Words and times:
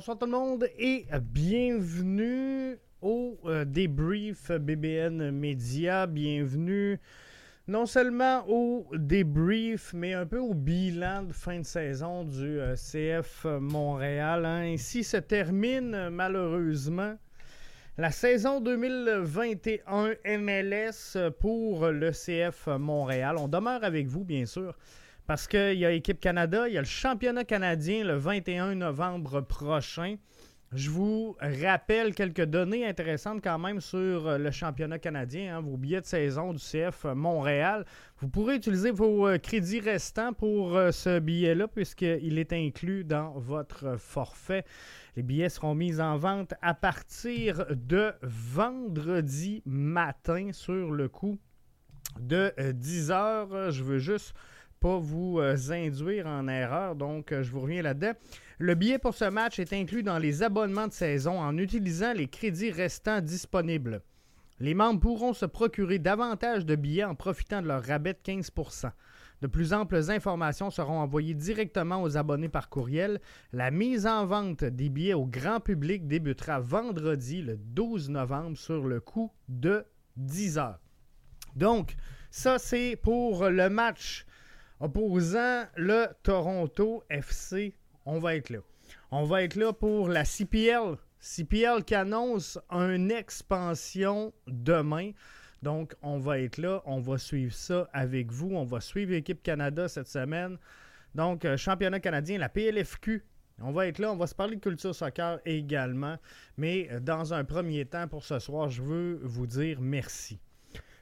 Bonsoir 0.00 0.16
tout 0.16 0.24
le 0.24 0.32
monde 0.32 0.66
et 0.78 1.04
bienvenue 1.20 2.78
au 3.02 3.38
euh, 3.44 3.66
débrief 3.66 4.50
BBN 4.50 5.30
Media. 5.30 6.06
Bienvenue 6.06 6.98
non 7.68 7.84
seulement 7.84 8.42
au 8.48 8.86
débrief, 8.94 9.92
mais 9.92 10.14
un 10.14 10.24
peu 10.24 10.38
au 10.38 10.54
bilan 10.54 11.24
de 11.24 11.34
fin 11.34 11.58
de 11.58 11.66
saison 11.66 12.24
du 12.24 12.58
euh, 12.58 12.76
CF 12.76 13.44
Montréal. 13.44 14.46
Hein. 14.46 14.72
Ainsi 14.72 15.04
se 15.04 15.18
termine 15.18 16.08
malheureusement 16.08 17.18
la 17.98 18.10
saison 18.10 18.62
2021 18.62 20.14
MLS 20.38 21.30
pour 21.40 21.88
le 21.88 22.10
CF 22.12 22.68
Montréal. 22.68 23.36
On 23.38 23.48
demeure 23.48 23.84
avec 23.84 24.06
vous, 24.06 24.24
bien 24.24 24.46
sûr. 24.46 24.74
Parce 25.30 25.46
qu'il 25.46 25.74
y 25.74 25.86
a 25.86 25.92
Équipe 25.92 26.18
Canada, 26.18 26.66
il 26.66 26.74
y 26.74 26.76
a 26.76 26.80
le 26.80 26.86
championnat 26.88 27.44
canadien 27.44 28.02
le 28.02 28.16
21 28.16 28.74
novembre 28.74 29.40
prochain. 29.42 30.16
Je 30.72 30.90
vous 30.90 31.36
rappelle 31.62 32.16
quelques 32.16 32.46
données 32.46 32.84
intéressantes 32.84 33.40
quand 33.40 33.60
même 33.60 33.80
sur 33.80 34.38
le 34.38 34.50
championnat 34.50 34.98
canadien, 34.98 35.58
hein, 35.58 35.60
vos 35.60 35.76
billets 35.76 36.00
de 36.00 36.06
saison 36.06 36.52
du 36.52 36.58
CF 36.58 37.04
Montréal. 37.14 37.86
Vous 38.18 38.28
pourrez 38.28 38.56
utiliser 38.56 38.90
vos 38.90 39.28
euh, 39.28 39.38
crédits 39.38 39.78
restants 39.78 40.32
pour 40.32 40.76
euh, 40.76 40.90
ce 40.90 41.20
billet-là 41.20 41.68
puisqu'il 41.68 42.36
est 42.36 42.52
inclus 42.52 43.04
dans 43.04 43.30
votre 43.38 44.00
forfait. 44.00 44.64
Les 45.14 45.22
billets 45.22 45.48
seront 45.48 45.76
mis 45.76 46.00
en 46.00 46.16
vente 46.16 46.54
à 46.60 46.74
partir 46.74 47.66
de 47.70 48.12
vendredi 48.22 49.62
matin 49.64 50.48
sur 50.50 50.90
le 50.90 51.08
coup 51.08 51.38
de 52.18 52.52
10 52.72 53.10
euh, 53.10 53.14
heures. 53.14 53.70
Je 53.70 53.84
veux 53.84 53.98
juste 53.98 54.34
pas 54.80 54.98
vous 54.98 55.38
euh, 55.38 55.56
induire 55.70 56.26
en 56.26 56.48
erreur, 56.48 56.96
donc 56.96 57.32
euh, 57.32 57.42
je 57.42 57.50
vous 57.50 57.60
reviens 57.60 57.82
là-dedans. 57.82 58.12
Le 58.58 58.74
billet 58.74 58.98
pour 58.98 59.14
ce 59.14 59.26
match 59.26 59.58
est 59.58 59.74
inclus 59.74 60.02
dans 60.02 60.18
les 60.18 60.42
abonnements 60.42 60.88
de 60.88 60.92
saison 60.92 61.38
en 61.38 61.56
utilisant 61.58 62.14
les 62.14 62.28
crédits 62.28 62.70
restants 62.70 63.20
disponibles. 63.20 64.02
Les 64.58 64.74
membres 64.74 65.00
pourront 65.00 65.32
se 65.34 65.46
procurer 65.46 65.98
davantage 65.98 66.66
de 66.66 66.76
billets 66.76 67.04
en 67.04 67.14
profitant 67.14 67.62
de 67.62 67.66
leur 67.66 67.82
rabais 67.82 68.14
de 68.14 68.18
15% 68.18 68.90
De 69.42 69.46
plus 69.46 69.72
amples 69.72 70.10
informations 70.10 70.70
seront 70.70 71.00
envoyées 71.00 71.34
directement 71.34 72.02
aux 72.02 72.16
abonnés 72.16 72.50
par 72.50 72.68
courriel. 72.68 73.20
La 73.52 73.70
mise 73.70 74.06
en 74.06 74.26
vente 74.26 74.64
des 74.64 74.88
billets 74.88 75.14
au 75.14 75.26
grand 75.26 75.60
public 75.60 76.06
débutera 76.06 76.60
vendredi 76.60 77.42
le 77.42 77.56
12 77.56 78.10
novembre 78.10 78.56
sur 78.56 78.86
le 78.86 79.00
coût 79.00 79.30
de 79.48 79.84
10 80.16 80.58
heures. 80.58 80.80
Donc, 81.56 81.96
ça 82.30 82.58
c'est 82.58 82.96
pour 82.96 83.48
le 83.48 83.68
match 83.70 84.26
opposant 84.80 85.64
le 85.76 86.06
Toronto 86.22 87.04
FC. 87.10 87.74
On 88.06 88.18
va 88.18 88.36
être 88.36 88.50
là. 88.50 88.58
On 89.10 89.24
va 89.24 89.42
être 89.42 89.54
là 89.54 89.72
pour 89.72 90.08
la 90.08 90.24
CPL. 90.24 90.96
CPL 91.20 91.84
qui 91.84 91.94
annonce 91.94 92.58
une 92.70 93.10
expansion 93.10 94.32
demain. 94.46 95.12
Donc, 95.62 95.94
on 96.02 96.18
va 96.18 96.38
être 96.40 96.56
là. 96.56 96.82
On 96.86 97.00
va 97.00 97.18
suivre 97.18 97.52
ça 97.52 97.88
avec 97.92 98.32
vous. 98.32 98.50
On 98.54 98.64
va 98.64 98.80
suivre 98.80 99.12
l'équipe 99.12 99.42
Canada 99.42 99.88
cette 99.88 100.08
semaine. 100.08 100.56
Donc, 101.14 101.44
euh, 101.44 101.56
championnat 101.56 102.00
canadien, 102.00 102.38
la 102.38 102.48
PLFQ. 102.48 103.24
On 103.60 103.72
va 103.72 103.86
être 103.86 103.98
là. 103.98 104.10
On 104.10 104.16
va 104.16 104.26
se 104.26 104.34
parler 104.34 104.56
de 104.56 104.60
culture 104.60 104.94
soccer 104.94 105.38
également. 105.44 106.16
Mais 106.56 106.88
euh, 106.90 107.00
dans 107.00 107.34
un 107.34 107.44
premier 107.44 107.84
temps, 107.84 108.08
pour 108.08 108.24
ce 108.24 108.38
soir, 108.38 108.70
je 108.70 108.82
veux 108.82 109.20
vous 109.22 109.46
dire 109.46 109.78
merci. 109.80 110.40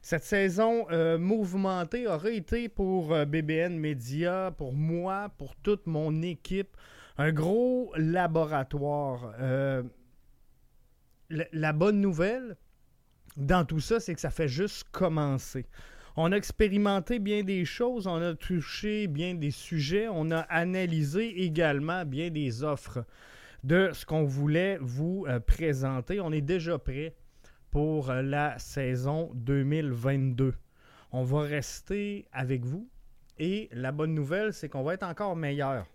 Cette 0.01 0.23
saison 0.23 0.87
euh, 0.91 1.17
mouvementée 1.17 2.07
aurait 2.07 2.37
été 2.37 2.69
pour 2.69 3.13
euh, 3.13 3.25
BBN 3.25 3.77
Media, 3.77 4.53
pour 4.57 4.73
moi, 4.73 5.29
pour 5.37 5.55
toute 5.57 5.87
mon 5.87 6.21
équipe, 6.21 6.75
un 7.17 7.33
gros 7.33 7.91
laboratoire. 7.97 9.33
Euh, 9.39 9.83
la 11.29 11.73
bonne 11.73 11.99
nouvelle 11.99 12.55
dans 13.35 13.65
tout 13.65 13.81
ça, 13.81 13.99
c'est 13.99 14.15
que 14.15 14.21
ça 14.21 14.31
fait 14.31 14.47
juste 14.47 14.87
commencer. 14.91 15.65
On 16.15 16.31
a 16.31 16.35
expérimenté 16.35 17.19
bien 17.19 17.43
des 17.43 17.65
choses, 17.65 18.07
on 18.07 18.21
a 18.21 18.33
touché 18.33 19.07
bien 19.07 19.35
des 19.35 19.51
sujets, 19.51 20.07
on 20.09 20.31
a 20.31 20.39
analysé 20.39 21.43
également 21.43 22.03
bien 22.03 22.29
des 22.29 22.63
offres 22.63 23.05
de 23.63 23.91
ce 23.93 24.05
qu'on 24.05 24.23
voulait 24.23 24.77
vous 24.81 25.27
présenter. 25.45 26.19
On 26.19 26.31
est 26.31 26.41
déjà 26.41 26.79
prêt 26.79 27.13
pour 27.71 28.09
euh, 28.09 28.21
la 28.21 28.57
saison 28.59 29.31
2022. 29.35 30.53
On 31.11 31.23
va 31.23 31.41
rester 31.41 32.27
avec 32.31 32.65
vous 32.65 32.89
et 33.37 33.69
la 33.71 33.91
bonne 33.91 34.13
nouvelle, 34.13 34.53
c'est 34.53 34.69
qu'on 34.69 34.83
va 34.83 34.93
être 34.93 35.03
encore 35.03 35.35
meilleur 35.35 35.85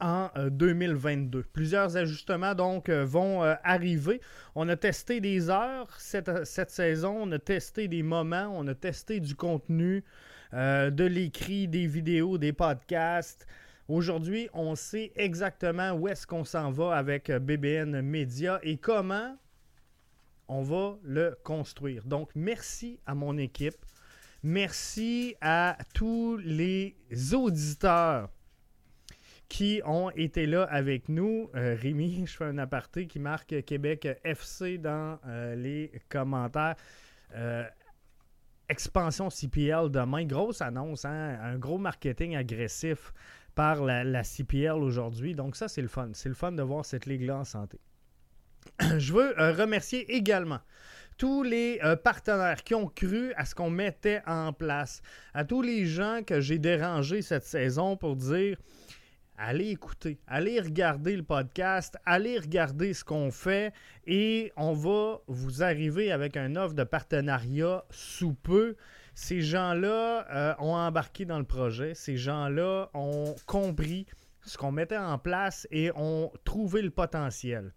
en 0.00 0.28
2022. 0.50 1.38
Euh, 1.38 1.44
Plusieurs 1.52 1.96
ajustements 1.96 2.54
donc 2.54 2.88
euh, 2.88 3.04
vont 3.04 3.42
arriver. 3.64 4.20
On 4.54 4.68
a 4.68 4.76
testé 4.76 5.20
des 5.20 5.50
heures 5.50 5.88
cette, 5.98 6.44
cette, 6.44 6.70
saison, 6.70 7.16
on 7.22 7.32
a 7.32 7.38
testé 7.38 7.88
des 7.88 8.02
moments, 8.02 8.50
on 8.54 8.66
a 8.66 8.74
testé 8.74 9.20
du 9.20 9.34
contenu, 9.34 10.04
de 10.52 11.04
l'écrit, 11.04 11.68
des 11.68 11.86
vidéos, 11.86 12.38
des 12.38 12.52
podcasts. 12.52 13.46
Aujourd'hui, 13.86 14.48
on 14.52 14.74
sait 14.74 15.12
exactement 15.16 15.92
où 15.92 16.08
est-ce 16.08 16.26
qu'on 16.26 16.44
s'en 16.44 16.70
va 16.70 16.94
avec 16.96 17.30
BBN 17.30 18.02
Media 18.02 18.58
et 18.62 18.76
comment 18.76 19.36
on 20.48 20.62
va 20.62 20.98
le 21.02 21.38
construire. 21.44 22.04
Donc, 22.04 22.30
merci 22.34 23.00
à 23.06 23.14
mon 23.14 23.36
équipe. 23.36 23.76
Merci 24.42 25.34
à 25.40 25.76
tous 25.94 26.36
les 26.38 26.96
auditeurs 27.34 28.30
qui 29.48 29.80
ont 29.84 30.10
été 30.10 30.46
là 30.46 30.64
avec 30.64 31.08
nous. 31.08 31.50
Euh, 31.54 31.76
Rémi, 31.78 32.24
je 32.26 32.36
fais 32.36 32.44
un 32.44 32.58
aparté 32.58 33.06
qui 33.06 33.18
marque 33.18 33.64
Québec 33.64 34.06
FC 34.24 34.78
dans 34.78 35.18
euh, 35.26 35.54
les 35.54 35.92
commentaires. 36.08 36.76
Euh, 37.34 37.64
expansion 38.68 39.30
CPL 39.30 39.90
demain, 39.90 40.24
grosse 40.24 40.60
annonce, 40.60 41.04
hein? 41.04 41.38
un 41.42 41.58
gros 41.58 41.78
marketing 41.78 42.36
agressif 42.36 43.12
par 43.54 43.82
la, 43.82 44.04
la 44.04 44.22
CPL 44.22 44.82
aujourd'hui. 44.82 45.34
Donc 45.34 45.56
ça, 45.56 45.68
c'est 45.68 45.82
le 45.82 45.88
fun. 45.88 46.10
C'est 46.12 46.28
le 46.28 46.34
fun 46.34 46.52
de 46.52 46.62
voir 46.62 46.84
cette 46.84 47.06
ligue-là 47.06 47.38
en 47.38 47.44
santé. 47.44 47.80
je 48.98 49.12
veux 49.12 49.38
euh, 49.40 49.52
remercier 49.52 50.10
également 50.14 50.60
tous 51.18 51.42
les 51.42 51.80
euh, 51.82 51.96
partenaires 51.96 52.62
qui 52.62 52.74
ont 52.74 52.86
cru 52.86 53.32
à 53.34 53.44
ce 53.44 53.54
qu'on 53.54 53.70
mettait 53.70 54.22
en 54.26 54.52
place, 54.52 55.02
à 55.34 55.44
tous 55.44 55.62
les 55.62 55.84
gens 55.84 56.20
que 56.24 56.40
j'ai 56.40 56.58
dérangés 56.58 57.22
cette 57.22 57.44
saison 57.44 57.96
pour 57.96 58.14
dire 58.16 58.56
allez 59.36 59.70
écouter, 59.70 60.18
allez 60.26 60.60
regarder 60.60 61.16
le 61.16 61.22
podcast, 61.22 61.96
allez 62.04 62.38
regarder 62.38 62.92
ce 62.92 63.04
qu'on 63.04 63.30
fait 63.30 63.72
et 64.06 64.52
on 64.56 64.72
va 64.72 65.20
vous 65.28 65.62
arriver 65.62 66.10
avec 66.12 66.36
un 66.36 66.56
offre 66.56 66.74
de 66.74 66.84
partenariat 66.84 67.84
sous 67.90 68.34
peu. 68.34 68.76
Ces 69.14 69.40
gens-là 69.40 70.26
euh, 70.30 70.54
ont 70.58 70.74
embarqué 70.74 71.24
dans 71.24 71.38
le 71.38 71.44
projet, 71.44 71.94
ces 71.94 72.16
gens-là 72.16 72.90
ont 72.94 73.34
compris 73.46 74.06
ce 74.42 74.56
qu'on 74.56 74.72
mettait 74.72 74.96
en 74.96 75.18
place 75.18 75.66
et 75.70 75.90
ont 75.96 76.32
trouvé 76.44 76.82
le 76.82 76.90
potentiel. 76.90 77.72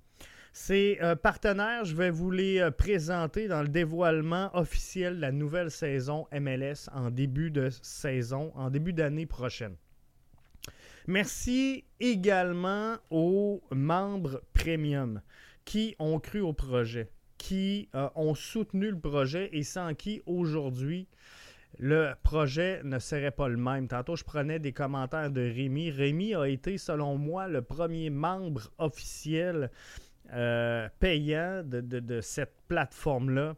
Ces 0.54 0.98
euh, 1.02 1.16
partenaires, 1.16 1.86
je 1.86 1.96
vais 1.96 2.10
vous 2.10 2.30
les 2.30 2.60
euh, 2.60 2.72
présenter 2.72 3.48
dans 3.48 3.62
le 3.62 3.70
dévoilement 3.70 4.50
officiel 4.54 5.16
de 5.16 5.22
la 5.22 5.32
nouvelle 5.32 5.72
saison 5.72 6.28
MLS 6.34 6.90
en 6.94 7.10
début 7.10 7.52
de 7.52 7.70
saison, 7.82 8.52
en 8.56 8.70
début 8.70 8.92
d'année 8.92 9.26
prochaine. 9.26 9.76
Merci 11.08 11.86
également 12.02 12.98
aux 13.10 13.64
membres 13.72 14.42
premium 14.54 15.22
qui 15.64 15.96
ont 16.00 16.20
cru 16.20 16.42
au 16.42 16.52
projet, 16.52 17.10
qui 17.38 17.88
euh, 17.96 18.10
ont 18.16 18.36
soutenu 18.36 18.92
le 18.92 19.00
projet 19.00 19.50
et 19.54 19.64
sans 19.64 19.94
qui 19.94 20.22
aujourd'hui 20.26 21.08
le 21.80 22.12
projet 22.24 22.82
ne 22.84 23.00
serait 23.00 23.32
pas 23.32 23.48
le 23.48 23.56
même. 23.56 23.88
Tantôt, 23.88 24.18
je 24.18 24.26
prenais 24.26 24.60
des 24.60 24.74
commentaires 24.74 25.32
de 25.32 25.42
Rémi. 25.42 25.90
Rémi 25.90 26.36
a 26.36 26.46
été, 26.46 26.78
selon 26.78 27.18
moi, 27.18 27.48
le 27.48 27.62
premier 27.62 28.10
membre 28.10 28.70
officiel 28.78 29.72
euh, 30.34 30.88
payant 31.00 31.62
de, 31.64 32.22
cette 32.22 32.56
plateforme-là, 32.68 33.56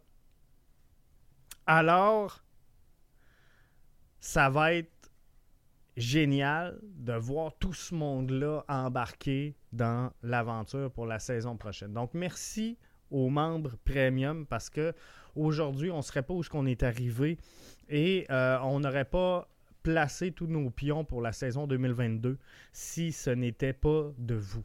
alors 1.66 2.44
ça 4.20 4.50
va 4.50 4.74
être 4.74 4.90
génial 5.96 6.80
de 6.84 7.14
voir 7.14 7.54
tout 7.60 7.74
ce 7.74 7.94
monde-là 7.94 8.64
embarqué 8.68 9.56
dans 9.72 10.12
l'aventure 10.24 10.92
pour 10.92 11.06
la 11.06 11.20
saison 11.20 11.58
prochaine. 11.58 11.94
Donc, 11.94 12.14
merci 12.14 12.78
aux 13.12 13.30
membres 13.30 13.78
premium 13.86 14.46
parce 14.46 14.70
que 14.70 14.94
aujourd'hui, 15.36 15.92
on 15.92 16.02
serait 16.02 16.24
pas 16.24 16.34
où 16.34 16.42
ce 16.42 16.50
qu'on 16.50 16.66
est 16.66 16.84
arrivé 16.84 17.38
et 17.90 18.26
euh, 18.32 18.58
on 18.64 18.80
n'aurait 18.80 19.06
pas 19.06 19.48
placé 19.84 20.32
tous 20.32 20.48
nos 20.48 20.70
pions 20.70 21.04
pour 21.04 21.22
la 21.22 21.32
saison 21.34 21.68
2022 21.68 22.40
si 22.72 23.12
ce 23.12 23.30
n'était 23.30 23.74
pas 23.74 24.12
de 24.18 24.36
vous. 24.36 24.64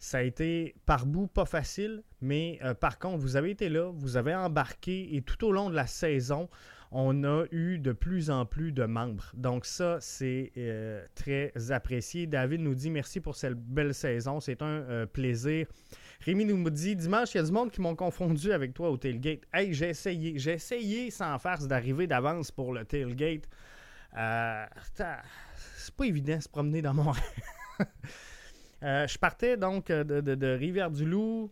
Ça 0.00 0.18
a 0.18 0.22
été 0.22 0.74
par 0.86 1.06
bout 1.06 1.26
pas 1.28 1.44
facile, 1.44 2.02
mais 2.20 2.58
euh, 2.64 2.74
par 2.74 2.98
contre, 2.98 3.18
vous 3.18 3.36
avez 3.36 3.50
été 3.50 3.68
là, 3.68 3.92
vous 3.94 4.16
avez 4.16 4.34
embarqué 4.34 5.14
et 5.14 5.22
tout 5.22 5.44
au 5.44 5.52
long 5.52 5.70
de 5.70 5.74
la 5.76 5.86
saison, 5.86 6.48
on 6.90 7.22
a 7.22 7.44
eu 7.52 7.78
de 7.78 7.92
plus 7.92 8.30
en 8.30 8.46
plus 8.46 8.72
de 8.72 8.84
membres. 8.84 9.30
Donc 9.34 9.64
ça, 9.64 9.98
c'est 10.00 10.52
euh, 10.56 11.04
très 11.14 11.52
apprécié. 11.70 12.26
David 12.26 12.62
nous 12.62 12.74
dit 12.74 12.90
merci 12.90 13.20
pour 13.20 13.36
cette 13.36 13.56
belle 13.56 13.94
saison. 13.94 14.40
C'est 14.40 14.62
un 14.62 14.66
euh, 14.88 15.06
plaisir. 15.06 15.66
Rémi 16.22 16.44
nous 16.44 16.68
dit 16.70 16.96
dimanche, 16.96 17.34
il 17.34 17.36
y 17.36 17.40
a 17.40 17.44
du 17.44 17.52
monde 17.52 17.70
qui 17.70 17.80
m'ont 17.80 17.94
confondu 17.94 18.52
avec 18.52 18.74
toi 18.74 18.90
au 18.90 18.96
tailgate. 18.96 19.42
Hey, 19.52 19.72
j'ai 19.72 19.90
essayé. 19.90 20.38
J'ai 20.38 20.54
essayé 20.54 21.10
sans 21.10 21.38
farce 21.38 21.68
d'arriver 21.68 22.06
d'avance 22.06 22.50
pour 22.50 22.72
le 22.72 22.84
tailgate. 22.84 23.48
Euh, 24.16 24.66
c'est 25.76 25.94
pas 25.94 26.04
évident 26.04 26.36
de 26.38 26.42
se 26.42 26.48
promener 26.48 26.82
dans 26.82 26.94
mon 26.94 27.12
je 28.82 29.18
partais 29.18 29.56
donc 29.56 29.88
de 29.88 30.56
Rivière-du-Loup 30.56 31.50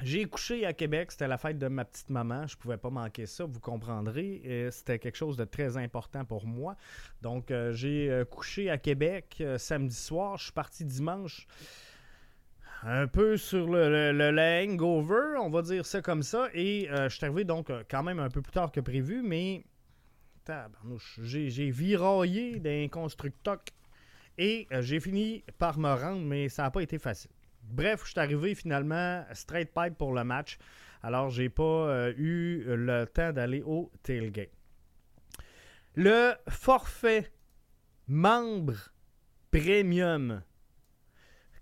j'ai 0.00 0.24
couché 0.24 0.66
à 0.66 0.72
Québec, 0.72 1.12
c'était 1.12 1.28
la 1.28 1.38
fête 1.38 1.58
de 1.58 1.68
ma 1.68 1.84
petite 1.84 2.10
maman, 2.10 2.46
je 2.46 2.56
pouvais 2.56 2.76
pas 2.76 2.90
manquer 2.90 3.26
ça, 3.26 3.44
vous 3.44 3.60
comprendrez. 3.60 4.68
C'était 4.72 4.98
quelque 4.98 5.16
chose 5.16 5.36
de 5.36 5.44
très 5.44 5.76
important 5.76 6.24
pour 6.24 6.46
moi. 6.46 6.76
Donc 7.20 7.50
euh, 7.50 7.72
j'ai 7.72 8.10
euh, 8.10 8.24
couché 8.24 8.70
à 8.70 8.78
Québec 8.78 9.36
euh, 9.40 9.58
samedi 9.58 9.94
soir, 9.94 10.38
je 10.38 10.44
suis 10.44 10.52
parti 10.52 10.84
dimanche 10.84 11.46
un 12.84 13.06
peu 13.06 13.36
sur 13.36 13.68
le, 13.68 14.10
le, 14.12 14.64
hangover, 14.64 15.38
on 15.40 15.50
va 15.50 15.62
dire 15.62 15.86
ça 15.86 16.02
comme 16.02 16.24
ça, 16.24 16.48
et 16.52 16.88
je 16.90 17.08
suis 17.10 17.24
arrivé 17.24 17.44
donc 17.44 17.70
quand 17.88 18.02
même 18.02 18.18
un 18.18 18.28
peu 18.28 18.42
plus 18.42 18.50
tard 18.50 18.72
que 18.72 18.80
prévu, 18.80 19.22
mais 19.22 19.62
j'ai 21.22 21.70
viraillé 21.70 22.58
d'un 22.58 22.88
constructeur 22.88 23.62
et 24.38 24.66
j'ai 24.80 25.00
fini 25.00 25.44
par 25.58 25.78
me 25.78 25.92
rendre, 25.92 26.22
mais 26.22 26.48
ça 26.48 26.62
n'a 26.62 26.70
pas 26.70 26.82
été 26.82 26.98
facile. 26.98 27.30
Bref, 27.62 28.02
je 28.04 28.10
suis 28.10 28.20
arrivé 28.20 28.54
finalement 28.54 29.24
straight 29.32 29.72
pipe 29.72 29.96
pour 29.96 30.12
le 30.12 30.24
match. 30.24 30.58
Alors, 31.02 31.30
j'ai 31.30 31.48
pas 31.48 31.62
euh, 31.62 32.12
eu 32.16 32.62
le 32.66 33.06
temps 33.06 33.32
d'aller 33.32 33.62
au 33.62 33.90
tailgate. 34.02 34.50
Le 35.94 36.32
forfait 36.48 37.32
membre 38.06 38.92
premium 39.50 40.42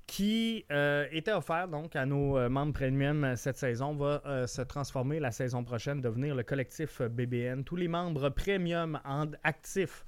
qui 0.07 0.65
euh, 0.71 1.07
était 1.13 1.33
offert 1.33 1.69
donc 1.69 1.95
à 1.97 2.05
nos 2.05 2.37
euh, 2.37 2.49
membres 2.49 2.73
premium 2.73 3.35
cette 3.37 3.57
saison 3.57 3.95
va 3.95 4.47
se 4.47 4.63
transformer 4.63 5.21
la 5.21 5.31
saison 5.31 5.65
prochaine, 5.65 6.01
devenir 6.01 6.35
le 6.35 6.43
collectif 6.43 7.01
BBN. 7.01 7.65
Tous 7.65 7.77
les 7.77 7.89
membres 7.89 8.29
premium 8.29 9.01
en 9.05 9.27
actifs, 9.43 10.05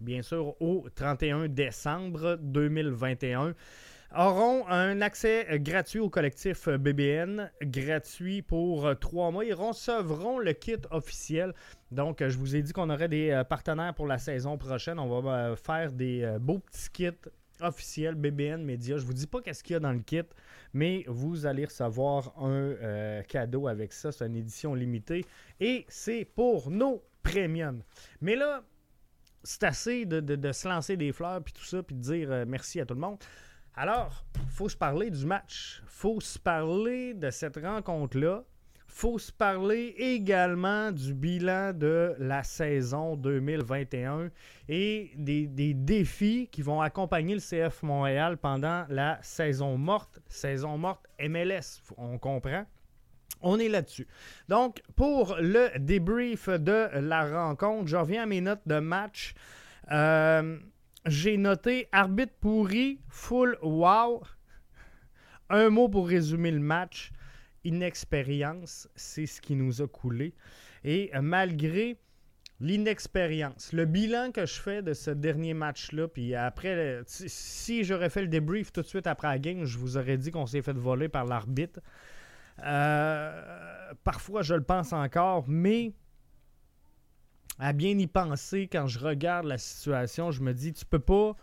bien 0.00 0.22
sûr, 0.22 0.60
au 0.60 0.86
31 0.94 1.48
décembre 1.48 2.38
2021 2.40 3.54
auront 4.16 4.66
un 4.68 5.00
accès 5.00 5.46
gratuit 5.60 6.00
au 6.00 6.08
collectif 6.08 6.68
BBN, 6.68 7.50
gratuit 7.62 8.42
pour 8.42 8.86
euh, 8.86 8.94
trois 8.94 9.30
mois. 9.30 9.44
Ils 9.44 9.54
recevront 9.54 10.38
le 10.38 10.52
kit 10.52 10.76
officiel. 10.90 11.52
Donc, 11.90 12.22
euh, 12.22 12.30
je 12.30 12.38
vous 12.38 12.56
ai 12.56 12.62
dit 12.62 12.72
qu'on 12.72 12.90
aurait 12.90 13.08
des 13.08 13.30
euh, 13.30 13.44
partenaires 13.44 13.94
pour 13.94 14.06
la 14.06 14.18
saison 14.18 14.56
prochaine. 14.58 14.98
On 14.98 15.20
va 15.20 15.56
faire 15.56 15.92
des 15.92 16.36
beaux 16.40 16.58
petits 16.58 16.90
kits 16.92 17.30
officiels 17.60 18.14
BBN 18.14 18.62
Media. 18.62 18.96
Je 18.96 19.04
vous 19.04 19.14
dis 19.14 19.26
pas 19.26 19.40
qu'est-ce 19.40 19.62
qu'il 19.62 19.74
y 19.74 19.76
a 19.76 19.80
dans 19.80 19.92
le 19.92 20.00
kit, 20.00 20.22
mais 20.72 21.04
vous 21.08 21.46
allez 21.46 21.64
recevoir 21.64 22.32
un 22.38 23.22
cadeau 23.28 23.66
avec 23.66 23.92
ça. 23.92 24.12
C'est 24.12 24.26
une 24.26 24.36
édition 24.36 24.74
limitée 24.74 25.24
et 25.58 25.84
c'est 25.88 26.24
pour 26.24 26.70
nos 26.70 27.02
premiums. 27.22 27.82
Mais 28.20 28.36
là, 28.36 28.62
c'est 29.46 29.64
assez 29.64 30.04
de, 30.04 30.20
de, 30.20 30.52
se 30.52 30.68
lancer 30.68 30.96
des 30.96 31.12
fleurs 31.12 31.42
puis 31.42 31.54
tout 31.54 31.64
ça 31.64 31.82
puis 31.82 31.94
de 31.94 32.00
dire 32.00 32.44
merci 32.46 32.80
à 32.80 32.86
tout 32.86 32.94
le 32.94 33.00
monde. 33.00 33.18
Alors, 33.78 34.24
faut 34.48 34.70
se 34.70 34.76
parler 34.76 35.10
du 35.10 35.26
match. 35.26 35.82
faut 35.86 36.18
se 36.18 36.38
parler 36.38 37.12
de 37.12 37.30
cette 37.30 37.58
rencontre-là. 37.58 38.42
faut 38.86 39.18
se 39.18 39.30
parler 39.30 39.94
également 39.98 40.90
du 40.90 41.12
bilan 41.12 41.74
de 41.74 42.14
la 42.18 42.42
saison 42.42 43.16
2021 43.16 44.30
et 44.70 45.10
des, 45.16 45.74
défis 45.74 46.48
qui 46.50 46.62
vont 46.62 46.80
accompagner 46.80 47.34
le 47.34 47.40
CF 47.40 47.82
Montréal 47.82 48.38
pendant 48.38 48.86
la 48.88 49.18
saison 49.20 49.76
morte. 49.76 50.20
Saison 50.26 50.78
morte 50.78 51.06
MLS, 51.20 51.82
on 51.98 52.16
comprend. 52.16 52.64
On 53.40 53.58
est 53.58 53.68
là-dessus. 53.68 54.06
Donc, 54.48 54.82
pour 54.94 55.36
le 55.40 55.70
débrief 55.78 56.48
de 56.48 56.88
la 56.94 57.28
rencontre, 57.28 57.88
je 57.88 57.96
reviens 57.96 58.24
à 58.24 58.26
mes 58.26 58.40
notes 58.40 58.66
de 58.66 58.78
match. 58.78 59.34
Euh, 59.92 60.58
j'ai 61.06 61.36
noté 61.36 61.88
arbitre 61.92 62.32
pourri, 62.40 62.98
full 63.08 63.56
wow. 63.62 64.22
Un 65.48 65.70
mot 65.70 65.88
pour 65.88 66.08
résumer 66.08 66.50
le 66.50 66.60
match. 66.60 67.12
Inexpérience, 67.64 68.88
c'est 68.96 69.26
ce 69.26 69.40
qui 69.40 69.54
nous 69.54 69.82
a 69.82 69.88
coulé. 69.88 70.34
Et 70.84 71.10
malgré 71.20 71.98
l'inexpérience, 72.60 73.72
le 73.72 73.84
bilan 73.84 74.30
que 74.32 74.46
je 74.46 74.60
fais 74.60 74.82
de 74.82 74.94
ce 74.94 75.10
dernier 75.10 75.52
match-là, 75.52 76.08
puis 76.08 76.34
après, 76.34 77.02
si 77.06 77.84
j'aurais 77.84 78.10
fait 78.10 78.22
le 78.22 78.28
débrief 78.28 78.72
tout 78.72 78.82
de 78.82 78.86
suite 78.86 79.06
après 79.06 79.28
la 79.28 79.38
game, 79.38 79.64
je 79.64 79.78
vous 79.78 79.96
aurais 79.96 80.16
dit 80.16 80.30
qu'on 80.30 80.46
s'est 80.46 80.62
fait 80.62 80.76
voler 80.76 81.08
par 81.08 81.24
l'arbitre. 81.24 81.80
Euh, 82.64 83.92
parfois, 84.04 84.42
je 84.42 84.54
le 84.54 84.62
pense 84.62 84.92
encore, 84.92 85.44
mais 85.48 85.92
à 87.58 87.72
bien 87.72 87.98
y 87.98 88.06
penser 88.06 88.68
quand 88.70 88.86
je 88.86 88.98
regarde 88.98 89.46
la 89.46 89.58
situation. 89.58 90.30
Je 90.30 90.42
me 90.42 90.52
dis, 90.52 90.72
tu 90.72 90.84
peux 90.84 90.98
pas, 90.98 91.34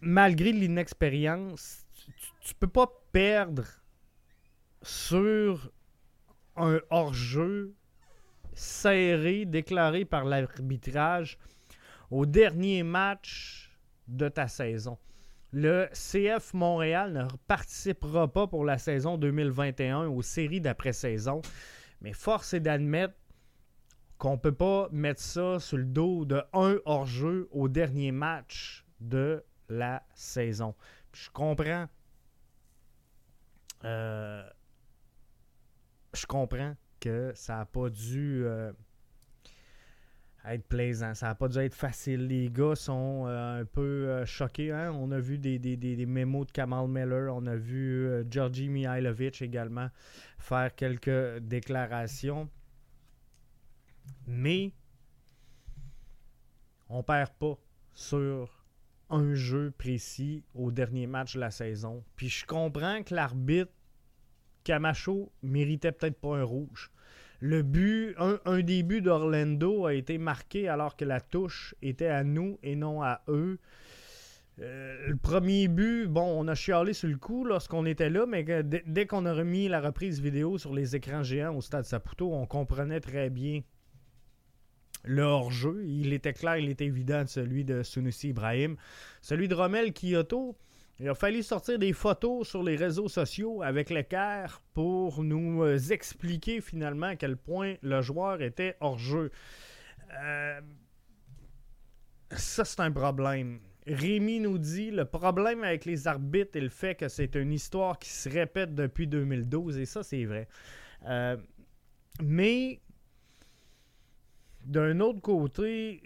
malgré 0.00 0.52
l'inexpérience, 0.52 1.86
tu, 2.40 2.54
peux 2.54 2.68
pas 2.68 2.86
perdre 3.12 3.64
sur 4.82 5.70
un 6.56 6.80
hors-jeu 6.90 7.74
serré 8.54 9.44
déclaré 9.44 10.04
par 10.04 10.24
l'arbitrage 10.24 11.38
au 12.10 12.26
dernier 12.26 12.82
match 12.82 13.70
de 14.08 14.28
ta 14.28 14.48
saison. 14.48 14.98
Le 15.52 15.88
CF 15.92 16.52
Montréal 16.52 17.12
ne 17.12 17.24
participera 17.46 18.30
pas 18.30 18.46
pour 18.46 18.64
la 18.64 18.76
saison 18.76 19.16
2021 19.16 20.06
aux 20.06 20.20
séries 20.20 20.60
d'après-saison, 20.60 21.40
mais 22.02 22.12
force 22.12 22.52
est 22.52 22.60
d'admettre 22.60 23.14
qu'on 24.18 24.36
peut 24.36 24.52
pas 24.52 24.88
mettre 24.92 25.22
ça 25.22 25.58
sur 25.58 25.78
le 25.78 25.84
dos 25.84 26.24
de 26.24 26.42
un 26.52 26.76
hors-jeu 26.84 27.48
au 27.52 27.68
dernier 27.68 28.12
match 28.12 28.84
de 29.00 29.42
la 29.68 30.02
saison. 30.14 30.74
Je 31.12 31.30
comprends. 31.30 31.86
Euh, 33.84 34.46
je 36.14 36.26
comprends 36.26 36.76
que 37.00 37.32
ça 37.34 37.58
n'a 37.58 37.64
pas 37.64 37.88
dû 37.88 38.44
euh, 38.44 38.72
être 40.54 40.66
plaisant. 40.66 41.14
Ça 41.14 41.26
n'a 41.26 41.34
pas 41.34 41.48
dû 41.48 41.58
être 41.58 41.74
facile. 41.74 42.26
Les 42.26 42.50
gars 42.50 42.74
sont 42.74 43.26
euh, 43.26 43.60
un 43.60 43.64
peu 43.64 44.24
choqués. 44.24 44.72
Hein. 44.72 44.92
On 44.92 45.10
a 45.10 45.18
vu 45.18 45.38
des, 45.38 45.58
des, 45.58 45.76
des, 45.76 46.06
mémos 46.06 46.46
de 46.46 46.52
Kamal 46.52 46.88
Miller. 46.88 47.34
On 47.34 47.46
a 47.46 47.56
vu 47.56 48.08
Georgi 48.30 48.68
Mihailovic 48.68 49.42
également 49.42 49.88
faire 50.38 50.74
quelques 50.74 51.38
déclarations. 51.38 52.48
Mais 54.26 54.72
on 56.88 57.02
perd 57.02 57.30
pas 57.38 57.58
sur 57.92 58.64
un 59.10 59.34
jeu 59.34 59.70
précis 59.76 60.44
au 60.54 60.70
dernier 60.70 61.06
match 61.06 61.34
de 61.34 61.40
la 61.40 61.50
saison. 61.50 62.04
Puis 62.16 62.28
je 62.28 62.46
comprends 62.46 63.02
que 63.02 63.14
l'arbitre 63.14 63.72
Camacho 64.64 65.32
méritait 65.42 65.92
peut-être 65.92 66.20
pas 66.20 66.36
un 66.36 66.44
rouge. 66.44 66.90
Le 67.40 67.62
but, 67.62 68.16
un, 68.18 68.60
des 68.60 68.82
buts 68.82 69.00
d'Orlando 69.00 69.86
a 69.86 69.94
été 69.94 70.18
marqué 70.18 70.68
alors 70.68 70.96
que 70.96 71.04
la 71.04 71.20
touche 71.20 71.74
était 71.82 72.08
à 72.08 72.24
nous 72.24 72.58
et 72.62 72.74
non 72.74 73.02
à 73.02 73.22
eux. 73.28 73.58
Euh, 74.60 75.08
le 75.08 75.16
premier 75.16 75.68
but, 75.68 76.06
bon, 76.06 76.24
on 76.36 76.48
a 76.48 76.56
chialé 76.56 76.92
sur 76.92 77.08
le 77.08 77.16
coup 77.16 77.44
lorsqu'on 77.44 77.86
était 77.86 78.10
là, 78.10 78.26
mais 78.26 78.44
dès 78.86 79.06
qu'on 79.06 79.24
a 79.24 79.32
remis 79.32 79.68
la 79.68 79.80
reprise 79.80 80.20
vidéo 80.20 80.58
sur 80.58 80.74
les 80.74 80.96
écrans 80.96 81.22
géants 81.22 81.54
au 81.54 81.60
stade 81.60 81.84
Saputo, 81.84 82.32
on 82.32 82.46
comprenait 82.46 83.00
très 83.00 83.30
bien 83.30 83.62
le 85.04 85.22
hors-jeu. 85.22 85.84
Il 85.86 86.12
était 86.12 86.32
clair, 86.32 86.56
il 86.56 86.68
était 86.68 86.86
évident 86.86 87.24
celui 87.26 87.64
de 87.64 87.84
Sunusi 87.84 88.30
Ibrahim. 88.30 88.76
Celui 89.20 89.46
de 89.46 89.54
Romel 89.54 89.92
Kyoto, 89.92 90.56
il 91.00 91.08
a 91.08 91.14
fallu 91.14 91.42
sortir 91.42 91.78
des 91.78 91.92
photos 91.92 92.48
sur 92.48 92.62
les 92.62 92.74
réseaux 92.74 93.08
sociaux 93.08 93.62
avec 93.62 93.88
l'équerre 93.88 94.60
pour 94.74 95.22
nous 95.22 95.62
euh, 95.62 95.78
expliquer 95.90 96.60
finalement 96.60 97.06
à 97.06 97.16
quel 97.16 97.36
point 97.36 97.76
le 97.82 98.02
joueur 98.02 98.42
était 98.42 98.76
hors-jeu. 98.80 99.30
Euh, 100.20 100.60
ça, 102.32 102.64
c'est 102.64 102.80
un 102.80 102.90
problème. 102.90 103.60
Rémi 103.86 104.40
nous 104.40 104.58
dit 104.58 104.90
le 104.90 105.04
problème 105.04 105.62
avec 105.62 105.84
les 105.84 106.08
arbitres 106.08 106.56
est 106.56 106.60
le 106.60 106.68
fait 106.68 106.96
que 106.96 107.08
c'est 107.08 107.36
une 107.36 107.52
histoire 107.52 107.98
qui 107.98 108.10
se 108.10 108.28
répète 108.28 108.74
depuis 108.74 109.06
2012, 109.06 109.78
et 109.78 109.86
ça, 109.86 110.02
c'est 110.02 110.24
vrai. 110.24 110.48
Euh, 111.06 111.36
mais 112.22 112.80
d'un 114.64 114.98
autre 114.98 115.20
côté, 115.20 116.02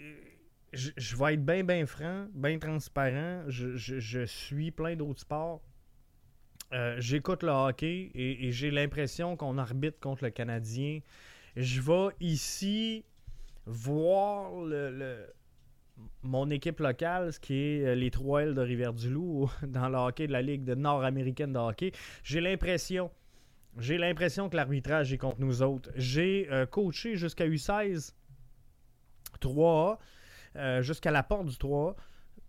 je, 0.73 1.15
vais 1.15 1.35
être 1.35 1.45
bien, 1.45 1.63
bien 1.63 1.85
franc, 1.85 2.27
bien 2.33 2.59
transparent. 2.59 3.43
Je, 3.47 4.25
suis 4.25 4.71
plein 4.71 4.95
d'autres 4.95 5.21
sports. 5.21 5.61
Euh, 6.73 6.95
j'écoute 6.99 7.43
le 7.43 7.51
hockey 7.51 8.11
et, 8.15 8.51
j'ai 8.51 8.71
l'impression 8.71 9.35
qu'on 9.35 9.57
arbitre 9.57 9.99
contre 9.99 10.23
le 10.23 10.31
Canadien 10.31 11.01
je 11.55 11.81
vais 11.81 12.15
ici 12.19 13.05
voir 13.65 14.51
le, 14.65 15.27
mon 16.23 16.49
équipe 16.49 16.79
locale, 16.79 17.31
ce 17.31 17.39
qui 17.39 17.53
est 17.53 17.85
euh, 17.85 17.95
les 17.95 18.09
3L 18.09 18.53
de 18.53 18.61
Rivière-du-Loup, 18.61 19.49
dans 19.67 19.89
le 19.89 19.97
hockey 19.97 20.27
de 20.27 20.31
la 20.31 20.41
Ligue 20.41 20.67
nord-américaine 20.69 21.53
de 21.53 21.59
hockey. 21.59 21.91
J'ai 22.23 22.41
l'impression 22.41 23.11
j'ai 23.79 23.97
l'impression 23.97 24.49
que 24.49 24.55
l'arbitrage 24.55 25.13
est 25.13 25.17
contre 25.17 25.39
nous 25.39 25.63
autres. 25.63 25.89
J'ai 25.95 26.47
euh, 26.51 26.67
coaché 26.67 27.15
jusqu'à 27.15 27.47
U16 27.47 28.13
3A, 29.41 29.97
euh, 30.55 30.81
jusqu'à 30.81 31.11
la 31.11 31.23
porte 31.23 31.45
du 31.45 31.55
3A. 31.55 31.95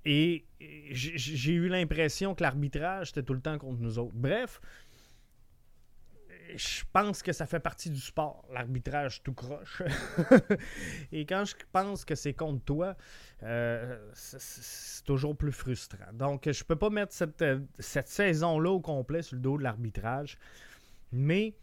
Et 0.06 0.44
j'ai 0.90 1.52
eu 1.52 1.68
l'impression 1.68 2.34
que 2.34 2.42
l'arbitrage 2.42 3.10
était 3.10 3.22
tout 3.22 3.32
le 3.32 3.40
temps 3.40 3.56
contre 3.58 3.80
nous 3.80 3.98
autres. 3.98 4.14
Bref, 4.14 4.60
je 6.54 6.82
pense 6.92 7.22
que 7.22 7.32
ça 7.32 7.46
fait 7.46 7.60
partie 7.60 7.90
du 7.90 8.00
sport, 8.00 8.44
l'arbitrage 8.52 9.22
tout 9.22 9.32
croche. 9.32 9.82
Et 11.12 11.24
quand 11.24 11.44
je 11.46 11.54
pense 11.72 12.04
que 12.04 12.14
c'est 12.14 12.34
contre 12.34 12.62
toi, 12.64 12.96
euh, 13.42 13.98
c'est 14.12 15.04
toujours 15.04 15.36
plus 15.36 15.52
frustrant. 15.52 16.12
Donc, 16.12 16.50
je 16.50 16.64
peux 16.64 16.76
pas 16.76 16.90
mettre 16.90 17.12
cette, 17.12 17.42
cette 17.78 18.08
saison-là 18.08 18.70
au 18.70 18.80
complet 18.80 19.22
sur 19.22 19.36
le 19.36 19.42
dos 19.42 19.56
de 19.56 19.62
l'arbitrage. 19.62 20.38
Mais 21.12 21.54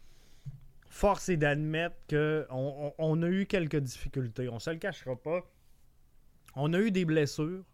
force 0.88 1.28
est 1.28 1.36
d'admettre 1.36 1.96
qu'on 2.08 2.92
on, 2.98 3.22
a 3.22 3.28
eu 3.28 3.46
quelques 3.46 3.76
difficultés. 3.76 4.48
On 4.48 4.54
ne 4.54 4.60
se 4.60 4.70
le 4.70 4.76
cachera 4.76 5.16
pas. 5.16 5.40
On 6.54 6.72
a 6.74 6.78
eu 6.78 6.90
des 6.90 7.04
blessures, 7.04 7.64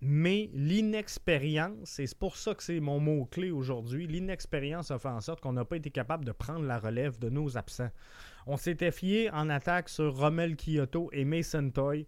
mais 0.00 0.48
l'inexpérience, 0.52 1.98
et 1.98 2.06
c'est 2.06 2.18
pour 2.18 2.36
ça 2.36 2.54
que 2.54 2.62
c'est 2.62 2.80
mon 2.80 3.00
mot-clé 3.00 3.50
aujourd'hui, 3.50 4.06
l'inexpérience 4.06 4.90
a 4.90 4.98
fait 4.98 5.08
en 5.08 5.20
sorte 5.20 5.40
qu'on 5.40 5.52
n'a 5.52 5.64
pas 5.64 5.76
été 5.76 5.90
capable 5.90 6.24
de 6.24 6.32
prendre 6.32 6.64
la 6.64 6.78
relève 6.78 7.18
de 7.18 7.28
nos 7.28 7.56
absents. 7.56 7.90
On 8.46 8.56
s'était 8.56 8.92
fié 8.92 9.30
en 9.30 9.50
attaque 9.50 9.88
sur 9.88 10.16
Rommel 10.16 10.56
Kyoto 10.56 11.10
et 11.12 11.24
Mason 11.24 11.70
Toy 11.70 12.06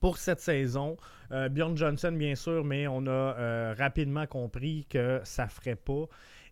pour 0.00 0.18
cette 0.18 0.40
saison. 0.40 0.98
Euh, 1.32 1.48
Bjorn 1.48 1.76
Johnson, 1.76 2.12
bien 2.12 2.34
sûr, 2.34 2.62
mais 2.64 2.86
on 2.86 3.06
a 3.06 3.10
euh, 3.10 3.74
rapidement 3.78 4.26
compris 4.26 4.86
que 4.90 5.20
ça 5.24 5.44
ne 5.44 5.50
ferait 5.50 5.76
pas 5.76 6.04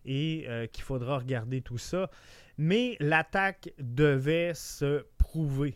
et 0.05 0.45
euh, 0.47 0.65
qu'il 0.65 0.83
faudra 0.83 1.19
regarder 1.19 1.61
tout 1.61 1.77
ça. 1.77 2.09
Mais 2.57 2.97
l'attaque 2.99 3.71
devait 3.77 4.53
se 4.55 5.05
prouver. 5.19 5.75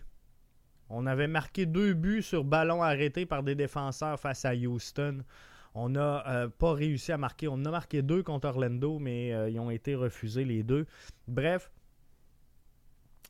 On 0.90 1.06
avait 1.06 1.28
marqué 1.28 1.66
deux 1.66 1.94
buts 1.94 2.22
sur 2.22 2.44
ballon 2.44 2.82
arrêté 2.82 3.26
par 3.26 3.44
des 3.44 3.56
défenseurs 3.56 4.20
face 4.20 4.46
à 4.46 4.54
Houston. 4.54 5.24
On 5.74 5.90
n'a 5.90 6.28
euh, 6.28 6.48
pas 6.48 6.74
réussi 6.74 7.12
à 7.12 7.18
marquer. 7.18 7.48
On 7.48 7.64
a 7.66 7.72
marqué 7.72 8.02
deux 8.02 8.24
contre 8.24 8.48
Orlando, 8.48 9.00
mais 9.00 9.34
euh, 9.34 9.50
ils 9.50 9.60
ont 9.60 9.70
été 9.70 9.96
refusés 9.96 10.46
les 10.46 10.64
deux. 10.64 10.86
Bref, 11.28 11.72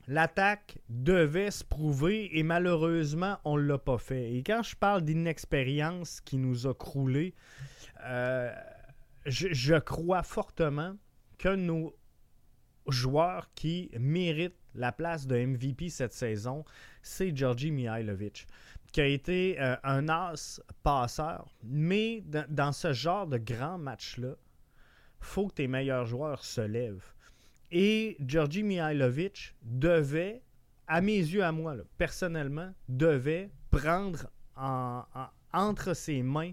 l'attaque 0.06 0.78
devait 0.88 1.50
se 1.50 1.64
prouver 1.64 2.38
et 2.38 2.42
malheureusement, 2.42 3.38
on 3.44 3.56
ne 3.56 3.62
l'a 3.62 3.78
pas 3.78 3.98
fait. 3.98 4.32
Et 4.34 4.42
quand 4.42 4.62
je 4.62 4.76
parle 4.76 5.02
d'inexpérience 5.02 6.20
qui 6.20 6.38
nous 6.38 6.66
a 6.66 6.74
croulé, 6.74 7.34
je, 9.28 9.78
crois 9.78 10.22
fortement 10.22 10.96
que 11.38 11.54
nos 11.54 11.94
joueurs 12.88 13.52
qui 13.54 13.90
méritent 13.98 14.57
la 14.74 14.92
place 14.92 15.26
de 15.26 15.36
MVP 15.36 15.88
cette 15.88 16.12
saison, 16.12 16.64
c'est 17.02 17.36
Georgi 17.36 17.70
Mihailovic, 17.70 18.46
qui 18.92 19.00
a 19.00 19.06
été 19.06 19.60
euh, 19.60 19.76
un 19.82 20.08
as 20.08 20.60
passeur. 20.82 21.54
Mais 21.64 22.22
dans 22.48 22.72
ce 22.72 22.92
genre 22.92 23.26
de 23.26 23.38
grand 23.38 23.78
match-là, 23.78 24.34
faut 25.20 25.48
que 25.48 25.54
tes 25.54 25.68
meilleurs 25.68 26.06
joueurs 26.06 26.44
se 26.44 26.60
lèvent. 26.60 27.12
Et 27.70 28.16
Georgi 28.20 28.62
Mihailovic 28.62 29.54
devait, 29.62 30.42
à 30.86 31.00
mes 31.00 31.18
yeux, 31.18 31.44
à 31.44 31.52
moi, 31.52 31.74
personnellement, 31.98 32.72
devait 32.88 33.50
prendre 33.70 34.30
entre 35.52 35.94
ses 35.94 36.22
mains 36.22 36.52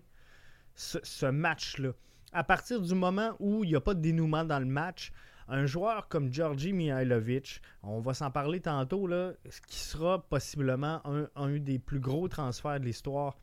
ce 0.75 1.25
match-là 1.25 1.91
à 2.35 2.43
partir 2.43 2.81
du 2.81 2.93
moment 2.93 3.33
où 3.39 3.63
il 3.63 3.69
n'y 3.69 3.75
a 3.75 3.81
pas 3.81 3.93
de 3.93 4.01
dénouement 4.01 4.43
dans 4.43 4.59
le 4.59 4.65
match, 4.65 5.13
un 5.47 5.65
joueur 5.65 6.07
comme 6.07 6.33
Georgi 6.33 6.73
Mihailovic, 6.73 7.61
on 7.83 7.99
va 7.99 8.13
s'en 8.13 8.31
parler 8.31 8.61
tantôt, 8.61 9.07
là, 9.07 9.33
qui 9.67 9.77
sera 9.77 10.23
possiblement 10.27 11.01
un, 11.35 11.57
des 11.57 11.79
plus 11.79 11.99
gros 11.99 12.27
transferts 12.27 12.79
de 12.79 12.85
l'histoire 12.85 13.37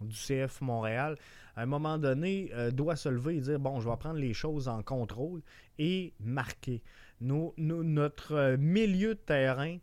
du 0.00 0.14
CF 0.14 0.60
Montréal, 0.60 1.16
à 1.54 1.62
un 1.62 1.66
moment 1.66 1.96
donné, 1.96 2.50
euh, 2.52 2.70
doit 2.70 2.96
se 2.96 3.08
lever 3.08 3.36
et 3.36 3.40
dire 3.40 3.58
bon, 3.58 3.80
je 3.80 3.88
vais 3.88 3.96
prendre 3.96 4.18
les 4.18 4.34
choses 4.34 4.68
en 4.68 4.82
contrôle 4.82 5.40
et 5.78 6.12
marquer. 6.20 6.82
notre 7.20 8.32
euh, 8.34 8.56
milieu 8.58 9.14
de 9.14 9.20
terrain, 9.20 9.78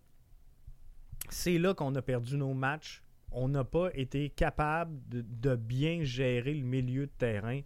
c'est 1.29 1.57
là 1.57 1.73
qu'on 1.73 1.95
a 1.95 2.01
perdu 2.03 2.37
nos 2.37 2.53
matchs. 2.53 3.01
On 3.31 3.47
n'a 3.47 3.63
pas 3.63 3.89
été 3.95 4.29
capable 4.29 4.99
de 5.09 5.55
bien 5.55 6.03
gérer 6.03 6.53
le 6.53 6.63
milieu 6.63 7.07
de 7.07 7.11
terrain. 7.17 7.61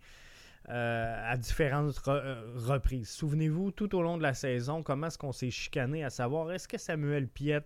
Euh, 0.70 1.32
à 1.32 1.38
différentes 1.38 1.96
euh, 2.10 2.42
reprises. 2.58 3.10
Souvenez-vous, 3.10 3.72
tout 3.72 3.96
au 3.96 4.02
long 4.02 4.18
de 4.18 4.24
la 4.24 4.34
saison, 4.34 4.84
comment 4.84 5.08
est-ce 5.08 5.18
qu'on 5.18 5.32
s'est 5.32 5.50
chicané 5.50 6.04
à 6.04 6.10
savoir 6.10 6.52
est-ce 6.52 6.68
que 6.68 6.78
Samuel 6.78 7.30
Piet 7.30 7.62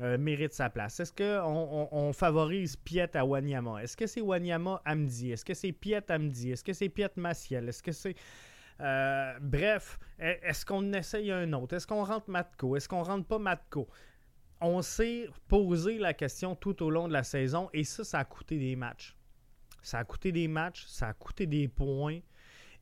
euh, 0.00 0.18
mérite 0.18 0.52
sa 0.52 0.68
place? 0.68 1.00
Est-ce 1.00 1.10
qu'on 1.10 1.88
on, 1.90 2.12
favorise 2.12 2.76
Piet 2.76 3.16
à 3.16 3.24
Wanyama? 3.24 3.82
Est-ce 3.82 3.96
que 3.96 4.06
c'est 4.06 4.20
Wanyama 4.20 4.82
Amdi? 4.84 5.32
Est-ce 5.32 5.42
que 5.42 5.54
c'est 5.54 5.72
Piet 5.72 6.10
Amdi? 6.10 6.50
Est-ce 6.50 6.62
que 6.62 6.74
c'est 6.74 6.90
Piet 6.90 7.12
Maciel? 7.16 7.66
Est-ce 7.66 7.82
que 7.82 7.92
c'est. 7.92 8.14
bref, 8.78 9.98
e, 10.20 10.36
est-ce 10.42 10.66
qu'on 10.66 10.92
essaye 10.92 11.32
un 11.32 11.50
autre? 11.54 11.76
Est-ce 11.76 11.86
qu'on 11.86 12.04
rentre 12.04 12.28
Matko? 12.28 12.76
Est-ce 12.76 12.90
qu'on 12.90 13.04
rentre 13.04 13.26
pas 13.26 13.38
Matko? 13.38 13.88
On 14.60 14.82
s'est 14.82 15.30
posé 15.48 15.96
la 15.96 16.12
question 16.12 16.54
tout 16.56 16.82
au 16.82 16.90
long 16.90 17.08
de 17.08 17.14
la 17.14 17.22
saison 17.22 17.70
et 17.72 17.84
ça, 17.84 18.04
ça 18.04 18.18
a 18.18 18.24
coûté 18.26 18.58
des 18.58 18.76
matchs. 18.76 19.16
Ça 19.80 20.00
a 20.00 20.04
coûté 20.04 20.30
des 20.30 20.46
matchs, 20.46 20.84
ça 20.84 21.08
a 21.08 21.14
coûté 21.14 21.46
des 21.46 21.68
points. 21.68 22.20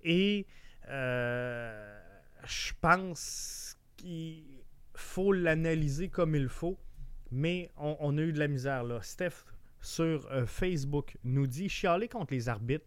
Et 0.03 0.47
euh, 0.89 2.01
je 2.45 2.73
pense 2.81 3.77
qu'il 3.97 4.45
faut 4.95 5.33
l'analyser 5.33 6.09
comme 6.09 6.35
il 6.35 6.49
faut, 6.49 6.79
mais 7.31 7.71
on, 7.77 8.17
a 8.19 8.21
eu 8.21 8.33
de 8.33 8.39
la 8.39 8.49
misère 8.49 8.85
là. 8.85 9.01
Steph 9.03 9.45
sur 9.81 10.31
euh, 10.31 10.47
Facebook 10.47 11.17
nous 11.25 11.47
dit 11.47 11.69
chialer 11.69 12.09
contre 12.09 12.35
les 12.35 12.49
arbitres 12.49 12.87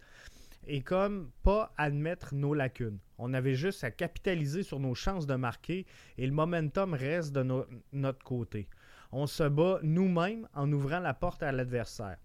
et 0.68 0.82
comme 0.82 1.32
pas 1.44 1.74
admettre 1.78 2.34
nos 2.34 2.54
lacunes. 2.54 3.00
On 3.18 3.34
avait 3.34 3.56
juste 3.56 3.84
à 3.84 3.92
capitaliser 3.92 4.64
sur 4.64 4.80
nos 4.80 4.96
chances 4.96 5.28
de 5.28 5.36
marquer 5.36 5.86
et 6.18 6.26
le 6.26 6.34
momentum 6.34 6.94
reste 6.94 7.34
de 7.34 7.66
notre 7.92 8.24
côté. 8.24 8.68
On 9.12 9.28
se 9.28 9.44
bat 9.44 9.80
nous-mêmes 9.84 10.48
en 10.54 10.72
ouvrant 10.72 11.00
la 11.00 11.14
porte 11.14 11.44
à 11.44 11.52
l'adversaire. 11.52 12.18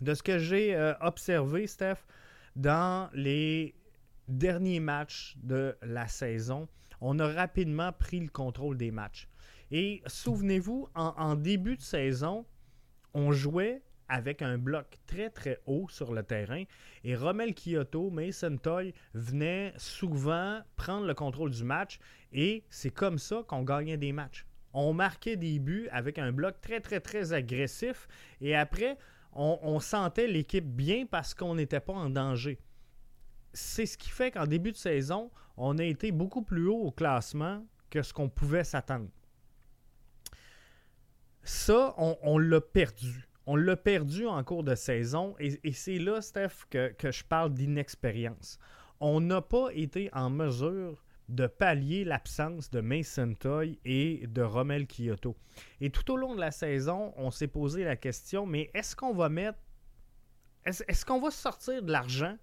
De 0.00 0.14
ce 0.14 0.22
que 0.22 0.38
j'ai 0.38 0.74
euh, 0.74 0.94
observé, 1.00 1.66
Steph, 1.66 2.06
dans 2.56 3.10
les 3.12 3.74
dernier 4.28 4.80
match 4.80 5.36
de 5.42 5.76
la 5.82 6.06
saison, 6.06 6.68
on 7.00 7.18
a 7.18 7.26
rapidement 7.28 7.92
pris 7.92 8.20
le 8.20 8.28
contrôle 8.28 8.76
des 8.76 8.90
matchs. 8.90 9.28
Et 9.70 10.02
souvenez-vous, 10.06 10.88
en, 10.94 11.34
début 11.34 11.76
de 11.76 11.82
saison, 11.82 12.46
on 13.14 13.32
jouait 13.32 13.82
avec 14.08 14.40
un 14.40 14.56
bloc 14.56 14.98
très 15.06 15.28
très 15.28 15.60
haut 15.66 15.86
sur 15.90 16.14
le 16.14 16.22
terrain. 16.22 16.64
Et 17.04 17.14
Romel 17.14 17.54
Kyoto, 17.54 18.10
Mason 18.10 18.56
Toy 18.56 18.94
venaient 19.12 19.74
souvent 19.76 20.60
prendre 20.76 21.06
le 21.06 21.14
contrôle 21.14 21.50
du 21.50 21.64
match. 21.64 21.98
Et 22.32 22.64
c'est 22.70 22.90
comme 22.90 23.18
ça 23.18 23.42
qu'on 23.46 23.62
gagnait 23.62 23.98
des 23.98 24.12
matchs. 24.12 24.46
On 24.72 24.94
marquait 24.94 25.36
des 25.36 25.58
buts 25.58 25.88
avec 25.92 26.18
un 26.18 26.32
bloc 26.32 26.60
très 26.62 26.80
très 26.80 27.00
très 27.00 27.32
agressif. 27.32 28.08
Et 28.40 28.54
après 28.54 28.96
on 29.34 29.78
sentait 29.78 30.26
l'équipe 30.26 30.66
bien 30.66 31.04
parce 31.06 31.32
qu'on 31.34 31.54
n'était 31.54 31.80
pas 31.80 31.92
en 31.92 32.10
danger 32.10 32.58
c'est 33.58 33.86
ce 33.86 33.98
qui 33.98 34.08
fait 34.08 34.30
qu'en 34.30 34.46
début 34.46 34.72
de 34.72 34.76
saison, 34.76 35.30
on 35.56 35.78
a 35.78 35.84
été 35.84 36.12
beaucoup 36.12 36.42
plus 36.42 36.68
haut 36.68 36.80
au 36.80 36.90
classement 36.92 37.66
que 37.90 38.02
ce 38.02 38.12
qu'on 38.12 38.28
pouvait 38.28 38.64
s'attendre. 38.64 39.08
Ça, 41.42 41.94
on, 41.96 42.38
l'a 42.38 42.60
perdu. 42.60 43.26
On 43.46 43.56
l'a 43.56 43.76
perdu 43.76 44.26
en 44.26 44.44
cours 44.44 44.62
de 44.62 44.74
saison 44.74 45.34
et, 45.40 45.72
c'est 45.72 45.98
là, 45.98 46.20
Steph, 46.20 46.66
que, 46.70 46.92
je 47.10 47.24
parle 47.24 47.52
d'inexpérience. 47.52 48.58
On 49.00 49.20
n'a 49.20 49.40
pas 49.40 49.68
été 49.72 50.10
en 50.12 50.30
mesure 50.30 51.04
de 51.28 51.46
pallier 51.46 52.04
l'absence 52.04 52.70
de 52.70 52.80
Mason 52.80 53.34
Toy 53.34 53.78
et 53.84 54.26
de 54.26 54.42
Rommel 54.42 54.86
Kyoto. 54.86 55.36
Et 55.80 55.90
tout 55.90 56.10
au 56.12 56.16
long 56.16 56.34
de 56.34 56.40
la 56.40 56.50
saison, 56.50 57.12
on 57.16 57.30
s'est 57.30 57.48
posé 57.48 57.84
la 57.84 57.96
question, 57.96 58.46
mais 58.46 58.70
est-ce 58.74 58.94
qu'on 58.94 59.14
va 59.14 59.28
mettre... 59.28 59.58
Est-ce 60.64 61.04
qu'on 61.04 61.20
va 61.20 61.30
sortir 61.30 61.82
de 61.82 61.90
l'argent 61.90 62.36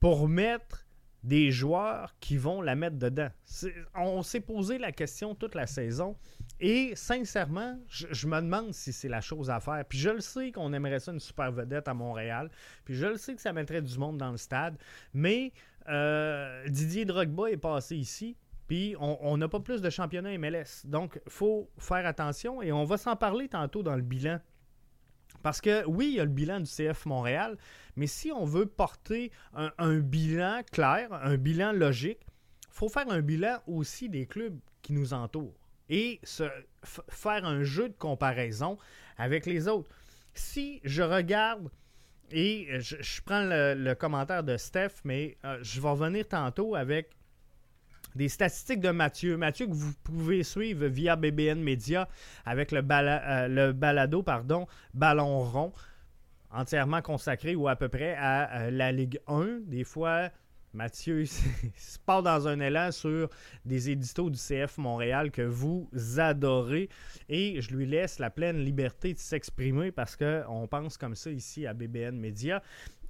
pour 0.00 0.28
mettre 0.28 0.86
des 1.26 1.50
joueurs 1.50 2.14
qui 2.20 2.36
vont 2.36 2.62
la 2.62 2.76
mettre 2.76 2.96
dedans. 2.96 3.30
On 3.96 4.22
s'est 4.22 4.40
posé 4.40 4.78
la 4.78 4.92
question 4.92 5.34
toute 5.34 5.56
la 5.56 5.66
saison 5.66 6.16
et 6.60 6.94
sincèrement, 6.94 7.78
je, 7.88 8.26
me 8.26 8.40
demande 8.40 8.72
si 8.72 8.92
c'est 8.92 9.08
la 9.08 9.20
chose 9.20 9.50
à 9.50 9.58
faire. 9.58 9.84
Puis 9.88 9.98
je 9.98 10.10
le 10.10 10.20
sais 10.20 10.52
qu'on 10.52 10.72
aimerait 10.72 11.00
ça 11.00 11.12
une 11.12 11.20
super 11.20 11.50
vedette 11.50 11.88
à 11.88 11.94
Montréal, 11.94 12.48
puis 12.84 12.94
je 12.94 13.06
le 13.06 13.16
sais 13.16 13.34
que 13.34 13.42
ça 13.42 13.52
mettrait 13.52 13.82
du 13.82 13.98
monde 13.98 14.18
dans 14.18 14.30
le 14.30 14.36
stade, 14.36 14.78
mais 15.12 15.52
euh, 15.88 16.66
Didier 16.68 17.04
Drogba 17.04 17.50
est 17.50 17.56
passé 17.56 17.96
ici, 17.96 18.36
Puis 18.68 18.94
on 18.98 19.36
n'a 19.36 19.48
pas 19.48 19.60
plus 19.60 19.82
de 19.82 19.90
championnat 19.90 20.38
MLS. 20.38 20.84
Donc, 20.84 21.20
il 21.26 21.32
faut 21.32 21.68
faire 21.78 22.06
attention 22.06 22.62
et 22.62 22.72
on 22.72 22.84
va 22.84 22.96
s'en 22.96 23.16
parler 23.16 23.48
tantôt 23.48 23.82
dans 23.82 23.96
le 23.96 24.02
bilan. 24.02 24.38
Parce 25.42 25.60
que 25.60 25.84
oui, 25.86 26.08
il 26.08 26.14
y 26.14 26.20
a 26.20 26.24
le 26.24 26.30
bilan 26.30 26.60
du 26.60 26.70
CF 26.70 27.06
Montréal, 27.06 27.56
mais 27.96 28.06
si 28.06 28.30
on 28.30 28.44
veut 28.44 28.66
porter 28.66 29.32
un, 29.54 29.98
bilan 29.98 30.62
clair, 30.70 31.12
un 31.12 31.36
bilan 31.36 31.72
logique, 31.72 32.20
il 32.68 32.72
faut 32.78 32.88
faire 32.88 33.08
un 33.10 33.22
bilan 33.22 33.58
aussi 33.66 34.08
des 34.08 34.26
clubs 34.26 34.58
qui 34.82 34.92
nous 34.92 35.14
entourent 35.14 35.58
et 35.88 36.20
faire 37.08 37.44
un 37.44 37.62
jeu 37.62 37.88
de 37.88 37.94
comparaison 37.94 38.76
avec 39.16 39.46
les 39.46 39.66
autres. 39.68 39.90
Si 40.34 40.80
je 40.84 41.02
regarde 41.02 41.70
et 42.30 42.68
je, 42.80 43.20
prends 43.24 43.44
le, 43.44 43.94
commentaire 43.94 44.42
de 44.42 44.56
Steph, 44.56 45.02
mais 45.04 45.38
euh, 45.44 45.58
je 45.62 45.80
vais 45.80 45.88
revenir 45.88 46.26
tantôt 46.28 46.74
avec 46.74 47.10
des 48.16 48.28
statistiques 48.28 48.80
de 48.80 48.90
Mathieu. 48.90 49.36
Mathieu 49.36 49.66
que 49.66 49.72
vous 49.74 49.92
pouvez 50.02 50.42
suivre 50.42 50.86
via 50.86 51.16
BBN 51.16 51.62
Media 51.62 52.08
avec 52.44 52.72
le, 52.72 52.82
euh, 52.90 53.48
le 53.48 53.72
balado 53.72 54.22
pardon, 54.22 54.66
Ballon 54.92 55.40
rond, 55.40 55.72
entièrement 56.56 57.02
consacré 57.02 57.54
ou 57.54 57.68
à 57.68 57.76
peu 57.76 57.88
près 57.88 58.14
à 58.14 58.62
euh, 58.62 58.70
la 58.70 58.90
Ligue 58.90 59.20
1. 59.26 59.60
Des 59.66 59.84
fois, 59.84 60.30
Mathieu 60.72 61.24
se 61.76 61.98
part 62.04 62.22
dans 62.22 62.48
un 62.48 62.60
élan 62.60 62.90
sur 62.92 63.28
des 63.64 63.90
éditos 63.90 64.30
du 64.30 64.38
CF 64.38 64.78
Montréal 64.78 65.30
que 65.30 65.42
vous 65.42 65.88
adorez 66.16 66.88
et 67.28 67.60
je 67.60 67.74
lui 67.74 67.86
laisse 67.86 68.18
la 68.18 68.30
pleine 68.30 68.58
liberté 68.58 69.12
de 69.12 69.18
s'exprimer 69.18 69.92
parce 69.92 70.16
qu'on 70.16 70.66
pense 70.66 70.96
comme 70.96 71.14
ça 71.14 71.30
ici 71.30 71.66
à 71.66 71.74
BBN 71.74 72.18
Media. 72.18 72.62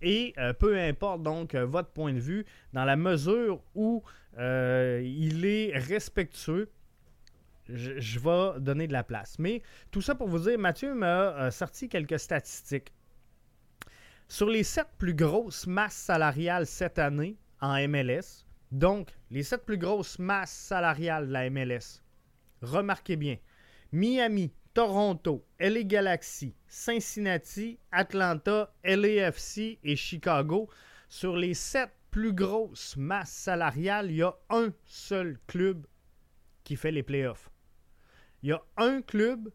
Et 0.02 0.34
euh, 0.38 0.52
peu 0.52 0.78
importe 0.78 1.22
donc 1.22 1.54
euh, 1.54 1.64
votre 1.64 1.90
point 1.90 2.12
de 2.12 2.18
vue, 2.18 2.44
dans 2.72 2.84
la 2.84 2.96
mesure 2.96 3.62
où 3.74 4.02
il 4.38 5.46
est 5.46 5.72
respectueux, 5.74 6.68
je, 7.70 8.18
vais 8.20 8.60
donner 8.60 8.86
de 8.86 8.92
la 8.92 9.02
place. 9.02 9.38
Mais 9.38 9.62
tout 9.90 10.02
ça 10.02 10.14
pour 10.14 10.28
vous 10.28 10.40
dire, 10.40 10.58
Mathieu 10.58 10.94
m'a 10.94 11.50
sorti 11.50 11.88
quelques 11.88 12.18
statistiques. 12.18 12.92
Sur 14.28 14.50
les 14.50 14.64
sept 14.64 14.88
plus 14.98 15.14
grosses 15.14 15.66
masses 15.68 15.94
salariales 15.94 16.66
cette 16.66 16.98
année 16.98 17.36
en 17.60 17.76
MLS, 17.88 18.44
donc 18.72 19.10
les 19.30 19.44
sept 19.44 19.64
plus 19.64 19.78
grosses 19.78 20.18
masses 20.18 20.50
salariales 20.50 21.28
de 21.28 21.32
la 21.32 21.48
MLS, 21.48 22.02
remarquez 22.60 23.16
bien, 23.16 23.36
Miami, 23.92 24.52
Toronto, 24.74 25.46
LA 25.60 25.84
Galaxy, 25.84 26.54
Cincinnati, 26.66 27.78
Atlanta, 27.92 28.74
LAFC 28.84 29.78
et 29.82 29.96
Chicago. 29.96 30.68
Sur 31.08 31.36
les 31.36 31.54
sept 31.54 31.90
plus 32.10 32.32
grosses 32.32 32.96
masses 32.96 33.30
salariales, 33.30 34.10
il 34.10 34.16
y 34.16 34.22
a 34.22 34.36
un 34.50 34.72
seul 34.84 35.38
club 35.46 35.86
qui 36.64 36.76
fait 36.76 36.90
les 36.90 37.04
playoffs. 37.04 37.48
Il 38.42 38.50
y 38.50 38.52
a 38.52 38.62
un 38.76 39.00
club 39.02 39.50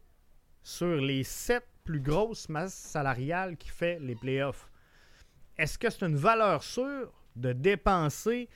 sur 0.63 0.95
les 0.95 1.23
sept 1.23 1.67
plus 1.83 1.99
grosses 1.99 2.49
masses 2.49 2.73
salariales 2.73 3.57
qui 3.57 3.69
fait 3.69 3.99
les 3.99 4.15
playoffs. 4.15 4.69
Est-ce 5.57 5.77
que 5.77 5.89
c'est 5.89 6.05
une 6.05 6.15
valeur 6.15 6.63
sûre 6.63 7.11
de 7.35 7.53
dépenser 7.53 8.49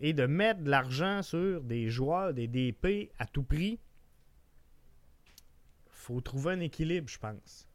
et 0.00 0.12
de 0.12 0.26
mettre 0.26 0.60
de 0.62 0.70
l'argent 0.70 1.22
sur 1.22 1.62
des 1.62 1.88
joueurs, 1.88 2.32
des 2.32 2.46
DP 2.46 3.10
à 3.18 3.26
tout 3.26 3.42
prix? 3.42 3.78
faut 6.08 6.20
trouver 6.22 6.52
un 6.52 6.60
équilibre, 6.60 7.08
je 7.08 7.18
pense. 7.18 7.68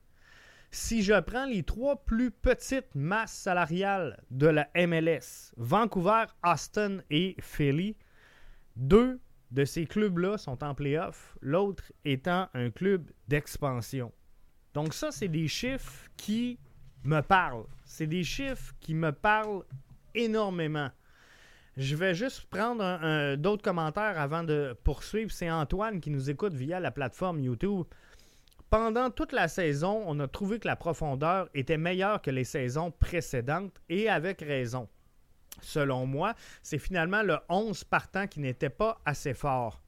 Si 0.71 1.03
je 1.03 1.19
prends 1.19 1.45
les 1.45 1.61
trois 1.61 2.03
plus 2.03 2.31
petites 2.31 2.95
masses 2.95 3.33
salariales 3.33 4.23
de 4.31 4.47
la 4.47 4.67
MLS, 4.75 5.53
Vancouver, 5.55 6.25
Austin 6.43 7.01
et 7.11 7.35
Philly, 7.39 7.95
deux 8.75 9.19
de 9.51 9.65
ces 9.65 9.85
clubs-là 9.85 10.39
sont 10.39 10.63
en 10.63 10.73
playoff, 10.73 11.37
l'autre 11.41 11.93
étant 12.05 12.49
un 12.55 12.71
club 12.71 13.11
d'expansion. 13.27 14.11
Donc 14.73 14.93
ça, 14.93 15.11
c'est 15.11 15.27
des 15.27 15.47
chiffres 15.47 16.09
qui 16.17 16.57
me 17.03 17.21
parlent. 17.21 17.65
C'est 17.85 18.07
des 18.07 18.23
chiffres 18.23 18.73
qui 18.79 18.93
me 18.93 19.11
parlent 19.11 19.63
énormément. 20.15 20.89
Je 21.75 21.95
vais 21.95 22.13
juste 22.13 22.45
prendre 22.45 23.35
d'autres 23.35 23.63
commentaires 23.63 24.19
avant 24.19 24.43
de 24.43 24.75
poursuivre. 24.83 25.31
C'est 25.31 25.49
Antoine 25.49 26.01
qui 26.01 26.11
nous 26.11 26.29
écoute 26.29 26.53
via 26.53 26.79
la 26.79 26.91
plateforme 26.91 27.39
YouTube. 27.39 27.85
Pendant 28.69 29.11
toute 29.11 29.33
la 29.33 29.47
saison, 29.47 30.03
on 30.07 30.19
a 30.19 30.27
trouvé 30.27 30.59
que 30.59 30.67
la 30.67 30.75
profondeur 30.75 31.49
était 31.53 31.77
meilleure 31.77 32.21
que 32.21 32.31
les 32.31 32.43
saisons 32.43 32.91
précédentes 32.91 33.79
et 33.89 34.09
avec 34.09 34.41
raison. 34.41 34.87
Selon 35.61 36.07
moi, 36.07 36.33
c'est 36.63 36.79
finalement 36.79 37.21
le 37.21 37.37
11 37.49 37.83
partant 37.83 38.27
qui 38.27 38.39
n'était 38.39 38.71
pas 38.71 38.99
assez 39.05 39.35
fort. 39.35 39.81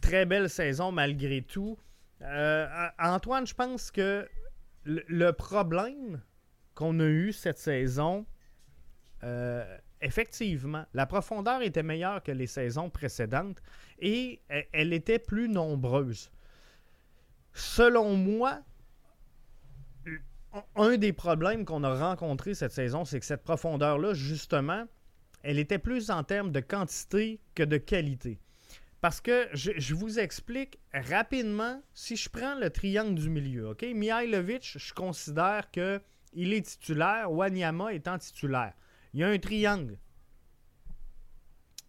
Très 0.00 0.26
belle 0.26 0.48
saison 0.48 0.92
malgré 0.92 1.42
tout. 1.42 1.76
Euh, 2.24 2.88
Antoine, 2.98 3.46
je 3.46 3.54
pense 3.54 3.90
que 3.90 4.28
le 4.84 5.30
problème 5.32 6.20
qu'on 6.74 6.98
a 7.00 7.04
eu 7.04 7.32
cette 7.32 7.58
saison, 7.58 8.26
euh, 9.22 9.64
effectivement, 10.00 10.84
la 10.92 11.06
profondeur 11.06 11.62
était 11.62 11.82
meilleure 11.82 12.22
que 12.22 12.32
les 12.32 12.46
saisons 12.46 12.90
précédentes 12.90 13.62
et 13.98 14.40
elle 14.72 14.92
était 14.92 15.18
plus 15.18 15.48
nombreuse 15.48 16.30
selon 17.54 18.16
moi, 18.16 18.60
un 20.76 20.96
des 20.96 21.12
problèmes 21.12 21.64
qu'on 21.64 21.84
a 21.84 21.94
rencontré 21.94 22.54
cette 22.54 22.72
saison, 22.72 23.04
c'est 23.04 23.20
que 23.20 23.26
cette 23.26 23.42
profondeur-là, 23.42 24.14
justement, 24.14 24.84
elle 25.42 25.58
était 25.58 25.78
plus 25.78 26.10
en 26.10 26.22
termes 26.22 26.52
de 26.52 26.60
quantité 26.60 27.40
que 27.54 27.62
de 27.62 27.76
qualité. 27.76 28.38
Parce 29.04 29.20
que 29.20 29.50
je, 29.52 29.92
vous 29.92 30.18
explique 30.18 30.78
rapidement, 30.94 31.82
si 31.92 32.16
je 32.16 32.30
prends 32.30 32.54
le 32.54 32.70
triangle 32.70 33.14
du 33.14 33.28
milieu, 33.28 33.68
OK? 33.68 33.82
Mihailovic, 33.82 34.78
je 34.78 34.94
considère 34.94 35.70
qu'il 35.70 36.54
est 36.54 36.66
titulaire, 36.66 37.30
Wanyama 37.30 37.92
étant 37.92 38.16
titulaire. 38.16 38.72
Il 39.12 39.20
y 39.20 39.22
a 39.22 39.28
un 39.28 39.36
triangle. 39.36 39.98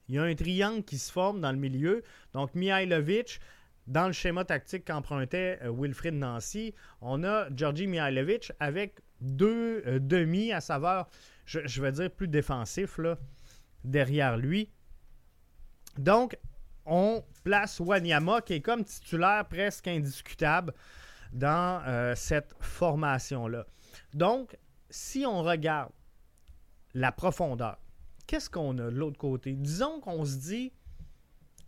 Il 0.10 0.16
y 0.16 0.18
a 0.18 0.24
un 0.24 0.36
triangle 0.36 0.84
qui 0.84 0.98
se 0.98 1.10
forme 1.10 1.40
dans 1.40 1.54
le 1.54 1.58
milieu. 1.58 2.04
Donc, 2.34 2.54
Mihailovic, 2.54 3.40
dans 3.88 4.08
le 4.08 4.12
schéma 4.12 4.44
tactique 4.44 4.84
qu'empruntait 4.84 5.60
euh, 5.64 5.72
Wilfried 5.74 6.16
Nancy, 6.16 6.74
on 7.00 7.24
a 7.24 7.48
Georgi 7.56 7.88
Mihailovic 7.88 8.52
avec 8.60 9.00
deux 9.22 9.84
euh, 9.88 10.00
demi 10.02 10.52
à 10.52 10.60
savoir, 10.60 11.08
je, 11.46 11.62
je, 11.64 11.82
vais 11.82 11.94
dire 11.94 12.12
plus 12.12 12.28
défensif 12.28 12.98
là, 12.98 13.18
derrière 13.86 14.36
lui. 14.36 14.70
Donc, 15.98 16.38
on 16.86 17.24
place 17.44 17.80
Wanyama 17.80 18.42
qui 18.42 18.54
est 18.54 18.62
comme 18.62 18.84
titulaire 18.84 19.46
presque 19.48 19.88
indiscutable 19.88 20.74
dans 21.34 21.82
euh, 21.86 22.14
cette 22.16 22.56
formation-là. 22.60 23.66
Donc, 24.14 24.58
si 24.90 25.26
on 25.26 25.44
regarde 25.44 25.92
la 26.94 27.12
profondeur, 27.12 27.78
qu'est-ce 28.28 28.50
qu'on 28.50 28.78
a 28.78 28.90
de 28.90 28.96
l'autre 28.96 29.18
côté? 29.18 29.54
Disons 29.54 30.00
qu'on 30.00 30.26
se 30.26 30.36
dit 30.38 30.74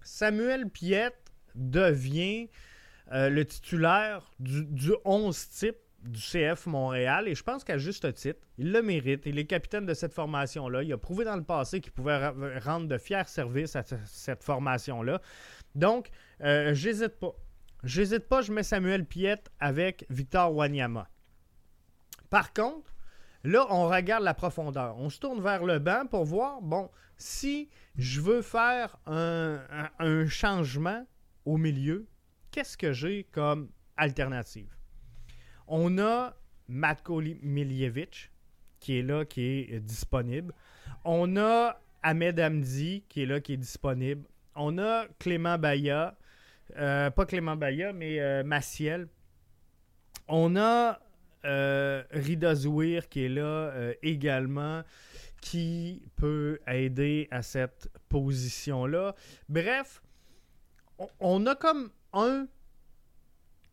Samuel 0.01 0.69
Piette 0.69 1.31
devient 1.55 2.49
euh, 3.11 3.29
le 3.29 3.45
titulaire 3.45 4.31
du, 4.39 4.93
11 5.05 5.49
type 5.49 5.77
du 6.07 6.19
CF 6.19 6.65
Montréal 6.65 7.27
et 7.27 7.35
je 7.35 7.43
pense 7.43 7.63
qu'à 7.63 7.77
juste 7.77 8.13
titre, 8.13 8.39
il 8.57 8.71
le 8.71 8.81
mérite. 8.81 9.23
Il 9.25 9.37
est 9.39 9.45
capitaine 9.45 9.85
de 9.85 9.93
cette 9.93 10.13
formation-là. 10.13 10.83
Il 10.83 10.91
a 10.93 10.97
prouvé 10.97 11.25
dans 11.25 11.35
le 11.35 11.43
passé 11.43 11.81
qu'il 11.81 11.91
pouvait 11.91 12.27
rendre 12.59 12.87
de 12.87 12.97
fiers 12.97 13.27
services 13.27 13.75
à 13.75 13.83
cette 13.83 14.43
formation-là. 14.43 15.21
Donc, 15.75 16.09
euh, 16.41 16.73
j'hésite 16.73 17.19
pas. 17.19 17.33
J'hésite 17.83 18.27
pas, 18.27 18.41
je 18.41 18.51
mets 18.51 18.63
Samuel 18.63 19.05
Piette 19.05 19.49
avec 19.59 20.05
Victor 20.09 20.53
Wanyama. 20.53 21.07
Par 22.29 22.51
contre, 22.53 22.91
là, 23.43 23.65
on 23.69 23.87
regarde 23.87 24.23
la 24.23 24.33
profondeur. 24.33 24.97
On 24.97 25.09
se 25.09 25.19
tourne 25.19 25.41
vers 25.41 25.63
le 25.63 25.79
banc 25.79 26.07
pour 26.09 26.25
voir, 26.25 26.61
bon, 26.61 26.89
si 27.17 27.69
je 27.95 28.19
veux 28.19 28.41
faire 28.41 28.97
un 29.05 30.27
changement 30.27 31.05
au 31.45 31.57
milieu, 31.57 32.07
qu'est-ce 32.51 32.77
que 32.77 32.93
j'ai 32.93 33.23
comme 33.25 33.69
alternative? 33.95 34.76
On 35.67 35.97
a 35.97 36.33
Matko 36.67 37.21
Miljevic, 37.41 38.31
qui 38.79 38.99
est 38.99 39.03
là, 39.03 39.25
qui 39.25 39.41
est 39.41 39.73
euh, 39.73 39.79
disponible. 39.79 40.53
On 41.03 41.37
a 41.37 41.79
Ahmed 42.03 42.39
Hamdi, 42.39 43.03
qui 43.09 43.23
est 43.23 43.25
là, 43.25 43.39
qui 43.39 43.53
est 43.53 43.57
disponible. 43.57 44.27
On 44.55 44.77
a 44.77 45.05
Clément 45.19 45.57
Baya, 45.57 46.17
euh, 46.77 47.09
pas 47.09 47.25
Clément 47.25 47.55
Baya, 47.55 47.93
mais 47.93 48.19
euh, 48.19 48.43
Maciel. 48.43 49.07
On 50.27 50.55
a 50.55 50.99
Rida 51.43 52.55
Zouir, 52.55 53.07
qui 53.07 53.23
est 53.23 53.29
là 53.29 53.71
également, 54.01 54.83
qui 55.39 56.03
peut 56.17 56.59
aider 56.67 57.29
à 57.31 57.41
cette 57.41 57.89
position-là. 58.09 59.15
Bref, 59.47 60.01
on 61.21 61.45
a 61.45 61.55
comme 61.55 61.89
un 62.11 62.47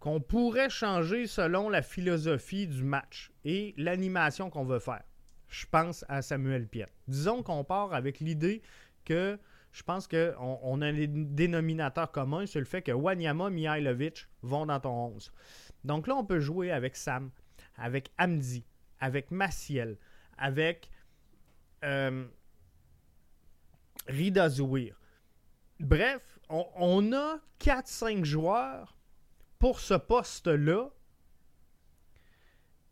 qu'on 0.05 0.21
pourrait 0.21 0.69
changer 0.69 1.27
selon 1.27 1.71
la 1.71 1.81
philosophie 1.81 2.67
du 2.67 2.85
match 2.85 3.33
et 3.47 3.73
l'animation 3.79 4.51
qu'on 4.51 4.67
veut 4.67 4.79
faire. 4.79 5.03
Je 5.49 5.65
pense 5.65 6.05
à 6.11 6.21
Samuel 6.21 6.69
Piet. 6.69 6.89
Disons 7.09 7.43
qu'on 7.43 7.65
part 7.65 7.95
avec 7.95 8.21
l'idée 8.21 8.61
que 9.07 9.39
je 9.73 9.83
pense 9.83 10.07
qu'on 10.07 10.59
on 10.63 10.83
a 10.83 10.89
un 10.89 11.07
dénominateur 11.09 12.13
commun 12.13 12.45
sur 12.45 12.61
le 12.61 12.67
fait 12.67 12.83
que 12.83 12.93
Wanyama, 12.93 13.49
Mihailovic 13.49 14.29
vont 14.43 14.67
dans 14.67 14.79
ton 14.79 15.07
11. 15.15 15.33
Donc 15.85 16.07
là, 16.07 16.17
on 16.17 16.25
peut 16.27 16.39
jouer 16.39 16.71
avec 16.71 16.97
Sam, 16.97 17.31
avec 17.79 18.11
Amdi, 18.19 18.67
avec 19.01 19.31
Maciel, 19.31 19.97
avec 20.37 20.91
euh, 21.83 22.27
Rida 24.07 24.51
Zouir. 24.51 25.01
Bref, 25.81 26.39
on, 26.51 26.67
on 26.77 27.13
a 27.15 27.39
4-5 27.59 28.23
joueurs 28.27 28.94
pour 29.65 29.81
ce 29.81 29.95
poste-là, 29.95 30.91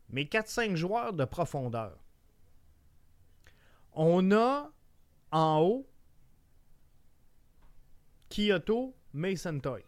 mais 0.09 0.23
4-5 0.23 0.75
joueurs 0.75 1.13
de 1.13 1.23
profondeur. 1.23 1.95
On 3.91 4.31
a 4.31 4.71
en 5.29 5.59
haut 5.59 5.87
Kyoto, 8.27 8.95
Mason 9.13 9.59
Toy. 9.59 9.83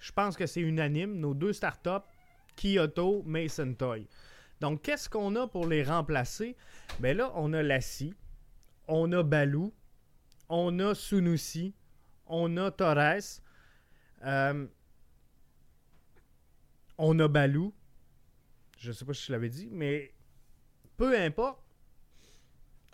Je 0.00 0.10
pense 0.10 0.36
que 0.36 0.46
c'est 0.46 0.62
unanime. 0.62 1.14
Nos 1.20 1.32
deux 1.32 1.52
startups, 1.52 2.10
Kyoto, 2.56 3.22
Mason 3.24 3.72
Toy. 3.74 4.08
Donc, 4.60 4.82
qu'est-ce 4.82 5.08
qu'on 5.08 5.36
a 5.36 5.46
pour 5.46 5.68
les 5.68 5.84
remplacer? 5.84 6.56
Bien 6.98 7.14
là, 7.14 7.30
on 7.36 7.52
a 7.52 7.62
Lassie, 7.62 8.14
on 8.88 9.12
a 9.12 9.22
Balou, 9.22 9.72
on 10.48 10.76
a 10.80 10.92
Sunusi, 10.92 11.72
on 12.26 12.56
a 12.56 12.72
Torres, 12.72 13.40
euh, 14.24 14.66
on 17.00 17.18
a 17.18 17.28
Balou. 17.28 17.74
Je 18.78 18.88
ne 18.88 18.92
sais 18.92 19.04
pas 19.04 19.14
si 19.14 19.26
je 19.26 19.32
l'avais 19.32 19.48
dit, 19.48 19.68
mais 19.72 20.14
peu 20.96 21.18
importe, 21.18 21.60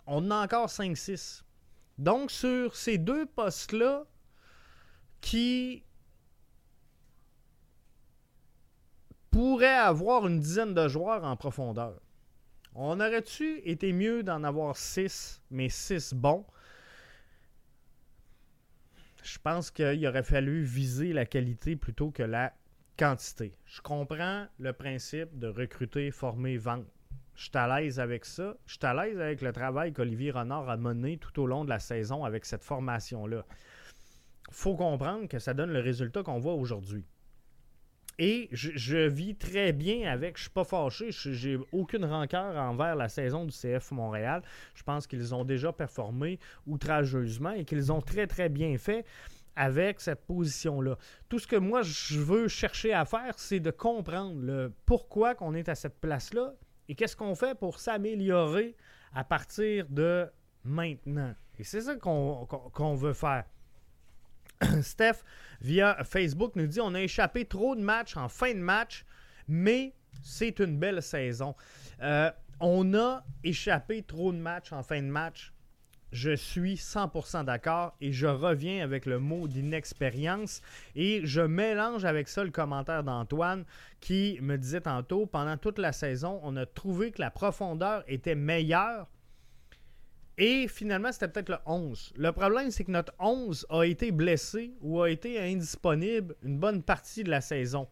on 0.05 0.31
a 0.31 0.43
encore 0.43 0.67
5-6. 0.67 1.43
Donc, 1.97 2.31
sur 2.31 2.75
ces 2.75 2.97
deux 2.97 3.25
postes-là, 3.25 4.05
qui 5.19 5.83
pourrait 9.29 9.67
avoir 9.67 10.25
une 10.27 10.39
dizaine 10.39 10.73
de 10.73 10.87
joueurs 10.87 11.23
en 11.23 11.35
profondeur. 11.35 11.99
On 12.75 12.99
aurait-tu 12.99 13.59
été 13.67 13.91
mieux 13.91 14.23
d'en 14.23 14.43
avoir 14.43 14.77
six, 14.77 15.41
mais 15.49 15.67
six 15.67 16.13
bons? 16.13 16.45
Je 19.23 19.37
pense 19.39 19.71
qu'il 19.71 20.07
aurait 20.07 20.23
fallu 20.23 20.63
viser 20.63 21.11
la 21.11 21.25
qualité 21.25 21.75
plutôt 21.75 22.11
que 22.11 22.23
la 22.23 22.53
quantité. 22.97 23.55
Je 23.65 23.81
comprends 23.81 24.47
le 24.59 24.73
principe 24.73 25.37
de 25.37 25.47
recruter, 25.47 26.11
former, 26.11 26.57
vendre. 26.57 26.85
Je 27.35 27.43
suis 27.43 27.51
à 27.53 27.79
l'aise 27.79 27.99
avec 27.99 28.25
ça. 28.25 28.55
Je 28.65 28.73
suis 28.73 28.85
à 28.85 28.93
l'aise 28.93 29.19
avec 29.19 29.41
le 29.41 29.53
travail 29.53 29.93
qu'Olivier 29.93 30.31
Renard 30.31 30.69
a 30.69 30.77
mené 30.77 31.17
tout 31.17 31.39
au 31.41 31.45
long 31.45 31.63
de 31.63 31.69
la 31.69 31.79
saison 31.79 32.25
avec 32.25 32.45
cette 32.45 32.63
formation-là 32.63 33.45
faut 34.51 34.75
comprendre 34.75 35.27
que 35.27 35.39
ça 35.39 35.53
donne 35.53 35.71
le 35.71 35.79
résultat 35.79 36.23
qu'on 36.23 36.39
voit 36.39 36.53
aujourd'hui. 36.53 37.05
Et 38.19 38.49
je, 38.51 39.07
vis 39.07 39.35
très 39.35 39.73
bien 39.73 40.11
avec. 40.11 40.37
Je 40.37 40.43
suis 40.43 40.49
pas 40.49 40.63
fâché. 40.63 41.09
J'ai 41.11 41.59
aucune 41.71 42.03
rancœur 42.03 42.55
envers 42.55 42.95
la 42.95 43.09
saison 43.09 43.45
du 43.45 43.51
CF 43.51 43.91
Montréal. 43.91 44.41
Je 44.73 44.81
pense 44.81 45.05
qu'ils 45.05 45.35
ont 45.35 45.45
déjà 45.45 45.71
performé 45.71 46.39
outrageusement 46.65 47.51
et 47.51 47.63
qu'ils 47.63 47.91
ont 47.91 48.01
très 48.01 48.25
très 48.25 48.49
bien 48.49 48.75
fait 48.79 49.05
avec 49.57 49.99
cette 49.99 50.25
position-là. 50.25 50.97
Tout 51.27 51.39
ce 51.39 51.47
que 51.47 51.55
moi 51.55 51.81
je 51.81 52.19
veux 52.19 52.47
chercher 52.47 52.93
à 52.93 53.03
faire, 53.03 53.37
c'est 53.37 53.59
de 53.59 53.71
comprendre 53.71 54.39
le 54.39 54.71
pourquoi 54.85 55.35
qu'on 55.35 55.53
est 55.55 55.67
à 55.67 55.75
cette 55.75 55.99
place-là 55.99 56.53
et 56.87 56.95
qu'est-ce 56.95 57.15
qu'on 57.15 57.35
fait 57.35 57.57
pour 57.57 57.79
s'améliorer 57.79 58.75
à 59.13 59.23
partir 59.23 59.87
de 59.89 60.27
maintenant. 60.63 61.33
Et 61.59 61.63
c'est 61.63 61.81
ça 61.81 61.95
qu'on 61.95 62.95
veut 62.95 63.13
faire. 63.13 63.45
Steph, 64.81 65.23
via 65.59 66.03
Facebook, 66.03 66.55
nous 66.55 66.67
dit 66.67 66.79
on 66.79 66.93
a 66.93 67.01
échappé 67.01 67.45
trop 67.45 67.75
de 67.75 67.81
matchs 67.81 68.15
en 68.15 68.29
fin 68.29 68.53
de 68.53 68.59
match, 68.59 69.05
mais 69.47 69.93
c'est 70.21 70.59
une 70.59 70.77
belle 70.77 71.01
saison. 71.01 71.55
Euh, 72.01 72.31
on 72.59 72.93
a 72.93 73.23
échappé 73.43 74.03
trop 74.03 74.31
de 74.31 74.37
matchs 74.37 74.71
en 74.71 74.83
fin 74.83 75.01
de 75.01 75.07
match. 75.07 75.53
Je 76.11 76.35
suis 76.35 76.75
100% 76.75 77.45
d'accord 77.45 77.95
et 77.99 78.13
je 78.13 78.27
reviens 78.27 78.83
avec 78.83 79.05
le 79.05 79.19
mot 79.19 79.47
d'inexpérience 79.47 80.61
et 80.95 81.21
je 81.25 81.41
mélange 81.41 82.05
avec 82.05 82.29
ça 82.29 82.43
le 82.43 82.51
commentaire 82.51 83.03
d'Antoine 83.03 83.65
qui 83.99 84.39
me 84.41 84.57
disait 84.57 84.81
tantôt, 84.81 85.25
pendant 85.25 85.57
toute 85.57 85.79
la 85.79 85.91
saison, 85.91 86.39
on 86.43 86.55
a 86.55 86.65
trouvé 86.65 87.11
que 87.11 87.21
la 87.21 87.29
profondeur 87.29 88.03
était 88.07 88.35
meilleure 88.35 89.07
et 90.37 90.67
finalement, 90.67 91.11
c'était 91.11 91.27
peut-être 91.27 91.49
le 91.49 91.57
11. 91.65 92.13
Le 92.15 92.31
problème, 92.31 92.69
c'est 92.69 92.83
que 92.83 92.91
notre 92.91 93.13
11 93.19 93.65
a 93.69 93.83
été 93.83 94.11
blessé 94.11 94.75
ou 94.81 95.01
a 95.01 95.09
été 95.09 95.39
indisponible 95.39 96.35
une 96.43 96.59
bonne 96.59 96.83
partie 96.83 97.23
de 97.23 97.31
la 97.31 97.41
saison. 97.41 97.87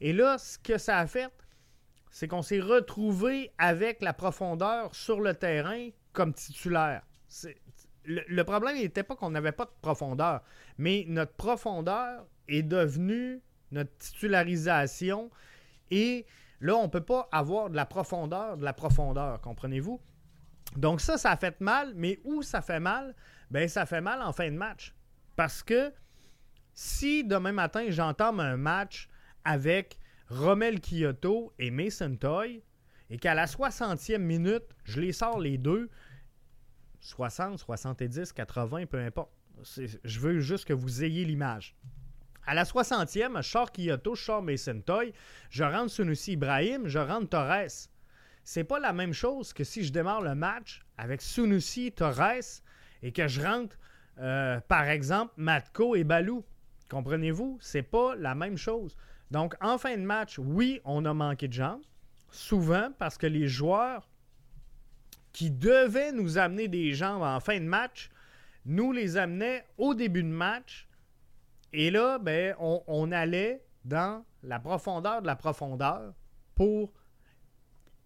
Et 0.00 0.12
là, 0.12 0.36
ce 0.36 0.58
que 0.58 0.76
ça 0.76 0.98
a 0.98 1.06
fait, 1.06 1.32
c'est 2.10 2.28
qu'on 2.28 2.42
s'est 2.42 2.60
retrouvé 2.60 3.50
avec 3.56 4.02
la 4.02 4.12
profondeur 4.12 4.94
sur 4.94 5.20
le 5.20 5.34
terrain 5.34 5.88
comme 6.12 6.34
titulaire. 6.34 7.02
Le, 8.04 8.42
problème 8.44 8.76
n'était 8.76 9.02
pas 9.02 9.16
qu'on 9.16 9.30
n'avait 9.30 9.52
pas 9.52 9.64
de 9.64 9.72
profondeur, 9.82 10.42
mais 10.78 11.04
notre 11.08 11.32
profondeur 11.34 12.24
est 12.48 12.62
devenue 12.62 13.42
notre 13.72 13.96
titularisation. 13.98 15.30
Et 15.90 16.26
là, 16.60 16.76
on 16.76 16.84
ne 16.84 16.88
peut 16.88 17.00
pas 17.00 17.28
avoir 17.32 17.68
de 17.70 17.76
la 17.76 17.84
profondeur, 17.86 18.56
de 18.56 18.64
la 18.64 18.72
profondeur, 18.72 19.40
comprenez-vous? 19.40 20.00
Donc 20.76 21.00
ça, 21.00 21.18
ça 21.18 21.36
fait 21.36 21.60
mal, 21.60 21.92
mais 21.94 22.20
où 22.24 22.42
ça 22.42 22.62
fait 22.62 22.80
mal? 22.80 23.14
Ben 23.50 23.68
ça 23.68 23.86
fait 23.86 24.00
mal 24.00 24.22
en 24.22 24.32
fin 24.32 24.50
de 24.50 24.56
match. 24.56 24.94
Parce 25.36 25.62
que 25.62 25.92
si 26.74 27.24
demain 27.24 27.52
matin, 27.52 27.86
j'entame 27.88 28.40
un 28.40 28.56
match 28.56 29.08
avec 29.44 29.98
Rommel 30.28 30.80
Kyoto 30.80 31.52
et 31.58 31.70
Mason 31.70 32.16
Toy, 32.16 32.62
et 33.10 33.18
qu'à 33.18 33.34
la 33.34 33.46
60e 33.46 34.18
minute, 34.18 34.64
je 34.84 35.00
les 35.00 35.12
sors 35.12 35.38
les 35.38 35.58
deux, 35.58 35.88
60, 37.06 37.58
70, 37.58 38.32
80, 38.32 38.86
peu 38.86 38.98
importe. 38.98 39.30
Je 39.62 40.20
veux 40.20 40.40
juste 40.40 40.66
que 40.66 40.72
vous 40.72 41.04
ayez 41.04 41.24
l'image. 41.24 41.76
À 42.46 42.54
la 42.54 42.64
60e, 42.64 43.42
je 43.42 43.48
sors 43.48 43.72
Kyoto, 43.72 44.14
je 44.14 44.22
sors 44.22 44.42
Mason 44.42 44.80
Toy, 44.80 45.12
je 45.50 45.64
rentre 45.64 45.90
Sunusi 45.90 46.32
Ibrahim, 46.32 46.86
je 46.86 46.98
rentre 46.98 47.28
Torres 47.30 47.88
c'est 48.46 48.62
pas 48.62 48.78
la 48.78 48.92
même 48.92 49.12
chose 49.12 49.52
que 49.52 49.64
si 49.64 49.82
je 49.82 49.92
démarre 49.92 50.22
le 50.22 50.36
match 50.36 50.86
avec 50.96 51.20
Sunusi, 51.20 51.90
Torres 51.90 52.62
et 53.02 53.10
que 53.10 53.26
je 53.26 53.42
rentre, 53.42 53.76
euh, 54.18 54.60
par 54.68 54.84
exemple, 54.84 55.32
Matko 55.36 55.96
et 55.96 56.04
Balou. 56.04 56.44
Comprenez-vous? 56.88 57.58
C'est 57.60 57.82
pas 57.82 58.14
la 58.14 58.36
même 58.36 58.56
chose. 58.56 58.96
Donc, 59.32 59.56
en 59.60 59.78
fin 59.78 59.96
de 59.96 60.02
match, 60.02 60.38
oui, 60.38 60.80
on 60.84 61.04
a 61.06 61.12
manqué 61.12 61.48
de 61.48 61.54
jambes. 61.54 61.82
Souvent, 62.30 62.92
parce 63.00 63.18
que 63.18 63.26
les 63.26 63.48
joueurs 63.48 64.08
qui 65.36 65.50
devaient 65.50 66.12
nous 66.12 66.38
amener 66.38 66.66
des 66.66 66.94
jambes 66.94 67.22
en 67.22 67.40
fin 67.40 67.60
de 67.60 67.66
match, 67.66 68.08
nous 68.64 68.90
les 68.90 69.18
amenaient 69.18 69.66
au 69.76 69.92
début 69.92 70.22
de 70.22 70.30
match. 70.30 70.88
Et 71.74 71.90
là, 71.90 72.18
ben, 72.18 72.54
on, 72.58 72.82
on 72.86 73.12
allait 73.12 73.62
dans 73.84 74.24
la 74.42 74.58
profondeur 74.58 75.20
de 75.20 75.26
la 75.26 75.36
profondeur 75.36 76.14
pour 76.54 76.90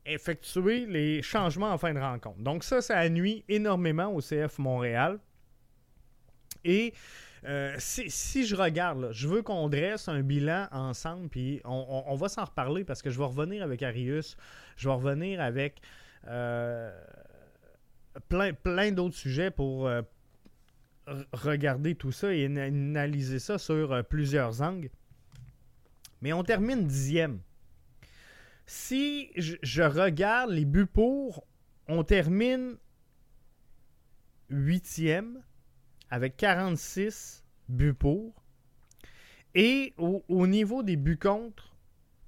effectuer 0.04 0.86
les 0.86 1.22
changements 1.22 1.70
en 1.70 1.78
fin 1.78 1.94
de 1.94 2.00
rencontre. 2.00 2.40
Donc 2.40 2.64
ça, 2.64 2.80
ça 2.80 3.08
nuit 3.08 3.44
énormément 3.48 4.12
au 4.12 4.20
CF 4.20 4.58
Montréal. 4.58 5.20
Et 6.64 6.92
euh, 7.44 7.76
si, 7.78 8.44
je 8.44 8.56
regarde, 8.56 9.10
je 9.12 9.28
veux 9.28 9.42
qu'on 9.42 9.68
dresse 9.68 10.08
un 10.08 10.22
bilan 10.22 10.66
ensemble, 10.72 11.28
puis 11.28 11.60
on, 11.64 12.16
va 12.16 12.28
s'en 12.28 12.44
reparler 12.44 12.82
parce 12.82 13.02
que 13.02 13.10
je 13.10 13.20
vais 13.20 13.24
revenir 13.24 13.62
avec 13.62 13.84
Arius, 13.84 14.36
je 14.76 14.88
vais 14.88 14.94
revenir 14.96 15.40
avec 15.40 15.80
euh, 16.26 16.90
plein, 18.28 18.92
d'autres 18.92 19.16
sujets 19.16 19.50
pour 19.50 19.86
euh, 19.86 20.02
regarder 21.32 21.94
tout 21.94 22.12
ça 22.12 22.32
et 22.32 22.46
analyser 22.46 23.38
ça 23.38 23.58
sur 23.58 24.04
plusieurs 24.04 24.62
angles. 24.62 24.90
Mais 26.22 26.32
on 26.32 26.44
termine 26.44 26.86
dixième. 26.86 27.40
Si 28.66 29.32
je, 29.36 29.82
regarde 29.82 30.50
les 30.50 30.64
buts 30.64 30.86
pour, 30.86 31.46
on 31.88 32.04
termine 32.04 32.76
huitième 34.48 35.42
avec 36.10 36.36
46 36.36 37.44
buts 37.68 37.94
pour. 37.94 38.44
Et 39.54 39.94
au, 39.96 40.46
niveau 40.46 40.82
des 40.82 40.96
buts 40.96 41.18
contre, 41.18 41.74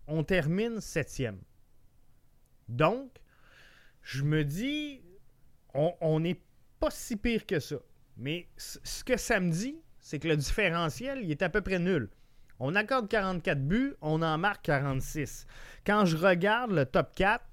on 0.09 0.25
termine 0.25 0.81
septième. 0.81 1.39
Donc, 2.69 3.21
je 4.03 4.25
me 4.25 4.45
dis, 4.45 5.01
on 5.75 6.21
n'est 6.21 6.41
pas 6.81 6.91
si 6.91 7.17
pire 7.17 7.47
que 7.47 7.61
ça. 7.61 7.77
Mais 8.17 8.47
ce 8.57 9.05
que 9.05 9.17
ça 9.17 9.41
me 9.41 9.51
dit, 9.51 9.77
c'est 10.01 10.19
que 10.19 10.29
le 10.29 10.37
différentiel, 10.37 11.21
il 11.23 11.31
est 11.31 11.43
à 11.43 11.49
peu 11.49 11.61
près 11.61 11.79
nul. 11.79 12.11
On 12.59 12.75
accorde 12.75 13.09
44 13.09 13.67
buts, 13.67 13.95
on 14.01 14.23
en 14.23 14.39
marque 14.39 14.65
46. 14.67 15.47
Quand 15.87 16.05
je 16.05 16.17
regarde 16.17 16.73
le 16.73 16.85
top 16.85 17.15
4, 17.15 17.45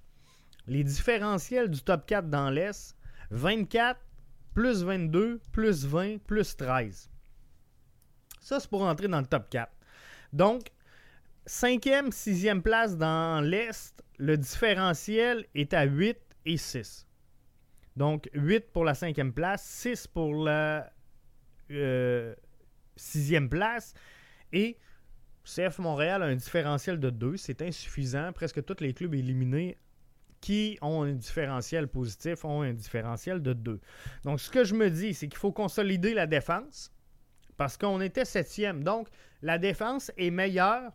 les 0.68 0.84
différentiels 0.84 1.70
du 1.70 1.82
top 1.82 2.06
4 2.06 2.30
dans 2.30 2.50
l'Est, 2.50 2.96
24 3.32 4.00
plus 4.54 4.84
22, 4.84 5.40
plus 5.52 5.86
20, 5.86 6.18
plus 6.24 6.56
13. 6.56 7.10
Ça, 8.42 8.60
c'est 8.60 8.70
pour 8.70 8.84
entrer 8.84 9.08
dans 9.08 9.20
le 9.20 9.26
top 9.26 9.50
4. 9.50 9.72
Donc, 10.34 10.72
cinquième, 11.46 12.12
sixième 12.12 12.62
place 12.62 12.98
dans 12.98 13.42
l'Est, 13.42 14.04
le 14.18 14.38
différentiel 14.38 15.46
est 15.56 15.74
à 15.74 15.84
8 15.84 16.18
et 16.46 16.58
6. 16.58 17.08
Donc, 18.00 18.30
8 18.34 18.72
pour 18.72 18.86
la 18.86 18.96
cinquième 18.96 19.34
place, 19.34 19.62
6 19.62 20.08
pour 20.08 20.34
la 20.34 20.90
euh, 21.70 22.34
sixième 22.96 23.50
place. 23.50 23.94
Et 24.54 24.78
CF 25.44 25.80
Montréal 25.80 26.24
a 26.24 26.28
un 26.28 26.36
différentiel 26.36 26.98
de 26.98 27.10
2. 27.10 27.36
C'est 27.36 27.62
insuffisant. 27.62 28.32
Presque 28.32 28.64
tous 28.64 28.80
les 28.80 28.94
clubs 28.94 29.14
éliminés 29.14 29.78
qui 30.40 30.78
ont 30.82 31.04
un 31.04 31.12
différentiel 31.12 31.90
positif 31.90 32.46
ont 32.46 32.62
un 32.62 32.72
différentiel 32.72 33.42
de 33.42 33.52
2. 33.52 33.82
Donc, 34.24 34.40
ce 34.40 34.50
que 34.50 34.64
je 34.64 34.76
me 34.76 34.90
dis, 34.90 35.14
c'est 35.14 35.28
qu'il 35.28 35.38
faut 35.38 35.52
consolider 35.52 36.14
la 36.14 36.26
défense 36.26 36.94
parce 37.58 37.76
qu'on 37.76 38.00
était 38.00 38.24
septième. 38.24 38.82
Donc, 38.82 39.10
la 39.42 39.58
défense 39.58 40.10
est 40.18 40.32
meilleure 40.32 40.94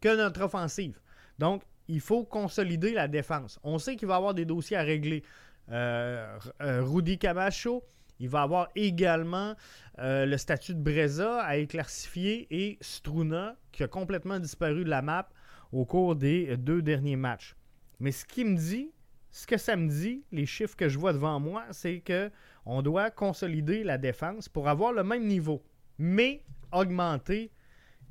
que 0.00 0.16
notre 0.16 0.42
offensive. 0.42 1.00
Donc, 1.40 1.64
il 1.88 2.00
faut 2.00 2.22
consolider 2.22 2.92
la 2.92 3.08
défense. 3.08 3.58
On 3.64 3.80
sait 3.80 3.96
qu'il 3.96 4.06
va 4.06 4.14
y 4.14 4.16
avoir 4.18 4.34
des 4.34 4.44
dossiers 4.44 4.76
à 4.76 4.82
régler. 4.82 5.24
Euh, 5.70 6.38
euh, 6.60 6.82
Rudy 6.82 7.18
Camacho, 7.18 7.84
il 8.18 8.28
va 8.28 8.42
avoir 8.42 8.68
également 8.74 9.54
euh, 9.98 10.26
le 10.26 10.36
statut 10.36 10.74
de 10.74 10.80
Breza 10.80 11.42
à 11.42 11.56
éclaircifier 11.56 12.46
et 12.50 12.78
Struna, 12.80 13.56
qui 13.72 13.82
a 13.82 13.88
complètement 13.88 14.38
disparu 14.38 14.84
de 14.84 14.90
la 14.90 15.02
map 15.02 15.28
au 15.72 15.84
cours 15.84 16.16
des 16.16 16.56
deux 16.56 16.82
derniers 16.82 17.16
matchs. 17.16 17.56
Mais 18.00 18.12
ce 18.12 18.24
qui 18.24 18.44
me 18.44 18.56
dit, 18.56 18.90
ce 19.30 19.46
que 19.46 19.56
ça 19.56 19.76
me 19.76 19.88
dit, 19.88 20.24
les 20.30 20.44
chiffres 20.44 20.76
que 20.76 20.88
je 20.88 20.98
vois 20.98 21.12
devant 21.12 21.40
moi, 21.40 21.64
c'est 21.70 22.00
que 22.00 22.30
on 22.66 22.82
doit 22.82 23.10
consolider 23.10 23.82
la 23.82 23.98
défense 23.98 24.48
pour 24.48 24.68
avoir 24.68 24.92
le 24.92 25.02
même 25.02 25.26
niveau, 25.26 25.64
mais 25.98 26.44
augmenter 26.70 27.50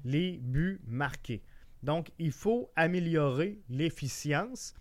les 0.03 0.39
buts 0.39 0.81
marqués. 0.87 1.43
Donc, 1.83 2.11
il 2.19 2.31
faut 2.31 2.71
améliorer 2.75 3.59
l'efficience. 3.69 4.73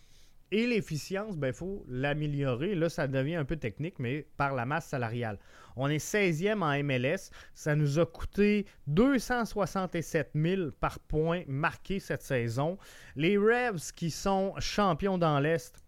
Et 0.53 0.67
l'efficience, 0.67 1.35
il 1.35 1.39
ben, 1.39 1.53
faut 1.53 1.85
l'améliorer. 1.89 2.75
Là, 2.75 2.89
ça 2.89 3.07
devient 3.07 3.37
un 3.37 3.45
peu 3.45 3.57
technique, 3.57 3.99
mais 3.99 4.27
par 4.37 4.55
la 4.55 4.67
masse 4.67 4.87
salariale. 4.87 5.39
On 5.77 5.89
est 5.89 6.05
16e 6.05 6.63
en 6.63 6.83
MLS. 6.83 7.31
Ça 7.55 7.77
nous 7.77 8.01
a 8.01 8.07
coûté 8.07 8.67
267 8.89 10.31
000 10.35 10.71
par 10.81 10.99
point 10.99 11.43
marqué 11.47 12.01
cette 12.01 12.23
saison. 12.23 12.79
Les 13.15 13.39
Revs, 13.39 13.93
qui 13.95 14.11
sont 14.11 14.55
champions 14.59 15.19
dans 15.19 15.39
l'Est, 15.39 15.81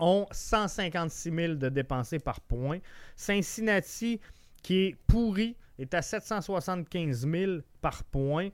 ont 0.00 0.26
156 0.32 1.30
000 1.32 1.54
de 1.54 1.68
dépensés 1.68 2.18
par 2.18 2.40
point. 2.40 2.78
Cincinnati, 3.14 4.20
qui 4.62 4.86
est 4.86 4.96
pourri, 5.06 5.56
est 5.78 5.94
à 5.94 6.02
775 6.02 7.28
000 7.28 7.52
par 7.80 8.02
point. 8.04 8.48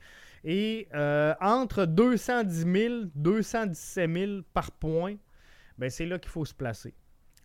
Et 0.49 0.87
euh, 0.95 1.35
entre 1.41 1.87
210 1.87 2.73
000 2.73 2.95
217 3.17 4.11
000 4.15 4.43
par 4.55 4.71
point, 4.71 5.17
ben 5.77 5.91
c'est 5.91 6.07
là 6.07 6.21
qu'il 6.21 6.31
faut 6.31 6.45
se 6.45 6.55
placer. 6.55 6.95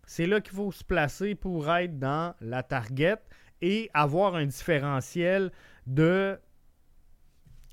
C'est 0.06 0.26
là 0.26 0.40
qu'il 0.40 0.54
faut 0.54 0.70
se 0.70 0.84
placer 0.84 1.34
pour 1.34 1.68
être 1.68 1.98
dans 1.98 2.36
la 2.40 2.62
target 2.62 3.16
et 3.60 3.90
avoir 3.92 4.36
un 4.36 4.46
différentiel 4.46 5.50
de, 5.86 6.38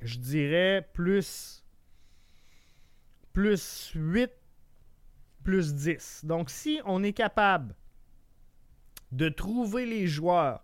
je 0.02 0.18
dirais, 0.18 0.90
plus, 0.94 1.64
plus 3.32 3.92
8, 3.94 4.32
plus 5.44 5.76
10. 5.76 6.26
Donc, 6.26 6.50
si 6.50 6.82
on 6.86 7.04
est 7.04 7.14
capable 7.14 7.76
de 9.12 9.30
trouver 9.30 9.86
les 9.86 10.08
joueurs 10.08 10.64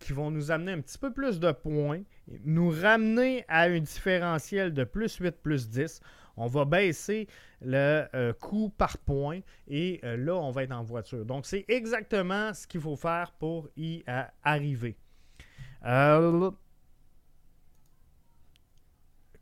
qui 0.00 0.12
vont 0.12 0.32
nous 0.32 0.50
amener 0.50 0.72
un 0.72 0.80
petit 0.80 0.98
peu 0.98 1.12
plus 1.12 1.38
de 1.38 1.52
points, 1.52 2.02
nous 2.44 2.70
ramener 2.70 3.44
à 3.48 3.62
un 3.62 3.80
différentiel 3.80 4.72
de 4.72 4.84
plus 4.84 5.16
8, 5.16 5.32
plus 5.42 5.68
10. 5.68 6.00
On 6.36 6.46
va 6.46 6.64
baisser 6.64 7.28
le 7.60 8.06
euh, 8.14 8.32
coût 8.32 8.70
par 8.70 8.96
point 8.98 9.40
et 9.68 10.00
euh, 10.04 10.16
là, 10.16 10.34
on 10.34 10.50
va 10.50 10.62
être 10.64 10.72
en 10.72 10.82
voiture. 10.82 11.24
Donc, 11.24 11.46
c'est 11.46 11.64
exactement 11.68 12.54
ce 12.54 12.66
qu'il 12.66 12.80
faut 12.80 12.96
faire 12.96 13.32
pour 13.32 13.68
y 13.76 14.02
euh, 14.08 14.22
arriver. 14.42 14.96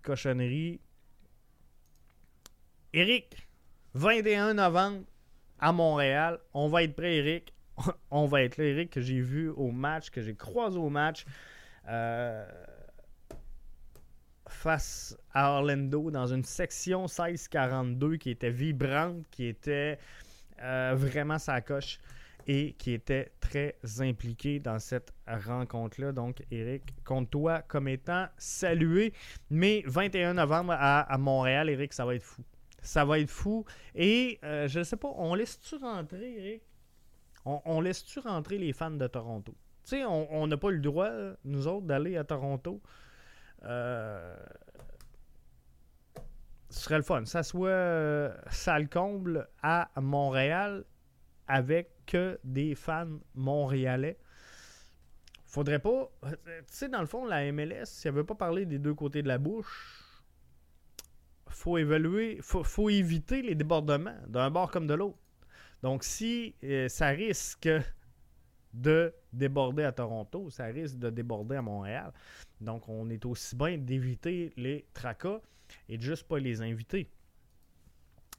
cochonnerie. 0.02 0.80
Eric, 2.92 3.36
21 3.94 4.54
novembre 4.54 5.04
à 5.60 5.72
Montréal. 5.72 6.40
On 6.52 6.68
va 6.68 6.82
être 6.82 6.96
prêt, 6.96 7.16
Eric. 7.16 7.54
on 8.10 8.26
va 8.26 8.42
être 8.42 8.56
là, 8.56 8.64
Eric, 8.64 8.90
que 8.90 9.00
j'ai 9.00 9.20
vu 9.20 9.48
au 9.50 9.70
match, 9.70 10.10
que 10.10 10.22
j'ai 10.22 10.34
croisé 10.34 10.78
au 10.78 10.88
match 10.88 11.24
euh, 11.24 11.30
face 14.50 15.16
à 15.32 15.52
Orlando 15.52 16.10
dans 16.10 16.26
une 16.26 16.44
section 16.44 17.06
16-42 17.06 18.18
qui 18.18 18.30
était 18.30 18.50
vibrante, 18.50 19.24
qui 19.30 19.46
était 19.46 19.98
euh, 20.62 20.94
vraiment 20.96 21.38
sa 21.38 21.60
coche 21.60 21.98
et 22.46 22.72
qui 22.72 22.92
était 22.92 23.32
très 23.40 23.76
impliqué 24.00 24.58
dans 24.58 24.78
cette 24.78 25.12
rencontre-là. 25.26 26.12
Donc, 26.12 26.42
Eric, 26.50 26.82
compte 27.04 27.30
toi 27.30 27.62
comme 27.62 27.88
étant 27.88 28.26
salué. 28.38 29.12
Mais 29.50 29.82
21 29.86 30.34
novembre 30.34 30.74
à, 30.76 31.16
Montréal, 31.18 31.70
Eric, 31.70 31.92
ça 31.92 32.04
va 32.04 32.14
être 32.14 32.24
fou. 32.24 32.42
Ça 32.82 33.04
va 33.04 33.18
être 33.18 33.30
fou. 33.30 33.64
Et 33.94 34.38
euh, 34.42 34.68
je 34.68 34.80
ne 34.80 34.84
sais 34.84 34.96
pas, 34.96 35.12
on 35.16 35.34
laisse-tu 35.34 35.76
rentrer, 35.76 36.36
Eric 36.38 36.62
on, 37.44 37.80
laisse-tu 37.80 38.18
rentrer 38.20 38.58
les 38.58 38.72
fans 38.72 38.90
de 38.90 39.06
Toronto? 39.06 39.54
On 39.92 40.46
n'a 40.46 40.56
pas 40.56 40.70
le 40.70 40.78
droit, 40.78 41.10
nous 41.44 41.66
autres, 41.66 41.86
d'aller 41.86 42.16
à 42.16 42.24
Toronto. 42.24 42.80
Euh, 43.64 44.36
ce 46.70 46.80
serait 46.80 46.96
le 46.96 47.02
fun. 47.02 47.24
Ça 47.24 47.42
soit 47.42 47.68
euh, 47.68 48.34
comble 48.90 49.48
à 49.62 49.90
Montréal 50.00 50.84
avec 51.48 51.90
que 52.06 52.38
des 52.44 52.74
fans 52.74 53.18
montréalais. 53.34 54.18
Faudrait 55.46 55.80
pas. 55.80 56.10
Tu 56.22 56.38
sais, 56.66 56.88
dans 56.88 57.00
le 57.00 57.06
fond, 57.06 57.24
la 57.24 57.50
MLS, 57.50 57.86
si 57.86 58.06
elle 58.06 58.14
veut 58.14 58.24
pas 58.24 58.36
parler 58.36 58.66
des 58.66 58.78
deux 58.78 58.94
côtés 58.94 59.22
de 59.22 59.28
la 59.28 59.38
bouche, 59.38 60.22
faut 61.48 61.76
évaluer, 61.76 62.38
faut, 62.42 62.88
éviter 62.88 63.42
les 63.42 63.56
débordements 63.56 64.14
d'un 64.28 64.50
bord 64.50 64.70
comme 64.70 64.86
de 64.86 64.94
l'autre. 64.94 65.18
Donc, 65.82 66.04
si 66.04 66.54
euh, 66.62 66.88
ça 66.88 67.08
risque 67.08 67.68
de 68.72 69.12
déborder 69.32 69.84
à 69.84 69.92
Toronto, 69.92 70.50
ça 70.50 70.66
risque 70.66 70.98
de 70.98 71.10
déborder 71.10 71.56
à 71.56 71.62
Montréal. 71.62 72.12
Donc, 72.60 72.88
on 72.88 73.08
est 73.10 73.24
aussi 73.24 73.56
bien 73.56 73.78
d'éviter 73.78 74.52
les 74.56 74.86
tracas 74.92 75.40
et 75.88 75.96
de 75.96 76.02
juste 76.02 76.26
pas 76.26 76.38
les 76.38 76.62
inviter. 76.62 77.08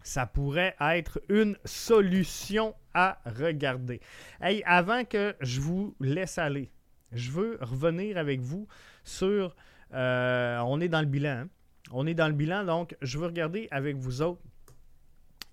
Ça 0.04 0.26
pourrait 0.26 0.76
être 0.80 1.22
une 1.30 1.58
solution 1.64 2.74
à 2.94 3.20
regarder. 3.26 4.02
Hey, 4.42 4.64
avant 4.66 5.06
que 5.06 5.36
je 5.42 5.62
vous 5.62 5.96
laisse 6.00 6.38
aller, 6.38 6.72
je 7.12 7.32
veux 7.32 7.58
revenir 7.62 8.18
avec 8.18 8.42
vous 8.42 8.68
sur. 9.04 9.56
Euh, 9.94 10.60
on 10.60 10.80
est 10.80 10.88
dans 10.88 11.02
le 11.02 11.08
bilan. 11.08 11.44
Hein. 11.44 11.50
On 11.92 12.08
est 12.08 12.14
dans 12.14 12.28
le 12.28 12.34
bilan, 12.34 12.64
donc 12.64 12.96
je 13.02 13.18
veux 13.18 13.26
regarder 13.26 13.68
avec 13.70 13.98
vous 13.98 14.22
autres 14.22 14.42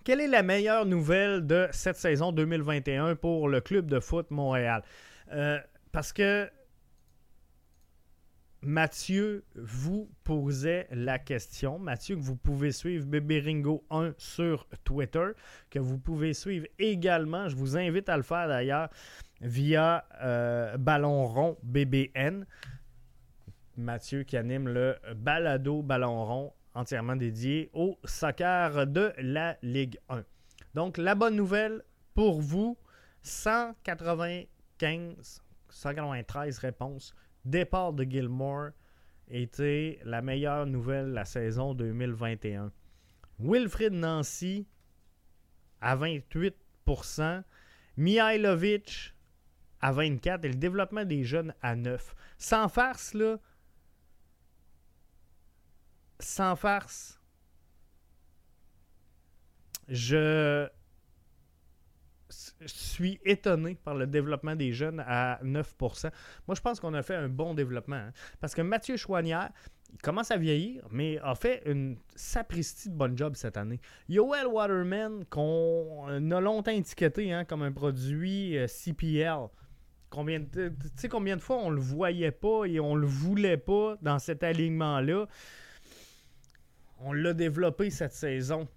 quelle 0.05 0.21
est 0.21 0.29
la 0.29 0.43
meilleure 0.43 0.87
nouvelle 0.87 1.47
de 1.47 1.69
cette 1.73 1.97
saison 1.97 2.33
2021 2.33 3.17
pour 3.17 3.49
le 3.49 3.61
club 3.61 3.87
de 3.87 4.01
foot 4.01 4.31
Montréal? 4.31 4.83
Euh, 5.33 5.59
parce 5.93 6.13
que 6.13 6.49
Mathieu 8.63 9.45
vous 9.55 10.11
posait 10.25 10.89
la 10.91 11.19
question. 11.19 11.79
Mathieu, 11.79 12.17
que 12.17 12.21
vous 12.21 12.37
pouvez 12.37 12.73
suivre 12.73 13.07
Bébéringo1 13.07 14.15
sur 14.17 14.67
Twitter, 14.85 15.29
que 15.71 15.79
vous 15.79 15.99
pouvez 15.99 16.35
suivre 16.35 16.67
également, 16.79 17.49
je 17.49 17.55
vous 17.55 17.77
invite 17.77 18.09
à 18.09 18.17
le 18.17 18.25
faire 18.25 18.49
d'ailleurs, 18.49 18.89
via 19.41 20.05
euh, 20.21 20.77
Ballon 20.77 21.27
Rond 21.27 21.57
BBN. 21.63 22.47
Mathieu 23.77 24.25
qui 24.25 24.37
anime 24.37 24.69
le 24.69 24.97
balado 25.15 25.83
Ballon 25.83 26.25
Rond 26.25 26.53
entièrement 26.79 27.17
dédié 27.17 27.71
au 27.73 27.99
soccer 28.05 28.87
de 28.87 29.13
la 29.19 29.59
Ligue 29.63 29.99
1. 30.09 30.23
Donc, 30.75 30.97
la 30.97 31.17
bonne 31.17 31.35
nouvelle 31.35 31.83
pour 32.15 32.41
vous, 32.41 32.79
195, 33.23 35.43
193 35.69 36.59
réponses. 36.59 37.17
Départ 37.45 37.93
de 37.93 38.05
Gilmore 38.05 38.69
était 39.29 39.99
la 40.05 40.23
meilleure 40.23 40.67
nouvelle 40.67 41.07
de 41.07 41.15
la 41.15 41.25
saison 41.25 41.75
2021. 41.75 42.71
Wilfrid 43.41 43.93
Nancy 43.93 44.69
à 45.81 45.97
28%, 45.97 47.43
Mihailovic 47.97 49.15
à 49.81 49.93
24% 49.93 50.45
et 50.45 50.49
le 50.49 50.55
développement 50.55 51.05
des 51.05 51.25
jeunes 51.25 51.53
à 51.61 51.75
9%. 51.75 51.99
Sans 52.39 52.69
farce, 52.69 53.15
là, 53.15 53.39
sans 56.21 56.57
farce, 56.57 57.21
je 59.89 60.69
suis 62.67 63.19
étonné 63.25 63.75
par 63.77 63.95
le 63.95 64.07
développement 64.07 64.55
des 64.55 64.73
jeunes 64.73 65.03
à 65.07 65.39
9%. 65.43 66.11
Moi, 66.47 66.55
je 66.55 66.61
pense 66.61 66.79
qu'on 66.81 66.93
a 66.95 67.03
fait 67.03 67.15
un 67.15 67.29
bon 67.29 67.55
développement. 67.55 67.97
hein. 67.97 68.13
Parce 68.41 68.55
que 68.55 68.61
Mathieu 68.63 68.97
Chouanière, 68.97 69.51
il 69.93 69.99
commence 70.03 70.31
à 70.31 70.37
vieillir, 70.37 70.87
mais 70.91 71.19
a 71.23 71.35
fait 71.35 71.63
une 71.65 71.97
sapristi 72.15 72.91
de 72.91 72.95
bonne 72.95 73.17
job 73.17 73.35
cette 73.35 73.57
année. 73.57 73.81
Yoel 74.09 74.47
Waterman, 74.47 75.25
qu'on 75.31 76.07
a 76.31 76.41
longtemps 76.41 76.73
étiqueté 76.73 77.33
hein, 77.33 77.45
comme 77.47 77.63
un 77.63 77.73
produit 77.73 78.59
euh, 78.59 78.67
CPL. 78.67 79.47
Combien 80.11 80.41
de- 80.41 80.69
tu 80.69 80.89
sais 80.97 81.09
combien 81.09 81.37
de 81.37 81.41
fois 81.43 81.57
on 81.59 81.71
le 81.71 81.81
voyait 81.81 82.31
pas 82.31 82.65
et 82.67 82.81
on 82.81 82.95
le 82.95 83.07
voulait 83.07 83.57
pas 83.59 83.97
dans 84.03 84.19
cet 84.19 84.43
alignement-là? 84.43 85.27
On 87.01 87.13
l'a 87.13 87.33
développé 87.33 87.91
cette 87.91 88.13
saison. 88.13 88.69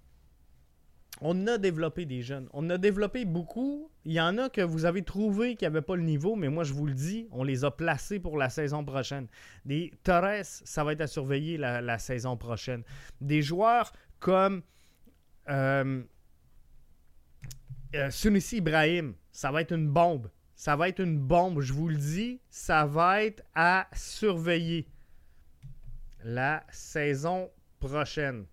On 1.20 1.46
a 1.46 1.58
développé 1.58 2.04
des 2.04 2.22
jeunes. 2.22 2.48
On 2.52 2.68
a 2.70 2.78
développé 2.78 3.24
beaucoup. 3.24 3.90
Il 4.04 4.12
y 4.12 4.20
en 4.20 4.38
a 4.38 4.48
que 4.48 4.60
vous 4.60 4.84
avez 4.84 5.02
trouvé 5.02 5.54
qui 5.54 5.64
n'avaient 5.64 5.82
pas 5.82 5.94
le 5.94 6.02
niveau, 6.02 6.34
mais 6.34 6.48
moi 6.48 6.64
je 6.64 6.72
vous 6.72 6.86
le 6.86 6.94
dis, 6.94 7.28
on 7.30 7.44
les 7.44 7.64
a 7.64 7.70
placés 7.70 8.18
pour 8.18 8.36
la 8.36 8.50
saison 8.50 8.84
prochaine. 8.84 9.28
Des 9.64 9.92
Torres, 10.02 10.44
ça 10.44 10.82
va 10.82 10.92
être 10.92 11.02
à 11.02 11.06
surveiller 11.06 11.58
la, 11.58 11.98
saison 11.98 12.36
prochaine. 12.36 12.82
Des 13.20 13.42
joueurs 13.42 13.92
comme 14.18 14.62
euh, 15.48 16.02
euh, 17.94 18.10
Sunissi 18.10 18.56
Ibrahim, 18.56 19.14
ça 19.30 19.52
va 19.52 19.60
être 19.60 19.72
une 19.72 19.88
bombe. 19.88 20.28
Ça 20.56 20.76
va 20.76 20.88
être 20.88 21.00
une 21.00 21.18
bombe, 21.18 21.60
je 21.60 21.72
vous 21.72 21.88
le 21.88 21.96
dis. 21.96 22.40
Ça 22.50 22.84
va 22.84 23.22
être 23.22 23.42
à 23.54 23.88
surveiller 23.94 24.88
la 26.24 26.64
saison 26.70 27.50
prochaine. 27.88 28.46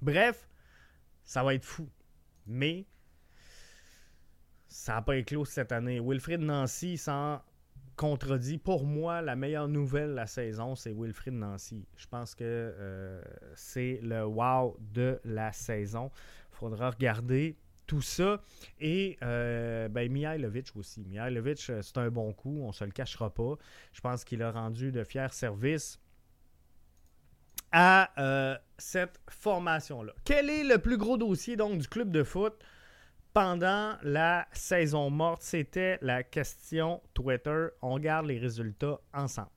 Bref, 0.00 0.48
ça 1.24 1.44
va 1.44 1.54
être 1.54 1.64
fou. 1.64 1.88
Mais 2.46 2.86
ça 4.66 4.94
n'a 4.94 5.02
pas 5.02 5.16
éclos 5.16 5.44
cette 5.44 5.72
année. 5.72 6.00
Wilfrid 6.00 6.40
Nancy 6.40 6.96
s'en 6.96 7.42
contredit. 7.96 8.58
Pour 8.58 8.86
moi, 8.86 9.20
la 9.20 9.36
meilleure 9.36 9.68
nouvelle 9.68 10.10
de 10.10 10.14
la 10.14 10.26
saison, 10.26 10.74
c'est 10.74 10.92
Wilfrid 10.92 11.34
Nancy. 11.34 11.86
Je 11.96 12.06
pense 12.06 12.34
que 12.34 12.44
euh, 12.44 13.22
c'est 13.54 14.00
le 14.02 14.24
wow 14.24 14.76
de 14.80 15.20
la 15.24 15.52
saison. 15.52 16.10
Il 16.52 16.56
faudra 16.56 16.90
regarder 16.90 17.58
tout 17.86 18.02
ça. 18.02 18.42
Et 18.80 19.18
euh, 19.22 19.88
ben, 19.88 20.10
Mihailovic 20.10 20.74
aussi. 20.76 21.04
Mihailovic, 21.04 21.68
euh, 21.68 21.82
c'est 21.82 21.98
un 21.98 22.10
bon 22.10 22.32
coup, 22.32 22.60
on 22.62 22.72
se 22.72 22.84
le 22.84 22.90
cachera 22.90 23.32
pas. 23.32 23.56
Je 23.92 24.00
pense 24.00 24.24
qu'il 24.24 24.42
a 24.42 24.50
rendu 24.50 24.90
de 24.90 25.04
fiers 25.04 25.32
services 25.32 26.00
à 27.72 28.10
euh, 28.18 28.56
cette 28.78 29.18
formation-là. 29.28 30.12
Quel 30.24 30.50
est 30.50 30.64
le 30.64 30.78
plus 30.78 30.98
gros 30.98 31.16
dossier 31.16 31.56
donc 31.56 31.78
du 31.78 31.88
club 31.88 32.10
de 32.10 32.22
foot 32.22 32.54
pendant 33.32 33.96
la 34.02 34.46
saison 34.52 35.10
morte? 35.10 35.42
C'était 35.42 35.98
la 36.02 36.22
question 36.22 37.02
Twitter. 37.14 37.68
On 37.80 37.98
garde 37.98 38.26
les 38.26 38.38
résultats 38.38 39.00
ensemble. 39.14 39.50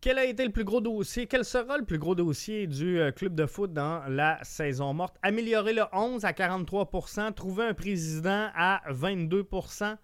Quel 0.00 0.16
a 0.16 0.24
été 0.24 0.44
le 0.44 0.52
plus 0.52 0.62
gros 0.62 0.80
dossier? 0.80 1.26
Quel 1.26 1.44
sera 1.44 1.76
le 1.76 1.84
plus 1.84 1.98
gros 1.98 2.14
dossier 2.14 2.68
du 2.68 3.00
euh, 3.00 3.10
club 3.10 3.34
de 3.34 3.46
foot 3.46 3.72
dans 3.72 4.04
la 4.08 4.38
saison 4.44 4.94
morte? 4.94 5.16
Améliorer 5.22 5.72
le 5.72 5.82
11 5.92 6.24
à 6.24 6.30
43% 6.30 7.34
trouver 7.34 7.64
un 7.64 7.74
président 7.74 8.48
à 8.54 8.80
22% 8.92 9.96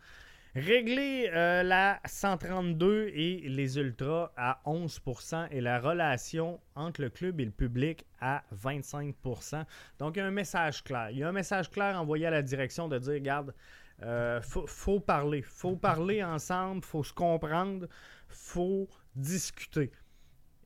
régler 0.56 1.30
euh, 1.32 1.62
la 1.62 2.00
132 2.06 3.12
et 3.14 3.44
les 3.48 3.78
ultras 3.78 4.32
à 4.36 4.60
11% 4.66 5.46
et 5.52 5.60
la 5.60 5.78
relation 5.78 6.60
entre 6.74 7.00
le 7.00 7.10
club 7.10 7.40
et 7.40 7.44
le 7.44 7.52
public 7.52 8.04
à 8.20 8.42
25% 8.64 9.64
Donc, 10.00 10.16
il 10.16 10.18
y 10.18 10.22
a 10.22 10.26
un 10.26 10.32
message 10.32 10.82
clair. 10.82 11.10
Il 11.10 11.18
y 11.18 11.22
a 11.22 11.28
un 11.28 11.32
message 11.32 11.70
clair 11.70 12.00
envoyé 12.00 12.26
à 12.26 12.30
la 12.30 12.42
direction 12.42 12.88
de 12.88 12.98
dire, 12.98 13.14
regarde, 13.14 13.54
euh, 14.02 14.40
faut, 14.42 14.66
faut 14.66 14.98
parler. 14.98 15.42
faut 15.42 15.76
parler 15.76 16.24
ensemble, 16.24 16.82
faut 16.82 17.04
se 17.04 17.12
comprendre, 17.12 17.86
faut 18.28 18.88
discuter. 19.16 19.90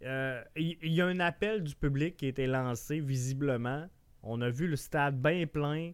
Euh, 0.03 0.43
Il 0.57 0.79
y, 0.83 0.95
y 0.95 1.01
a 1.01 1.07
un 1.07 1.21
appel 1.21 1.63
du 1.63 1.75
public 1.75 2.17
qui 2.17 2.27
a 2.27 2.29
été 2.29 2.47
lancé 2.47 3.01
visiblement. 3.01 3.89
On 4.23 4.41
a 4.41 4.51
vu 4.51 4.67
le 4.67 4.77
stade 4.77 5.21
bien 5.21 5.47
plein 5.47 5.93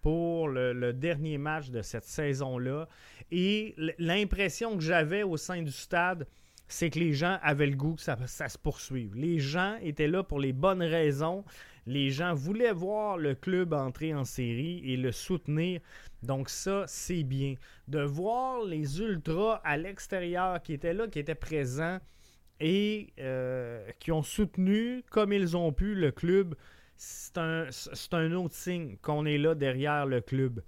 pour 0.00 0.48
le, 0.48 0.92
dernier 0.92 1.38
match 1.38 1.70
de 1.70 1.82
cette 1.82 2.04
saison-là. 2.04 2.88
Et 3.30 3.74
l'impression 3.98 4.76
que 4.76 4.82
j'avais 4.82 5.22
au 5.22 5.36
sein 5.36 5.62
du 5.62 5.72
stade, 5.72 6.26
c'est 6.66 6.90
que 6.90 6.98
les 6.98 7.12
gens 7.12 7.38
avaient 7.42 7.66
le 7.66 7.76
goût 7.76 7.94
que 7.94 8.02
ça 8.02 8.48
se 8.48 8.58
poursuive. 8.58 9.14
Les 9.16 9.38
gens 9.38 9.76
étaient 9.82 10.08
là 10.08 10.22
pour 10.22 10.38
les 10.38 10.52
bonnes 10.52 10.82
raisons. 10.82 11.44
Les 11.86 12.10
gens 12.10 12.34
voulaient 12.34 12.72
voir 12.72 13.16
le 13.16 13.34
club 13.34 13.72
entrer 13.72 14.14
en 14.14 14.24
série 14.24 14.80
et 14.84 14.96
le 14.96 15.10
soutenir. 15.10 15.80
Donc 16.22 16.48
ça, 16.48 16.84
c'est 16.86 17.22
bien. 17.22 17.54
De 17.86 18.00
voir 18.00 18.64
les 18.64 19.00
ultras 19.00 19.60
à 19.64 19.76
l'extérieur 19.76 20.62
qui 20.62 20.72
étaient 20.72 20.94
là, 20.94 21.06
qui 21.08 21.18
étaient 21.18 21.34
présents 21.34 21.98
et 22.60 23.12
euh, 23.20 23.88
qui 24.00 24.10
ont 24.10 24.22
soutenu 24.22 25.04
comme 25.10 25.32
ils 25.32 25.56
ont 25.56 25.72
pu 25.72 25.94
le 25.94 26.10
club, 26.10 26.54
c'est 26.96 27.38
un, 27.38 27.66
c'est 27.70 28.14
un 28.14 28.32
autre 28.32 28.54
signe 28.54 28.96
qu'on 29.00 29.24
est 29.24 29.38
là 29.38 29.54
derrière 29.54 30.06
le 30.06 30.20
club. 30.20 30.62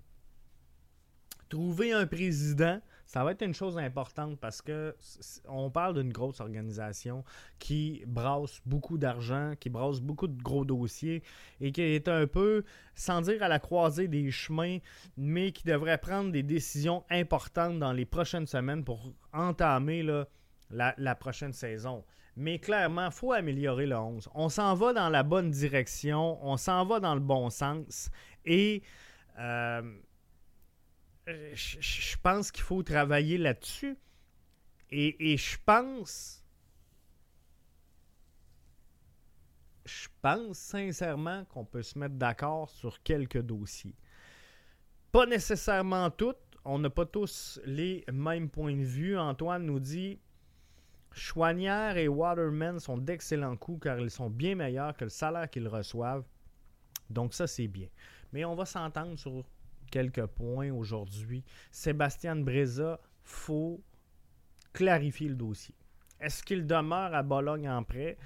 Trouver 1.48 1.92
un 1.92 2.06
président, 2.06 2.80
ça 3.10 3.24
va 3.24 3.32
être 3.32 3.42
une 3.42 3.54
chose 3.54 3.76
importante 3.76 4.38
parce 4.38 4.62
que 4.62 4.94
on 5.48 5.68
parle 5.68 6.00
d'une 6.00 6.12
grosse 6.12 6.38
organisation 6.38 7.24
qui 7.58 8.04
brasse 8.06 8.60
beaucoup 8.64 8.98
d'argent, 8.98 9.54
qui 9.58 9.68
brasse 9.68 9.98
beaucoup 10.00 10.28
de 10.28 10.40
gros 10.40 10.64
dossiers 10.64 11.24
et 11.60 11.72
qui 11.72 11.82
est 11.82 12.06
un 12.06 12.28
peu, 12.28 12.62
sans 12.94 13.22
dire 13.22 13.42
à 13.42 13.48
la 13.48 13.58
croisée 13.58 14.06
des 14.06 14.30
chemins, 14.30 14.78
mais 15.16 15.50
qui 15.50 15.64
devrait 15.64 15.98
prendre 15.98 16.30
des 16.30 16.44
décisions 16.44 17.02
importantes 17.10 17.80
dans 17.80 17.92
les 17.92 18.04
prochaines 18.04 18.46
semaines 18.46 18.84
pour 18.84 19.12
entamer 19.32 20.04
la 20.70 21.14
prochaine 21.16 21.52
saison. 21.52 22.04
Mais 22.36 22.60
clairement, 22.60 23.06
il 23.06 23.12
faut 23.12 23.32
améliorer 23.32 23.86
le 23.86 23.96
11. 23.96 24.28
On 24.36 24.48
s'en 24.48 24.74
va 24.74 24.92
dans 24.92 25.08
la 25.08 25.24
bonne 25.24 25.50
direction, 25.50 26.38
on 26.46 26.56
s'en 26.56 26.86
va 26.86 27.00
dans 27.00 27.14
le 27.14 27.20
bon 27.20 27.50
sens 27.50 28.08
et 28.44 28.84
euh, 29.40 29.82
je 31.54 32.16
pense 32.22 32.50
qu'il 32.50 32.64
faut 32.64 32.82
travailler 32.82 33.38
là-dessus. 33.38 33.96
Et, 34.90 35.32
et 35.32 35.36
je 35.36 35.56
pense. 35.64 36.44
Je 39.84 40.08
pense 40.20 40.58
sincèrement 40.58 41.44
qu'on 41.46 41.64
peut 41.64 41.82
se 41.82 41.98
mettre 41.98 42.14
d'accord 42.14 42.70
sur 42.70 43.02
quelques 43.02 43.40
dossiers. 43.40 43.96
Pas 45.12 45.26
nécessairement 45.26 46.10
toutes. 46.10 46.36
On 46.64 46.78
n'a 46.78 46.90
pas 46.90 47.06
tous 47.06 47.58
les 47.64 48.04
mêmes 48.12 48.50
points 48.50 48.76
de 48.76 48.84
vue. 48.84 49.18
Antoine 49.18 49.64
nous 49.64 49.80
dit 49.80 50.20
Chouanière 51.12 51.96
et 51.96 52.06
Waterman 52.06 52.78
sont 52.78 52.98
d'excellents 52.98 53.56
coups 53.56 53.84
car 53.84 53.98
ils 53.98 54.10
sont 54.10 54.30
bien 54.30 54.54
meilleurs 54.54 54.96
que 54.96 55.04
le 55.04 55.10
salaire 55.10 55.48
qu'ils 55.50 55.68
reçoivent. 55.68 56.24
Donc 57.08 57.34
ça, 57.34 57.46
c'est 57.46 57.66
bien. 57.66 57.88
Mais 58.32 58.44
on 58.44 58.54
va 58.54 58.64
s'entendre 58.64 59.18
sur 59.18 59.44
quelques 59.90 60.26
points 60.26 60.72
aujourd'hui. 60.72 61.44
Sébastien 61.70 62.36
Breza, 62.36 63.00
faut 63.22 63.82
clarifier 64.72 65.28
le 65.28 65.34
dossier. 65.34 65.74
Est-ce 66.20 66.42
qu'il 66.42 66.66
demeure 66.66 67.14
à 67.14 67.22
Bologne 67.22 67.68
en 67.68 67.82
prêt 67.82 68.18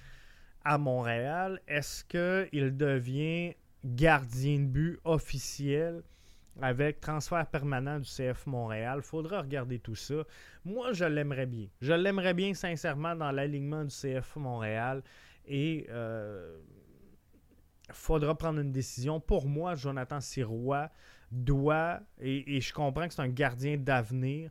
à 0.64 0.78
Montréal? 0.78 1.60
Est-ce 1.68 2.04
qu'il 2.04 2.76
devient 2.76 3.54
gardien 3.84 4.58
de 4.60 4.66
but 4.66 5.00
officiel 5.04 6.02
avec 6.60 7.00
transfert 7.00 7.46
permanent 7.46 8.00
du 8.00 8.08
CF 8.08 8.46
Montréal? 8.46 9.02
Faudra 9.02 9.42
regarder 9.42 9.78
tout 9.78 9.94
ça. 9.94 10.24
Moi, 10.64 10.92
je 10.92 11.04
l'aimerais 11.04 11.46
bien. 11.46 11.68
Je 11.80 11.92
l'aimerais 11.92 12.34
bien 12.34 12.54
sincèrement 12.54 13.14
dans 13.14 13.30
l'alignement 13.30 13.84
du 13.84 13.94
CF 13.94 14.36
Montréal 14.36 15.02
et 15.46 15.86
euh, 15.90 16.58
faudra 17.92 18.36
prendre 18.36 18.60
une 18.60 18.72
décision. 18.72 19.20
Pour 19.20 19.46
moi, 19.46 19.74
Jonathan 19.74 20.20
Sirois 20.20 20.90
doit, 21.34 22.00
et, 22.20 22.60
je 22.60 22.72
comprends 22.72 23.08
que 23.08 23.14
c'est 23.14 23.22
un 23.22 23.28
gardien 23.28 23.76
d'avenir, 23.76 24.50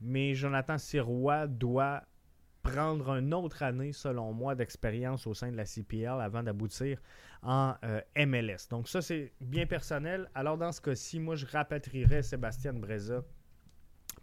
mais 0.00 0.34
Jonathan 0.34 0.78
Sirois 0.78 1.46
doit 1.46 2.02
prendre 2.62 3.16
une 3.16 3.34
autre 3.34 3.62
année, 3.62 3.92
selon 3.92 4.32
moi, 4.32 4.54
d'expérience 4.54 5.26
au 5.26 5.34
sein 5.34 5.50
de 5.50 5.56
la 5.56 5.64
CPL 5.64 6.20
avant 6.20 6.42
d'aboutir 6.42 7.00
en 7.42 7.74
euh, 7.84 8.00
MLS. 8.16 8.68
Donc 8.70 8.88
ça, 8.88 9.02
c'est 9.02 9.32
bien 9.40 9.66
personnel. 9.66 10.30
Alors 10.34 10.56
dans 10.58 10.72
ce 10.72 10.80
cas-ci, 10.80 11.18
moi, 11.18 11.36
je 11.36 11.46
rapatrierais 11.46 12.22
Sébastien 12.22 12.74
Breza 12.74 13.24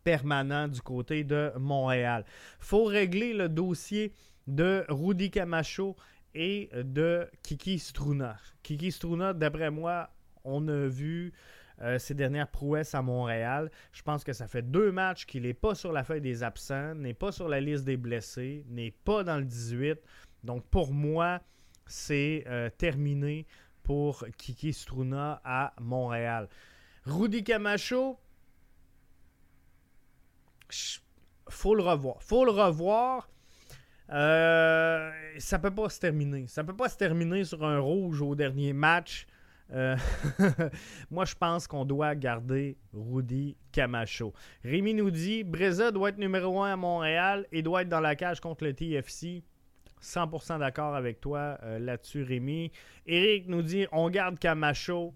permanent 0.04 0.68
du 0.68 0.82
côté 0.82 1.24
de 1.24 1.52
Montréal. 1.60 2.24
faut 2.60 2.86
régler 2.86 3.34
le 3.34 3.50
dossier 3.50 4.14
de 4.46 4.86
Rudy 4.88 5.30
Camacho 5.32 5.96
et 6.34 6.70
de 6.74 7.28
Kiki 7.42 7.80
Struna. 7.80 8.38
Kiki 8.64 8.92
Struna, 8.92 9.34
d'après 9.34 9.72
moi, 9.72 10.10
on 10.44 10.68
a 10.68 10.88
vu 10.88 11.34
euh, 11.82 12.00
ses 12.00 12.14
dernières 12.14 12.50
prouesses 12.50 12.96
à 12.96 13.02
Montréal. 13.02 13.72
Je 13.92 14.02
pense 14.02 14.24
que 14.24 14.34
ça 14.34 14.48
fait 14.48 14.64
deux 14.64 14.92
matchs 14.92 15.26
qu'il 15.26 15.44
n'est 15.44 15.54
pas 15.54 15.76
sur 15.76 15.92
la 15.92 16.04
feuille 16.04 16.22
des 16.22 16.44
absents, 16.44 16.96
n'est 16.96 17.14
pas 17.14 17.32
sur 17.32 17.48
la 17.48 17.62
liste 17.62 17.84
des 17.86 17.98
blessés, 17.98 18.66
n'est 18.70 18.92
pas 18.92 19.24
dans 19.24 19.38
le 19.38 19.46
18. 19.46 20.00
Donc 20.44 20.66
pour 20.66 20.94
moi, 20.94 21.42
c'est 21.86 22.44
euh, 22.48 22.70
terminé 22.70 23.46
pour 23.84 24.26
Kiki 24.38 24.74
Struna 24.74 25.42
à 25.44 25.74
Montréal. 25.80 26.50
Rudy 27.06 27.44
Camacho, 27.44 28.20
faut 31.50 31.76
le 31.76 31.84
revoir. 31.84 32.22
Faut 32.22 32.44
le 32.44 32.52
revoir. 32.52 33.30
Euh, 34.10 35.12
ça 35.38 35.60
peut 35.60 35.74
pas 35.74 35.90
se 35.90 36.00
terminer. 36.00 36.48
Ça 36.48 36.64
peut 36.64 36.76
pas 36.76 36.90
se 36.90 36.98
terminer 36.98 37.44
sur 37.44 37.64
un 37.64 37.80
rouge 37.80 38.22
au 38.22 38.36
dernier 38.36 38.74
match. 38.74 39.28
Euh, 39.74 39.98
moi, 41.12 41.26
je 41.26 41.36
pense 41.36 41.68
qu'on 41.68 41.86
doit 41.86 42.16
garder 42.16 42.78
Rudy 42.94 43.58
Camacho. 43.72 44.34
Rémi 44.64 44.94
nous 44.94 45.12
dit 45.12 45.44
Breza 45.44 45.92
doit 45.92 46.10
être 46.10 46.18
numéro 46.18 46.62
1 46.62 46.74
à 46.74 46.76
Montréal 46.76 47.46
et 47.52 47.62
doit 47.62 47.82
être 47.82 47.90
dans 47.90 48.00
la 48.00 48.16
cage 48.16 48.40
contre 48.40 48.64
le 48.64 48.74
TFC. 48.74 49.44
100% 50.02 50.60
d'accord 50.60 50.96
avec 50.96 51.20
toi 51.20 51.58
euh, 51.64 51.80
là-dessus, 51.80 52.24
Rémi. 52.24 52.72
Eric 53.06 53.48
nous 53.48 53.62
dit 53.62 53.88
on 53.92 54.10
garde 54.10 54.40
Camacho. 54.40 55.14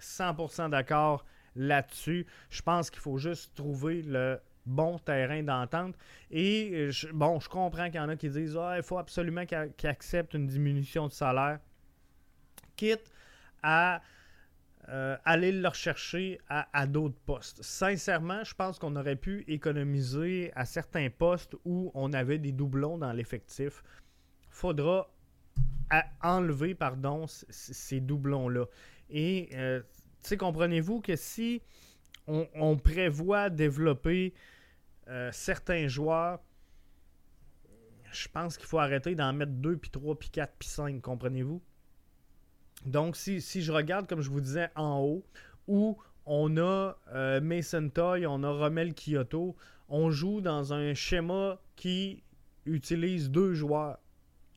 100% 0.00 0.70
d'accord 0.70 1.24
là-dessus. 1.54 2.26
Je 2.50 2.62
pense 2.62 2.90
qu'il 2.90 3.00
faut 3.00 3.18
juste 3.18 3.54
trouver 3.54 4.02
le 4.02 4.40
bon 4.66 4.98
terrain 4.98 5.42
d'entente. 5.42 5.94
Et 6.30 6.88
bon, 7.12 7.38
je 7.40 7.48
comprends 7.48 7.86
qu'il 7.86 7.96
y 7.96 8.00
en 8.00 8.08
a 8.08 8.16
qui 8.16 8.28
disent 8.28 8.56
ah, 8.56 8.76
il 8.76 8.82
faut 8.82 8.98
absolument 8.98 9.46
qu'il 9.46 9.88
accepte 9.88 10.34
une 10.34 10.46
diminution 10.46 11.06
de 11.06 11.12
salaire. 11.12 11.60
Quitte 12.76 13.12
à 13.62 14.02
euh, 14.88 15.16
aller 15.24 15.52
le 15.52 15.68
rechercher 15.68 16.40
à, 16.48 16.86
d'autres 16.86 17.18
postes. 17.24 17.62
Sincèrement, 17.62 18.42
je 18.42 18.54
pense 18.54 18.78
qu'on 18.78 18.96
aurait 18.96 19.16
pu 19.16 19.44
économiser 19.46 20.50
à 20.56 20.64
certains 20.64 21.08
postes 21.08 21.54
où 21.64 21.92
on 21.94 22.12
avait 22.12 22.38
des 22.38 22.52
doublons 22.52 22.98
dans 22.98 23.12
l'effectif. 23.12 23.84
Faudra 24.50 25.08
enlever 26.22 26.74
pardon, 26.74 27.26
ces 27.28 28.00
doublons-là. 28.00 28.66
Et 29.08 29.50
euh, 29.54 29.82
comprenez-vous 30.38 31.00
que 31.00 31.14
si 31.16 31.62
on, 32.26 32.76
prévoit 32.76 33.50
développer 33.50 34.34
euh, 35.08 35.30
certains 35.32 35.86
joueurs, 35.86 36.40
je 38.10 38.28
pense 38.28 38.56
qu'il 38.56 38.66
faut 38.66 38.78
arrêter 38.78 39.14
d'en 39.14 39.32
mettre 39.32 39.52
2, 39.52 39.76
puis 39.76 39.90
3, 39.90 40.18
puis 40.18 40.30
4, 40.30 40.54
puis 40.58 40.68
5, 40.68 41.00
comprenez-vous? 41.00 41.62
Donc, 42.86 43.16
si, 43.16 43.40
je 43.40 43.72
regarde, 43.72 44.06
comme 44.06 44.20
je 44.20 44.30
vous 44.30 44.40
disais, 44.40 44.68
en 44.74 45.00
haut, 45.00 45.24
où 45.68 45.96
on 46.26 46.56
a 46.56 46.96
euh, 47.14 47.40
Mason 47.40 47.88
Toy, 47.88 48.26
on 48.26 48.42
a 48.42 48.50
Romel 48.50 48.94
Kyoto, 48.94 49.56
on 49.88 50.10
joue 50.10 50.40
dans 50.40 50.72
un 50.72 50.94
schéma 50.94 51.60
qui 51.76 52.22
utilise 52.66 53.30
deux 53.30 53.54
joueurs. 53.54 53.98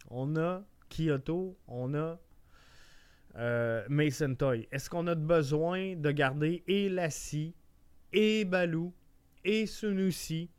On 0.09 0.35
a 0.35 0.63
Kyoto, 0.89 1.57
on 1.67 1.93
a 1.93 2.19
euh, 3.37 3.83
Mason 3.89 4.33
Toy. 4.35 4.67
Est-ce 4.71 4.89
qu'on 4.89 5.07
a 5.07 5.15
besoin 5.15 5.95
de 5.95 6.11
garder 6.11 6.63
et 6.67 6.89
Lassie, 6.89 7.53
et 8.13 8.45
Balou, 8.45 8.93
et 9.43 9.65
Sunusi, 9.65 10.49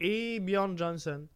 et 0.00 0.38
Bjorn 0.40 0.76
Johnson, 0.76 1.26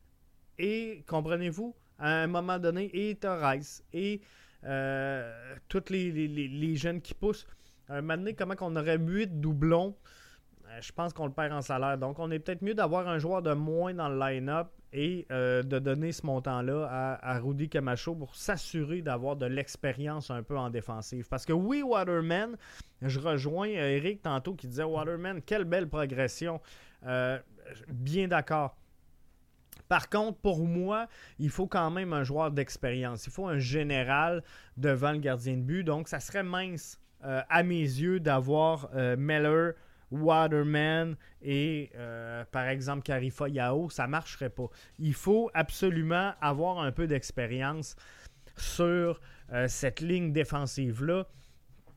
et, 0.58 1.04
comprenez-vous, 1.06 1.74
à 1.98 2.22
un 2.22 2.26
moment 2.26 2.58
donné, 2.58 2.90
et 2.92 3.14
Torres, 3.14 3.80
et 3.92 4.20
euh, 4.64 5.54
tous 5.68 5.90
les, 5.90 6.76
jeunes 6.76 7.00
qui 7.00 7.14
poussent. 7.14 7.46
Un 7.88 8.02
moment 8.02 8.18
donné, 8.18 8.34
comment 8.34 8.54
qu'on 8.54 8.74
aurait 8.76 8.98
8 8.98 9.40
doublons, 9.40 9.96
euh, 10.66 10.78
je 10.80 10.92
pense 10.92 11.12
qu'on 11.12 11.26
le 11.26 11.32
perd 11.32 11.52
en 11.52 11.62
salaire. 11.62 11.96
Donc, 11.96 12.18
on 12.18 12.30
est 12.30 12.38
peut-être 12.38 12.62
mieux 12.62 12.74
d'avoir 12.74 13.08
un 13.08 13.18
joueur 13.18 13.42
de 13.42 13.52
moins 13.54 13.94
dans 13.94 14.08
le 14.08 14.18
line-up 14.18 14.68
et 14.92 15.26
euh, 15.30 15.62
de 15.62 15.78
donner 15.78 16.12
ce 16.12 16.24
montant-là 16.26 16.88
à, 16.90 17.34
à, 17.34 17.38
Rudy 17.38 17.68
Camacho 17.68 18.14
pour 18.14 18.34
s'assurer 18.34 19.02
d'avoir 19.02 19.36
de 19.36 19.46
l'expérience 19.46 20.30
un 20.30 20.42
peu 20.42 20.58
en 20.58 20.70
défensive. 20.70 21.26
Parce 21.28 21.44
que 21.46 21.52
oui, 21.52 21.82
Waterman, 21.82 22.56
je 23.02 23.20
rejoins 23.20 23.68
Eric 23.68 24.22
tantôt 24.22 24.54
qui 24.54 24.66
disait 24.66 24.84
Waterman, 24.84 25.42
quelle 25.42 25.64
belle 25.64 25.88
progression. 25.88 26.60
bien 27.88 28.28
d'accord. 28.28 28.76
Par 29.88 30.10
contre, 30.10 30.38
pour 30.38 30.64
moi, 30.66 31.08
il 31.38 31.50
faut 31.50 31.66
quand 31.66 31.90
même 31.90 32.12
un 32.12 32.22
joueur 32.22 32.50
d'expérience. 32.50 33.26
Il 33.26 33.32
faut 33.32 33.46
un 33.46 33.58
général 33.58 34.42
devant 34.76 35.12
le 35.12 35.18
gardien 35.18 35.56
de 35.56 35.62
but. 35.62 35.82
Donc, 35.82 36.08
ça 36.08 36.20
serait 36.20 36.42
mince 36.42 37.00
euh, 37.24 37.42
à 37.48 37.62
mes 37.62 37.80
yeux 37.80 38.20
d'avoir 38.20 38.90
euh, 38.94 39.16
Meller, 39.16 39.72
Waterman 40.10 41.16
et 41.42 41.90
euh, 41.96 42.44
par 42.50 42.68
exemple 42.68 43.02
Karifa 43.02 43.48
Yao. 43.48 43.90
Ça 43.90 44.06
ne 44.06 44.12
marcherait 44.12 44.50
pas. 44.50 44.68
Il 44.98 45.14
faut 45.14 45.50
absolument 45.54 46.32
avoir 46.40 46.78
un 46.78 46.92
peu 46.92 47.06
d'expérience 47.06 47.96
sur 48.56 49.20
cette 49.66 50.00
ligne 50.00 50.32
défensive-là. 50.32 51.26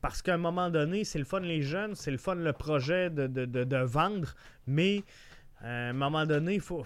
Parce 0.00 0.22
qu'à 0.22 0.34
un 0.34 0.38
moment 0.38 0.70
donné, 0.70 1.04
c'est 1.04 1.18
le 1.18 1.24
fun 1.24 1.40
les 1.40 1.60
jeunes, 1.60 1.94
c'est 1.94 2.10
le 2.10 2.16
fun 2.16 2.34
le 2.34 2.52
projet 2.52 3.10
de, 3.10 3.26
de 3.26 3.76
vendre, 3.76 4.34
mais 4.66 5.04
à 5.62 5.90
un 5.90 5.92
moment 5.92 6.26
donné, 6.26 6.54
il 6.54 6.60
faut, 6.60 6.84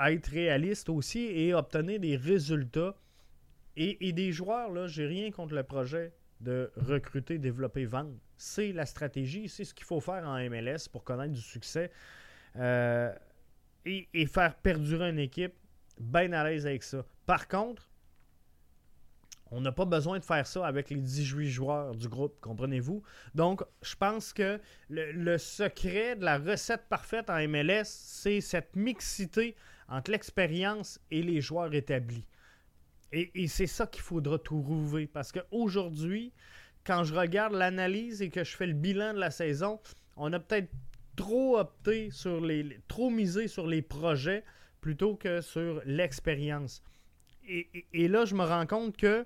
être 0.00 0.26
réaliste 0.28 0.88
aussi 0.88 1.26
et 1.26 1.52
obtenir 1.52 2.00
des 2.00 2.16
résultats. 2.16 2.96
Et, 3.76 4.12
des 4.12 4.32
joueurs, 4.32 4.70
là, 4.70 4.86
j'ai 4.86 5.06
rien 5.06 5.30
contre 5.30 5.54
le 5.54 5.64
projet 5.64 6.12
de 6.40 6.70
recruter, 6.76 7.38
développer, 7.38 7.84
vendre. 7.84 8.14
C'est 8.36 8.72
la 8.72 8.86
stratégie, 8.86 9.48
c'est 9.48 9.64
ce 9.64 9.74
qu'il 9.74 9.84
faut 9.84 10.00
faire 10.00 10.26
en 10.26 10.38
MLS 10.48 10.88
pour 10.90 11.04
connaître 11.04 11.32
du 11.32 11.40
succès 11.40 11.90
euh, 12.56 13.12
et, 13.84 14.08
et, 14.14 14.26
faire 14.26 14.54
perdurer 14.54 15.10
une 15.10 15.18
équipe 15.18 15.54
bien 15.98 16.32
à 16.32 16.44
l'aise 16.48 16.66
avec 16.66 16.84
ça. 16.84 17.04
Par 17.26 17.48
contre, 17.48 17.90
on 19.54 19.60
n'a 19.60 19.72
pas 19.72 19.84
besoin 19.84 20.18
de 20.18 20.24
faire 20.24 20.46
ça 20.46 20.66
avec 20.66 20.90
les 20.90 21.00
18 21.00 21.48
joueurs 21.48 21.94
du 21.94 22.08
groupe, 22.08 22.40
comprenez-vous? 22.40 23.02
Donc, 23.34 23.62
je 23.82 23.94
pense 23.94 24.32
que 24.32 24.60
le, 24.88 25.38
secret 25.38 26.16
de 26.16 26.24
la 26.24 26.38
recette 26.38 26.88
parfaite 26.88 27.30
en 27.30 27.38
MLS, 27.48 27.84
c'est 27.84 28.40
cette 28.40 28.74
mixité 28.74 29.54
entre 29.88 30.10
l'expérience 30.10 31.00
et 31.10 31.22
les 31.22 31.40
joueurs 31.40 31.72
établis. 31.72 32.26
Et, 33.12 33.46
c'est 33.46 33.68
ça 33.68 33.86
qu'il 33.86 34.02
faudra 34.02 34.38
trouver. 34.40 35.06
Parce 35.06 35.30
qu'aujourd'hui, 35.30 36.32
quand 36.84 37.04
je 37.04 37.14
regarde 37.14 37.52
l'analyse 37.52 38.22
et 38.22 38.30
que 38.30 38.42
je 38.42 38.56
fais 38.56 38.66
le 38.66 38.72
bilan 38.72 39.14
de 39.14 39.20
la 39.20 39.30
saison, 39.30 39.78
on 40.16 40.32
a 40.32 40.40
peut-être 40.40 40.70
trop 41.14 41.58
opté 41.58 42.10
sur 42.10 42.40
les. 42.40 42.80
trop 42.88 43.08
misé 43.08 43.46
sur 43.46 43.68
les 43.68 43.82
projets 43.82 44.42
plutôt 44.80 45.14
que 45.14 45.40
sur 45.40 45.80
l'expérience. 45.86 46.82
et, 47.46 48.08
là, 48.08 48.24
je 48.24 48.34
me 48.34 48.42
rends 48.42 48.66
compte 48.66 48.96
que 48.96 49.24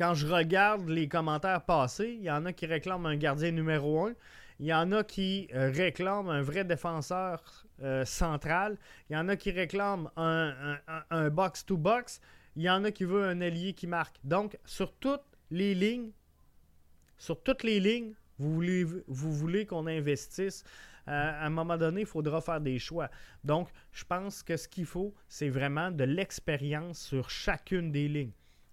quand 0.00 0.14
je 0.14 0.26
regarde 0.26 0.88
les 0.88 1.08
commentaires 1.08 1.62
passés, 1.62 2.16
il 2.18 2.22
y 2.22 2.30
en 2.30 2.46
a 2.46 2.54
qui 2.54 2.64
réclament 2.64 3.04
un 3.04 3.16
gardien 3.16 3.50
numéro 3.50 4.06
1. 4.06 4.14
Il 4.58 4.64
y 4.64 4.72
en 4.72 4.92
a 4.92 5.04
qui 5.04 5.46
euh, 5.54 5.70
réclament 5.70 6.30
un 6.30 6.40
vrai 6.40 6.64
défenseur 6.64 7.66
euh, 7.82 8.06
central. 8.06 8.78
Il 9.10 9.12
y 9.12 9.16
en 9.18 9.28
a 9.28 9.36
qui 9.36 9.50
réclament 9.50 10.08
un 10.16 11.28
box-to-box. 11.28 12.22
Il 12.56 12.62
y 12.62 12.70
en 12.70 12.82
a 12.84 12.90
qui 12.90 13.04
veulent 13.04 13.28
un 13.28 13.42
allié 13.42 13.74
qui 13.74 13.86
marque. 13.86 14.16
Donc, 14.24 14.58
sur 14.64 14.90
toutes 14.94 15.20
les 15.50 15.74
lignes, 15.74 16.12
sur 17.18 17.42
toutes 17.42 17.62
les 17.62 17.78
lignes, 17.78 18.14
vous 18.38 18.54
voulez, 18.54 18.84
vous 18.84 19.32
voulez 19.34 19.66
qu'on 19.66 19.86
investisse. 19.86 20.64
Euh, 21.08 21.10
à 21.12 21.44
un 21.44 21.50
moment 21.50 21.76
donné, 21.76 22.00
il 22.00 22.06
faudra 22.06 22.40
faire 22.40 22.62
des 22.62 22.78
choix. 22.78 23.10
Donc, 23.44 23.68
je 23.92 24.04
pense 24.04 24.42
que 24.42 24.56
ce 24.56 24.66
qu'il 24.66 24.86
faut, 24.86 25.14
c'est 25.28 25.50
vraiment 25.50 25.90
de 25.90 26.04
l'expérience 26.04 27.00
sur 27.00 27.28
chacune 27.28 27.92
des 27.92 28.08
lignes. 28.08 28.32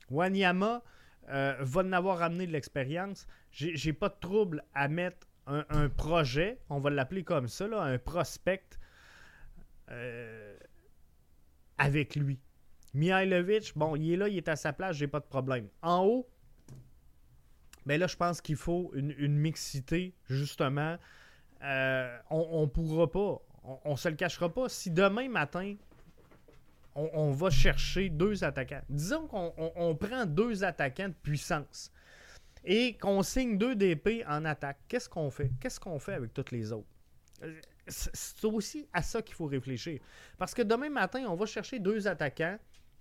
Wanyama, 0.10 0.82
euh, 1.30 1.56
va 1.60 1.82
en 1.82 1.92
avoir 1.92 2.20
ramené 2.20 2.48
de 2.48 2.52
l'expérience. 2.52 3.28
J'ai 3.52 3.94
pas 3.94 4.10
de 4.10 4.16
trouble 4.20 4.64
à 4.74 4.88
mettre 4.88 5.28
un, 5.48 5.88
projet, 5.88 6.60
on 6.70 6.80
va 6.80 6.90
l'appeler 6.90 7.24
comme 7.24 7.48
ça, 7.48 7.66
un 7.82 7.98
prospect 7.98 8.66
euh, 9.90 10.58
avec 11.78 12.16
lui. 12.18 12.40
Mihailovic, 12.94 13.72
bon, 13.78 13.96
il 13.96 14.14
est 14.14 14.18
là, 14.18 14.28
il 14.28 14.38
est 14.38 14.50
à 14.50 14.58
sa 14.58 14.74
place, 14.74 14.98
j'ai 14.98 15.08
pas 15.08 15.22
de 15.22 15.26
problème. 15.26 15.70
En 15.82 16.04
haut, 16.04 16.30
mais 17.86 17.94
ben 17.94 18.02
là, 18.02 18.08
je 18.08 18.18
pense 18.18 18.42
qu'il 18.42 18.58
faut 18.58 18.92
une, 18.96 19.38
mixité, 19.38 20.14
justement. 20.26 20.98
Euh, 21.64 22.18
on 22.30 22.64
ne 22.64 22.66
pourra 22.66 23.10
pas, 23.10 23.42
on, 23.64 23.92
ne 23.92 23.96
se 23.96 24.10
le 24.10 24.16
cachera 24.16 24.54
pas. 24.54 24.68
Si 24.68 24.92
demain 24.92 25.30
matin, 25.30 25.76
on, 26.98 27.32
va 27.32 27.50
chercher 27.50 28.10
deux 28.10 28.44
attaquants. 28.44 28.82
Disons 28.90 29.28
qu'on 29.28 29.96
prend 29.96 30.26
deux 30.26 30.64
attaquants 30.64 31.10
de 31.10 31.14
puissance 31.14 31.92
et 32.64 32.98
qu'on 32.98 33.22
signe 33.22 33.58
deux 33.58 33.76
DP 33.76 34.24
en 34.28 34.44
attaque. 34.46 34.80
Qu'est-ce 34.88 35.08
qu'on 35.08 35.30
fait? 35.30 35.52
Qu'est-ce 35.60 35.80
qu'on 35.80 36.00
fait 36.00 36.14
avec 36.14 36.34
toutes 36.34 36.52
les 36.52 36.72
autres? 36.72 36.88
C'est 37.88 38.44
aussi 38.46 38.88
à 38.92 39.02
ça 39.02 39.22
qu'il 39.22 39.36
faut 39.36 39.46
réfléchir. 39.46 40.02
Parce 40.38 40.54
que 40.54 40.64
demain 40.64 40.90
matin, 40.90 41.26
on 41.30 41.36
va 41.36 41.46
chercher 41.46 41.80
deux 41.80 42.08
attaquants 42.08 42.58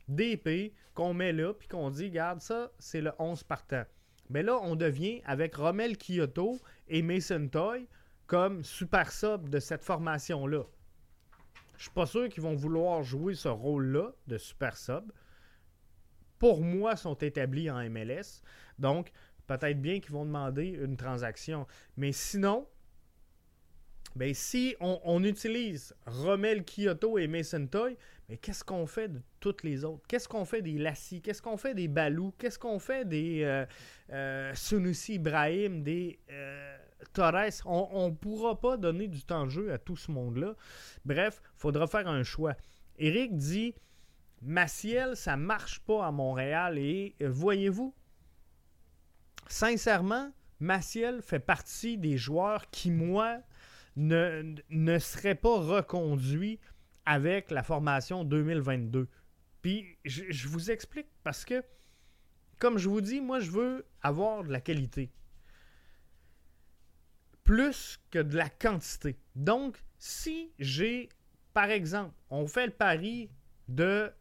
DP 0.09 0.73
qu'on 0.95 1.15
met 1.15 1.33
là, 1.33 1.53
puis 1.55 1.67
qu'on 1.67 1.91
dit, 1.91 2.05
regarde, 2.05 2.41
ça, 2.41 2.71
c'est 2.79 3.01
le 3.01 3.13
11 3.19 3.43
partant. 3.45 3.85
Mais 4.29 4.43
là, 4.43 4.59
on 4.63 4.77
devient 4.77 5.23
avec 5.25 5.57
Rommel 5.57 5.97
Kyoto 5.97 6.59
et 6.89 7.03
Mason 7.03 7.49
Toy 7.49 7.89
comme 8.27 8.63
super 8.63 9.11
sub 9.11 9.49
de 9.49 9.59
cette 9.59 9.85
formation-là. 9.85 10.65
Je 11.77 11.83
suis 11.83 11.91
pas 11.91 12.07
sûr 12.07 12.29
qu'ils 12.29 12.43
vont 12.43 12.55
vouloir 12.55 13.03
jouer 13.03 13.35
ce 13.35 13.49
rôle-là 13.49 14.13
de 14.27 14.39
super 14.39 14.77
sub. 14.77 15.13
Pour 16.39 16.63
moi, 16.63 16.97
sont 16.97 17.15
établis 17.15 17.71
en 17.71 17.79
MLS. 17.89 18.43
Donc, 18.79 19.11
peut-être 19.47 19.81
bien 19.81 20.01
qu'ils 20.01 20.13
vont 20.13 20.25
demander 20.25 20.67
une 20.67 20.97
transaction. 20.97 21.67
Mais 21.97 22.13
sinon, 22.13 22.67
ben, 24.17 24.33
si 24.33 24.75
on, 24.81 25.23
utilise 25.25 25.95
Rommel 26.07 26.65
Kyoto 26.65 27.19
et 27.19 27.27
Mason 27.27 27.67
Toy, 27.67 27.99
mais 28.29 28.39
qu'est-ce 28.39 28.65
qu'on 28.65 28.87
fait 28.87 29.09
de 29.09 29.21
toutes 29.41 29.63
les 29.63 29.85
autres? 29.85 30.03
Qu'est-ce 30.09 30.27
qu'on 30.27 30.47
fait 30.47 30.63
des 30.63 30.79
Lassie? 30.79 31.21
Qu'est-ce 31.21 31.43
qu'on 31.43 31.59
fait 31.59 31.75
des 31.75 31.87
Balou? 31.87 32.33
Qu'est-ce 32.39 32.59
qu'on 32.59 32.79
fait 32.79 33.07
des 33.07 33.43
euh, 33.43 33.67
euh, 34.11 34.55
Sunusi 34.55 35.15
Ibrahim, 35.15 35.83
des 35.83 36.19
euh, 36.31 36.79
On 37.65 38.09
ne 38.11 38.15
pourra 38.15 38.61
pas 38.61 38.77
donner 38.77 39.09
du 39.09 39.23
temps 39.23 39.45
de 39.45 39.51
jeu 39.51 39.73
à 39.73 39.79
tout 39.79 39.97
ce 39.97 40.11
monde-là. 40.11 40.55
Bref, 41.05 41.41
il 41.45 41.61
faudra 41.61 41.87
faire 41.87 42.09
un 42.09 42.23
choix. 42.23 42.55
Eric 42.99 43.37
dit 43.37 43.75
Maciel, 44.43 45.17
ça 45.17 45.37
marche 45.37 45.81
pas 45.81 46.07
à 46.07 46.11
Montréal. 46.11 46.79
Et 46.79 47.15
voyez-vous, 47.21 47.95
sincèrement, 49.49 50.31
Maciel 50.61 51.23
fait 51.23 51.41
partie 51.41 51.99
des 51.99 52.17
joueurs 52.17 52.71
qui, 52.71 52.91
moi, 52.91 53.39
ne, 53.97 54.55
ne 54.71 54.99
seraient 54.99 55.35
pas 55.35 55.59
reconduits 55.59 56.61
avec 57.07 57.51
la 57.51 57.63
formation 57.63 58.25
2022. 58.25 59.09
Puis 59.63 59.99
je, 60.05 60.49
vous 60.49 60.71
explique 60.71 61.09
parce 61.25 61.45
que, 61.45 61.65
comme 62.59 62.79
je 62.79 62.89
vous 62.89 63.01
dis, 63.01 63.21
moi 63.21 63.41
je 63.41 63.51
veux 63.51 63.87
avoir 64.03 64.45
de 64.45 64.53
la 64.53 64.61
qualité. 64.61 65.11
Plus 67.47 67.99
que 68.11 68.19
de 68.19 68.37
la 68.37 68.51
quantité. 68.51 69.17
Donc, 69.37 69.83
si 69.99 70.53
j'ai, 70.59 71.09
par 71.55 71.71
exemple, 71.71 72.13
on 72.29 72.47
fait 72.47 72.67
le 72.67 72.73
pari 72.73 73.31
de 73.69 74.13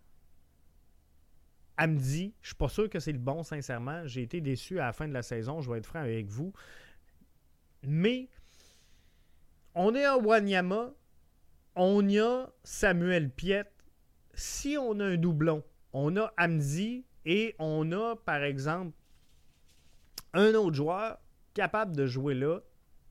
Amdi, 1.77 2.33
je 2.41 2.47
suis 2.47 2.55
pas 2.55 2.69
sûr 2.69 2.89
que 2.89 2.99
c'est 2.99 3.11
le 3.11 3.17
bon, 3.17 3.43
sincèrement. 3.43 4.05
J'ai 4.05 4.21
été 4.21 4.41
déçu 4.41 4.79
à 4.79 4.85
la 4.85 4.93
fin 4.93 5.07
de 5.07 5.13
la 5.13 5.23
saison, 5.23 5.59
je 5.59 5.71
vais 5.71 5.79
être 5.79 5.87
franc 5.87 5.99
avec 5.99 6.27
vous. 6.27 6.53
Mais 7.81 8.29
on 9.73 9.93
est 9.95 10.05
à 10.05 10.17
Wanyama, 10.17 10.93
on 11.75 12.07
y 12.07 12.19
a 12.19 12.49
Samuel 12.63 13.31
Piet. 13.31 13.65
Si 14.35 14.77
on 14.77 14.99
a 14.99 15.05
un 15.05 15.17
doublon, 15.17 15.63
on 15.93 16.15
a 16.15 16.31
Amzi 16.37 17.05
et 17.25 17.55
on 17.57 17.91
a, 17.91 18.15
par 18.15 18.43
exemple, 18.43 18.95
un 20.33 20.53
autre 20.53 20.75
joueur 20.75 21.17
capable 21.55 21.95
de 21.95 22.05
jouer 22.05 22.35
là. 22.35 22.59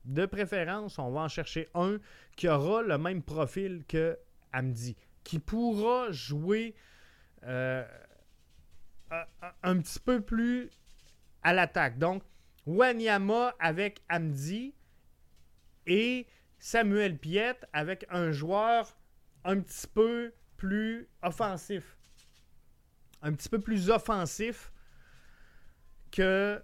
De 0.05 0.25
préférence, 0.25 0.99
on 0.99 1.11
va 1.11 1.21
en 1.21 1.27
chercher 1.27 1.67
un 1.73 1.97
qui 2.35 2.47
aura 2.47 2.83
le 2.83 2.97
même 2.97 3.23
profil 3.23 3.83
que 3.87 4.17
Amdi, 4.53 4.95
qui 5.23 5.39
pourra 5.39 6.11
jouer 6.11 6.75
euh, 7.43 7.83
un 9.63 9.79
petit 9.79 9.99
peu 9.99 10.21
plus 10.21 10.69
à 11.41 11.53
l'attaque. 11.53 11.97
Donc, 11.97 12.23
Wanyama 12.65 13.55
avec 13.59 14.01
Amdi 14.09 14.73
et 15.87 16.27
Samuel 16.59 17.17
Piet 17.17 17.57
avec 17.73 18.05
un 18.09 18.31
joueur 18.31 18.97
un 19.43 19.59
petit 19.59 19.87
peu 19.87 20.33
plus 20.57 21.07
offensif. 21.21 21.97
Un 23.21 23.33
petit 23.33 23.49
peu 23.49 23.59
plus 23.59 23.89
offensif 23.89 24.71
que 26.11 26.63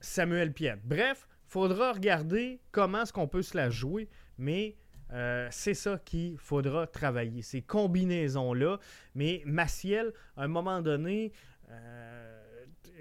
Samuel 0.00 0.52
Piet. 0.52 0.78
Bref, 0.84 1.26
faudra 1.46 1.92
regarder 1.92 2.60
comment 2.72 3.02
est-ce 3.02 3.12
qu'on 3.12 3.28
peut 3.28 3.42
se 3.42 3.56
la 3.56 3.70
jouer, 3.70 4.08
mais 4.38 4.76
euh, 5.12 5.46
c'est 5.50 5.74
ça 5.74 5.98
qu'il 6.04 6.36
faudra 6.38 6.86
travailler, 6.86 7.42
ces 7.42 7.62
combinaisons-là. 7.62 8.78
Mais 9.14 9.42
Maciel, 9.46 10.12
à 10.36 10.44
un 10.44 10.48
moment 10.48 10.82
donné, 10.82 11.32
euh, 11.70 12.42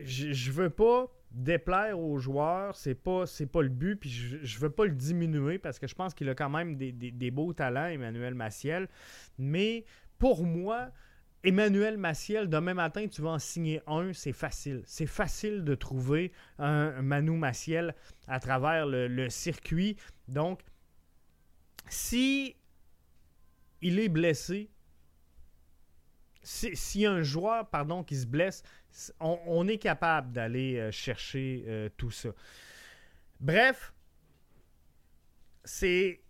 je 0.04 0.52
veux 0.52 0.70
pas 0.70 1.12
déplaire 1.36 2.00
aux 2.00 2.18
joueurs, 2.18 2.76
c'est 2.76 2.96
pas, 2.96 3.26
pas 3.52 3.62
le 3.62 3.70
but, 3.70 3.98
puis 3.98 4.10
je, 4.10 4.38
ne 4.38 4.60
veux 4.60 4.70
pas 4.70 4.86
le 4.86 4.92
diminuer 4.92 5.58
parce 5.58 5.80
que 5.80 5.88
je 5.88 5.96
pense 5.96 6.14
qu'il 6.14 6.30
a 6.30 6.36
quand 6.36 6.50
même 6.50 6.78
des, 6.78 7.32
beaux 7.32 7.54
talents, 7.54 7.88
Emmanuel 7.88 8.34
Maciel. 8.34 8.88
Mais 9.38 9.86
pour 10.18 10.46
moi, 10.46 10.92
Emmanuel 11.46 11.98
Maciel, 11.98 12.50
demain 12.50 12.74
matin, 12.74 13.08
tu 13.08 13.22
vas 13.22 13.30
en 13.30 13.40
signer 13.40 13.80
un, 13.86 14.14
c'est 14.14 14.34
facile. 14.34 14.82
C'est 14.88 15.06
facile 15.06 15.64
de 15.64 15.76
trouver 15.76 16.32
un 16.58 17.04
Manu 17.04 17.38
Maciel 17.38 17.94
à 18.28 18.40
travers 18.40 18.88
le, 18.88 19.30
circuit. 19.30 19.96
Donc, 20.28 20.62
si 21.88 22.56
il 23.82 24.00
est 24.00 24.10
blessé, 24.10 24.72
si, 26.42 26.76
si 26.76 27.06
un 27.06 27.22
joueur 27.22 27.70
pardon, 27.70 28.04
qui 28.04 28.16
se 28.16 28.26
blesse, 28.26 28.64
on, 29.20 29.68
est 29.68 29.78
capable 29.78 30.32
d'aller 30.32 30.80
euh, 30.80 30.92
chercher 30.92 31.64
euh, 31.68 31.90
tout 31.96 32.12
ça. 32.12 32.30
Bref, 33.40 33.94
c'est 35.64 36.24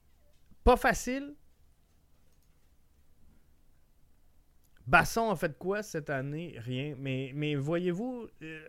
pas 0.66 0.76
facile. 0.76 1.36
Basson 4.88 5.30
a 5.30 5.36
fait 5.36 5.58
quoi 5.58 5.84
cette 5.84 6.10
année? 6.10 6.56
Rien. 6.60 6.96
Mais, 6.98 7.56
voyez-vous, 7.56 8.28
euh, 8.42 8.68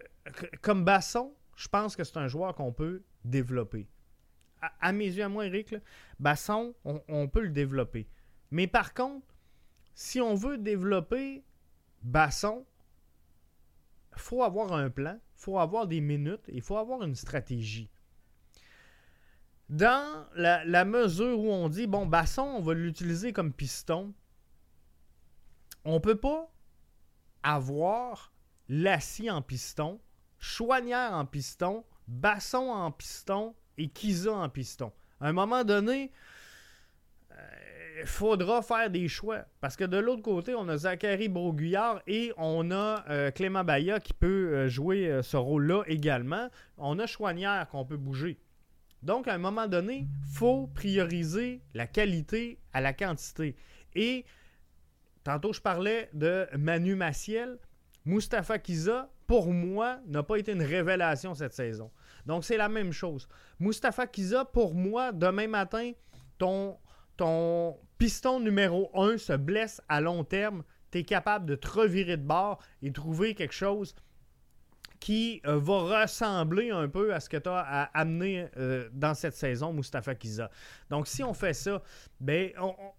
comme 0.63 0.85
Basson, 0.85 1.35
je 1.57 1.69
pense 1.69 1.97
que 1.97 2.05
c'est 2.05 2.17
un 2.17 2.29
joueur 2.29 2.55
qu'on 2.55 2.73
peut 2.73 3.03
développer. 3.25 3.87
À, 4.81 4.93
mes 4.93 5.07
yeux, 5.07 5.25
à 5.25 5.29
moi, 5.29 5.47
Eric, 5.47 5.75
Basson, 6.19 6.75
on 6.85 7.29
peut 7.29 7.43
le 7.43 7.51
développer. 7.51 8.09
Mais 8.51 8.67
par 8.67 8.95
contre, 8.95 9.27
si 9.95 10.21
on 10.21 10.35
veut 10.35 10.59
développer 10.59 11.45
Basson, 12.03 12.65
faut 14.15 14.43
avoir 14.43 14.73
un 14.73 14.91
plan, 14.91 15.19
il 15.19 15.41
faut 15.41 15.59
avoir 15.59 15.87
des 15.87 16.01
minutes, 16.01 16.45
il 16.49 16.63
faut 16.63 16.77
avoir 16.77 17.03
une 17.03 17.15
stratégie. 17.15 17.91
Dans 19.69 20.27
la, 20.37 20.85
mesure 20.85 21.39
où 21.41 21.51
on 21.51 21.69
dit, 21.69 21.87
bon, 21.87 22.07
Basson, 22.07 22.43
on 22.43 22.61
va 22.61 22.75
l'utiliser 22.75 23.33
comme 23.33 23.53
piston, 23.53 24.15
on 25.87 26.01
peut 26.01 26.19
pas 26.19 26.53
avoir 27.43 28.33
Lassie 28.69 29.31
en 29.31 29.41
piston, 29.41 30.01
Chouanière 30.39 31.13
en 31.15 31.25
piston, 31.25 31.85
Basson 32.09 32.69
en 32.71 32.91
piston 32.91 33.55
et 33.79 33.89
Kiza 33.89 34.33
en 34.33 34.49
piston. 34.49 34.93
À 35.21 35.29
un 35.29 35.33
moment 35.33 35.65
donné, 35.65 36.13
faudra 38.05 38.63
faire 38.63 38.91
des 38.91 39.09
choix. 39.09 39.45
Parce 39.61 39.77
que 39.77 39.85
de 39.85 39.97
l'autre 39.97 40.23
côté, 40.23 40.55
on 40.55 40.69
a 40.69 40.77
Zachary 40.77 41.29
Broguillard 41.29 42.03
et 42.07 42.33
on 42.37 42.71
a 42.71 43.05
euh, 43.09 43.31
Clément 43.31 43.65
Baya 43.65 44.01
qui 44.01 44.13
peut 44.13 44.27
euh, 44.53 44.69
jouer 44.69 45.11
euh, 45.11 45.23
ce 45.23 45.37
rôle-là 45.37 45.83
également. 45.87 46.49
On 46.77 46.99
a 46.99 47.07
Chouanière 47.07 47.67
qu'on 47.69 47.85
peut 47.85 47.97
bouger. 47.97 48.39
Donc, 49.03 49.29
à 49.29 49.35
un 49.35 49.39
moment 49.39 49.67
donné, 49.67 50.07
il 50.09 50.35
faut 50.35 50.67
prioriser 50.69 51.63
la 51.75 51.87
qualité 51.87 52.59
à 52.73 52.81
la 52.81 52.93
quantité. 52.93 53.57
Et 53.95 54.25
tantôt, 55.27 55.53
je 55.53 55.61
parlais 55.61 56.09
de 56.13 56.47
Manu 56.57 56.95
Maciel. 56.95 57.59
Mustapha 58.05 58.61
Kiza, 58.61 59.11
pour 59.27 59.53
moi, 59.53 59.99
n'a 60.07 60.23
pas 60.23 60.37
été 60.37 60.53
une 60.53 60.63
révélation 60.63 61.35
cette 61.35 61.53
saison. 61.53 61.91
Donc, 62.27 62.45
c'est 62.45 62.57
la 62.57 62.69
même 62.69 62.93
chose. 62.93 63.29
Mustapha 63.59 64.07
Kiza, 64.07 64.45
pour 64.45 64.75
moi, 64.75 65.11
demain 65.11 65.49
matin, 65.49 65.91
ton, 66.39 66.79
ton 67.17 67.77
piston 67.99 68.39
numéro 68.39 68.89
1 68.95 69.19
se 69.19 69.33
blesse 69.33 69.83
à 69.89 70.01
long 70.01 70.23
terme, 70.23 70.63
tu 70.93 70.99
es 70.99 71.03
capable 71.03 71.47
de 71.47 71.57
te 71.57 71.67
revirer 71.69 72.17
de 72.17 72.23
bord 72.23 72.61
et 72.81 72.93
trouver 72.93 73.35
quelque 73.35 73.53
chose 73.53 73.97
qui 75.01 75.41
euh, 75.47 75.59
va 75.59 76.03
ressembler 76.03 76.71
un 76.71 76.89
peu 76.89 77.15
à 77.15 77.21
ce 77.21 77.29
que 77.29 77.37
tu 77.37 77.49
as 77.49 77.59
à 77.59 77.83
amener 77.99 78.49
euh, 78.57 78.89
dans 78.93 79.15
cette 79.15 79.35
saison, 79.35 79.73
Mustafa 79.73 80.15
Kiza. 80.15 80.51
Donc, 80.91 81.07
si 81.07 81.23
on 81.23 81.35
fait 81.35 81.55
ça, 81.55 81.83
ben, 82.21 82.53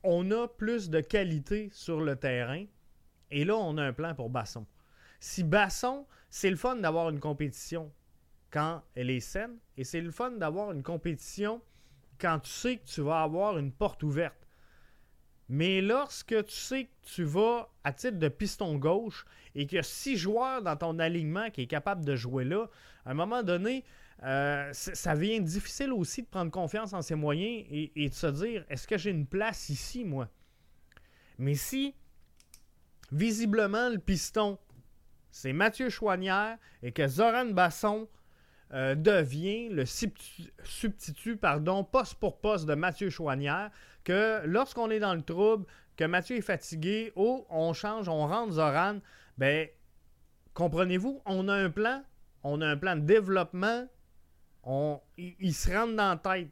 on, 0.03 0.31
a 0.31 0.47
plus 0.47 0.89
de 0.89 0.99
qualité 0.99 1.69
sur 1.71 2.01
le 2.01 2.15
terrain. 2.15 2.65
Et 3.31 3.45
là, 3.45 3.55
on 3.55 3.77
a 3.77 3.83
un 3.83 3.93
plan 3.93 4.15
pour 4.15 4.29
Basson. 4.29 4.65
Si 5.19 5.43
Basson, 5.43 6.05
c'est 6.29 6.49
le 6.49 6.55
fun 6.55 6.75
d'avoir 6.77 7.09
une 7.09 7.19
compétition 7.19 7.91
quand 8.51 8.81
elle 8.95 9.09
est 9.09 9.19
saine, 9.19 9.57
et 9.75 9.83
c'est 9.83 10.01
le 10.01 10.11
fun 10.11 10.31
d'avoir 10.31 10.71
une 10.71 10.83
compétition 10.83 11.61
quand 12.19 12.39
tu 12.39 12.49
sais 12.49 12.77
que 12.77 12.85
tu 12.85 13.01
vas 13.01 13.21
avoir 13.21 13.57
une 13.57 13.71
porte 13.71 14.03
ouverte. 14.03 14.46
Mais 15.49 15.81
lorsque 15.81 16.45
tu 16.45 16.55
sais 16.55 16.85
que 16.85 16.89
tu 17.03 17.23
vas 17.23 17.69
à 17.83 17.93
titre 17.93 18.17
de 18.17 18.27
piston 18.27 18.75
gauche 18.75 19.25
et 19.55 19.65
qu'il 19.65 19.77
y 19.77 19.79
a 19.79 19.83
six 19.83 20.17
joueurs 20.17 20.61
dans 20.61 20.75
ton 20.75 20.99
alignement 20.99 21.49
qui 21.49 21.61
est 21.61 21.67
capable 21.67 22.03
de 22.03 22.15
jouer 22.15 22.43
là, 22.43 22.69
à 23.05 23.11
un 23.11 23.13
moment 23.13 23.43
donné, 23.43 23.85
euh, 24.23 24.69
ça 24.73 25.15
devient 25.15 25.39
difficile 25.39 25.93
aussi 25.93 26.23
de 26.23 26.27
prendre 26.27 26.51
confiance 26.51 26.93
en 26.93 27.01
ses 27.01 27.15
moyens 27.15 27.65
et, 27.69 28.09
de 28.09 28.13
se 28.13 28.27
dire 28.27 28.65
est-ce 28.69 28.87
que 28.87 28.97
j'ai 28.97 29.11
une 29.11 29.27
place 29.27 29.69
ici, 29.69 30.03
moi? 30.03 30.27
Mais 31.37 31.53
si, 31.53 31.95
visiblement, 33.11 33.89
le 33.89 33.99
piston, 33.99 34.57
c'est 35.29 35.53
Mathieu 35.53 35.89
Chouanière 35.89 36.57
et 36.81 36.91
que 36.91 37.07
Zoran 37.07 37.45
Basson 37.45 38.09
euh, 38.73 38.95
devient 38.95 39.69
le 39.69 39.85
substitut, 39.85 41.37
pardon, 41.37 41.83
poste 41.83 42.15
pour 42.15 42.39
poste 42.39 42.65
de 42.65 42.75
Mathieu 42.75 43.09
Chouanière, 43.09 43.71
que 44.03 44.41
lorsqu'on 44.45 44.89
est 44.89 44.99
dans 44.99 45.13
le 45.13 45.21
trouble, 45.21 45.65
que 45.95 46.03
Mathieu 46.03 46.37
est 46.37 46.41
fatigué, 46.41 47.11
oh, 47.15 47.45
on 47.49 47.73
change, 47.73 48.09
on 48.09 48.27
rentre 48.27 48.53
Zoran, 48.53 48.99
ben, 49.37 49.67
comprenez-vous, 50.53 51.21
on 51.25 51.47
a 51.47 51.53
un 51.53 51.69
plan, 51.69 52.03
on 52.43 52.61
a 52.61 52.67
un 52.67 52.77
plan 52.77 52.95
de 52.95 53.01
développement, 53.01 53.87
on, 54.63 54.99
il, 55.17 55.53
se 55.53 55.71
rentre 55.71 55.95
dans 55.95 56.17
tête 56.17 56.49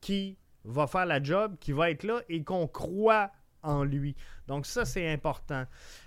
qui 0.00 0.38
va 0.64 0.86
faire 0.86 1.06
la 1.06 1.22
job, 1.22 1.56
qui 1.60 1.72
va 1.72 1.90
être 1.90 2.04
là 2.04 2.20
et 2.28 2.42
qu'on 2.42 2.66
croit 2.66 3.30
lui. 3.84 4.16
Donc 4.46 4.66
ça, 4.66 4.84
c'est 4.84 5.12
important. 5.12 5.66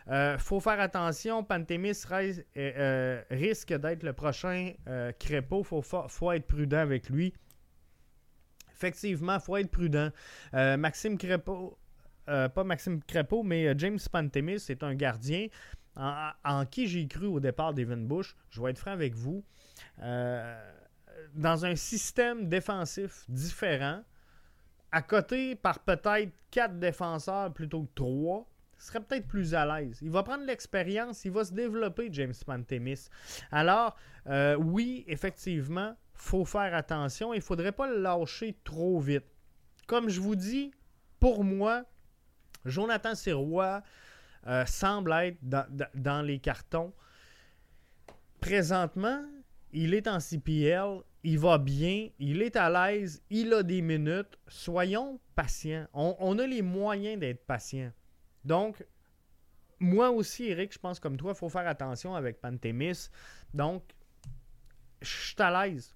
Euh, 0.09 0.38
faut 0.38 0.59
faire 0.59 0.80
attention. 0.80 1.43
Pantémis 1.43 2.03
euh, 2.12 2.34
euh, 2.57 3.22
risque 3.30 3.74
d'être 3.74 4.03
le 4.03 4.14
prochain 4.14 4.74
crépeau. 5.20 5.66
Il 5.72 5.84
faut, 6.09 6.32
être 6.32 6.47
prudent 6.47 6.80
avec 6.80 7.09
lui. 7.09 7.34
Effectivement, 8.74 9.36
il 9.36 9.41
faut 9.41 9.57
être 9.57 9.70
prudent. 9.70 10.09
Maxime 10.53 11.18
Crépeau, 11.18 11.78
pas 12.26 12.64
Maxime 12.64 13.01
Crépeau, 13.03 13.43
mais 13.43 13.78
James 13.78 13.99
Pantémis 14.12 14.59
c'est 14.59 14.84
un 14.84 14.95
gardien 14.95 15.47
en, 15.95 16.66
qui 16.66 16.88
j'ai 16.88 17.07
cru 17.07 17.28
au 17.28 17.39
départ 17.39 17.74
d'Evan 17.74 18.07
Bush. 18.07 18.36
Je 18.49 18.62
vais 18.62 18.72
être 18.72 18.80
franc 18.80 18.91
avec 18.91 19.14
vous. 19.14 19.43
dans 19.99 21.66
un 21.66 21.76
système 21.76 22.49
défensif 22.49 23.24
différent, 23.30 24.01
à 24.92 25.02
côté 25.02 25.56
par 25.56 25.80
peut-être 25.80 26.32
quatre 26.50 26.80
défenseurs 26.80 27.54
plutôt 27.54 27.84
que 27.84 27.94
trois, 27.96 28.48
serait 28.78 29.00
peut-être 29.00 29.28
plus 29.28 29.54
à 29.54 29.66
l'aise. 29.66 30.00
Il 30.02 30.10
va 30.10 30.24
prendre 30.24 30.44
l'expérience, 30.44 31.24
il 31.26 31.32
va 31.32 31.46
se 31.46 31.54
développer, 31.54 32.10
James 32.12 32.34
Pantemis. 32.46 33.10
Alors, 33.52 33.96
euh, 34.28 34.56
oui, 34.56 35.04
effectivement, 35.08 35.96
faut 36.14 36.46
faire 36.46 36.74
attention. 36.74 37.34
Il 37.34 37.38
ne 37.38 37.44
faudrait 37.44 37.72
pas 37.72 37.88
le 37.88 38.02
lâcher 38.02 38.58
trop 38.64 39.00
vite. 39.00 39.26
Comme 39.88 40.10
je 40.10 40.20
vous 40.20 40.36
dis, 40.36 40.72
pour 41.20 41.44
moi, 41.44 41.84
Jonathan 42.66 43.16
Sirois 43.16 43.82
euh, 44.48 44.66
semble 44.66 45.12
être 45.14 45.38
dans 45.96 46.26
les 46.26 46.39
cartons. 46.39 46.94
Présentement, 48.39 49.24
il 49.72 49.94
est 49.94 50.08
en 50.08 50.20
CPL, 50.20 51.02
il 51.24 51.38
va 51.38 51.58
bien, 51.58 52.10
il 52.20 52.42
est 52.42 52.56
à 52.56 52.70
l'aise, 52.70 53.22
il 53.30 53.54
a 53.54 53.64
des 53.64 53.82
minutes. 53.82 54.40
Soyons 54.48 55.20
patients. 55.36 55.88
On, 55.94 56.40
a 56.40 56.48
les 56.48 56.62
moyens 56.62 57.20
d'être 57.20 57.46
patients. 57.46 57.92
Donc, 58.44 58.84
moi 59.80 60.10
aussi, 60.10 60.46
Eric, 60.46 60.74
je 60.74 60.80
pense 60.80 61.00
comme 61.00 61.18
toi, 61.18 61.34
il 61.36 61.38
faut 61.38 61.50
faire 61.50 61.68
attention 61.68 62.16
avec 62.16 62.42
Pantémis. 62.42 63.10
Donc, 63.54 63.84
je 65.02 65.10
suis 65.10 65.36
à 65.38 65.66
l'aise. 65.66 65.96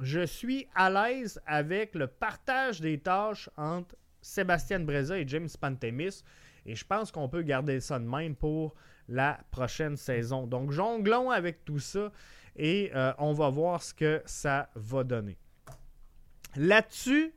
Je 0.00 0.24
suis 0.24 0.66
à 0.74 0.90
l'aise 0.90 1.40
avec 1.46 1.94
le 1.94 2.06
partage 2.06 2.80
des 2.80 2.98
tâches 2.98 3.50
entre 3.56 3.94
Sébastien 4.20 4.80
Breza 4.80 5.18
et 5.18 5.28
James 5.28 5.48
Pantémis. 5.60 6.22
Et 6.66 6.74
je 6.74 6.84
pense 6.84 7.12
qu'on 7.12 7.28
peut 7.28 7.42
garder 7.42 7.80
ça 7.80 7.98
de 7.98 8.06
même 8.06 8.34
pour 8.34 8.74
la 9.08 9.40
prochaine 9.50 9.96
saison. 9.96 10.46
Donc, 10.46 10.70
jonglons 10.70 11.30
avec 11.30 11.64
tout 11.64 11.78
ça 11.78 12.12
et 12.56 12.90
euh, 12.94 13.12
on 13.18 13.32
va 13.32 13.48
voir 13.48 13.82
ce 13.82 13.94
que 13.94 14.22
ça 14.26 14.70
va 14.74 15.04
donner. 15.04 15.38
Là-dessus, 16.56 17.34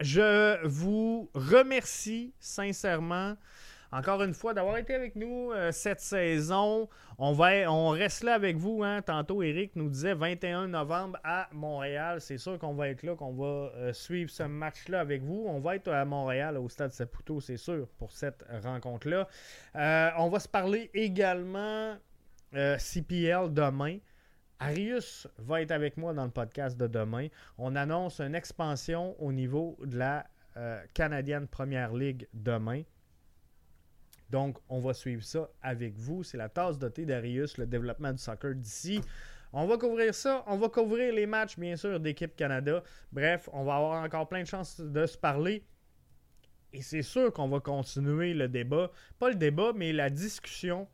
je 0.00 0.64
vous 0.66 1.30
remercie 1.34 2.32
sincèrement 2.38 3.36
encore 3.92 4.22
une 4.22 4.34
fois 4.34 4.54
d'avoir 4.54 4.78
été 4.78 4.94
avec 4.94 5.16
nous 5.16 5.52
euh, 5.52 5.70
cette 5.70 6.00
saison. 6.00 6.88
On, 7.18 7.32
va, 7.32 7.70
on 7.70 7.90
reste 7.90 8.24
là 8.24 8.34
avec 8.34 8.56
vous. 8.56 8.82
Hein. 8.82 9.02
Tantôt, 9.02 9.42
Eric 9.42 9.76
nous 9.76 9.88
disait 9.88 10.14
21 10.14 10.68
novembre 10.68 11.18
à 11.22 11.48
Montréal. 11.52 12.20
C'est 12.20 12.38
sûr 12.38 12.58
qu'on 12.58 12.74
va 12.74 12.88
être 12.88 13.02
là, 13.02 13.14
qu'on 13.14 13.32
va 13.32 13.70
euh, 13.76 13.92
suivre 13.92 14.30
ce 14.30 14.42
match-là 14.42 15.00
avec 15.00 15.22
vous. 15.22 15.44
On 15.46 15.60
va 15.60 15.76
être 15.76 15.88
à 15.88 16.04
Montréal, 16.04 16.56
au 16.56 16.68
stade 16.68 16.92
Saputo, 16.92 17.40
c'est 17.40 17.56
sûr, 17.56 17.86
pour 17.98 18.10
cette 18.12 18.44
rencontre-là. 18.64 19.28
on 20.18 20.28
va 20.28 20.40
se 20.40 20.48
parler 20.48 20.90
également 20.94 21.96
CPL 22.52 23.52
demain. 23.52 23.98
Arius 24.62 25.26
va 25.38 25.60
être 25.60 25.72
avec 25.72 25.96
moi 25.96 26.14
dans 26.14 26.24
le 26.24 26.30
podcast 26.30 26.78
de 26.78 26.86
demain. 26.86 27.26
On 27.58 27.74
annonce 27.74 28.20
une 28.20 28.36
expansion 28.36 29.16
au 29.20 29.32
niveau 29.32 29.76
de 29.84 29.98
la 29.98 30.24
euh, 30.56 30.80
Canadienne 30.94 31.48
Première 31.48 31.92
Ligue 31.92 32.28
demain. 32.32 32.82
Donc, 34.32 34.56
on 34.70 34.80
va 34.80 34.94
suivre 34.94 35.22
ça 35.22 35.50
avec 35.60 35.98
vous. 35.98 36.22
C'est 36.22 36.38
la 36.38 36.48
tasse 36.48 36.78
de 36.78 36.88
thé 36.88 37.04
d'Arius, 37.04 37.58
le 37.58 37.66
développement 37.66 38.12
du 38.12 38.18
soccer 38.18 38.54
d'ici. 38.54 39.02
On 39.52 39.66
va 39.66 39.76
couvrir 39.76 40.14
ça. 40.14 40.42
On 40.46 40.56
va 40.56 40.70
couvrir 40.70 41.12
les 41.12 41.26
matchs, 41.26 41.58
bien 41.58 41.76
sûr, 41.76 42.00
d'équipe 42.00 42.34
Canada. 42.34 42.82
Bref, 43.12 43.50
on 43.52 43.62
va 43.62 43.76
avoir 43.76 44.02
encore 44.02 44.26
plein 44.26 44.40
de 44.40 44.46
chances 44.46 44.80
de 44.80 45.04
se 45.04 45.18
parler. 45.18 45.66
Et 46.72 46.80
c'est 46.80 47.02
sûr 47.02 47.30
qu'on 47.30 47.48
va 47.48 47.60
continuer 47.60 48.32
le 48.32 48.48
débat. 48.48 48.90
Pas 49.18 49.28
le 49.28 49.34
débat, 49.34 49.72
mais 49.74 49.92
la 49.92 50.08
discussion 50.08 50.88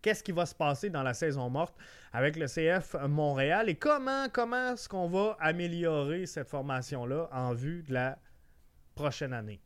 qu'est-ce 0.00 0.22
qui 0.22 0.32
va 0.32 0.46
se 0.46 0.54
passer 0.54 0.88
dans 0.88 1.02
la 1.02 1.12
saison 1.12 1.50
morte 1.50 1.76
avec 2.14 2.36
le 2.36 2.46
CF 2.46 2.96
Montréal? 3.06 3.68
Et 3.68 3.74
comment, 3.74 4.30
comment 4.32 4.72
est-ce 4.72 4.88
qu'on 4.88 5.10
va 5.10 5.36
améliorer 5.40 6.24
cette 6.24 6.48
formation-là 6.48 7.28
en 7.32 7.52
vue 7.52 7.82
de 7.82 7.92
la 7.92 8.18
prochaine 8.94 9.34
année? 9.34 9.60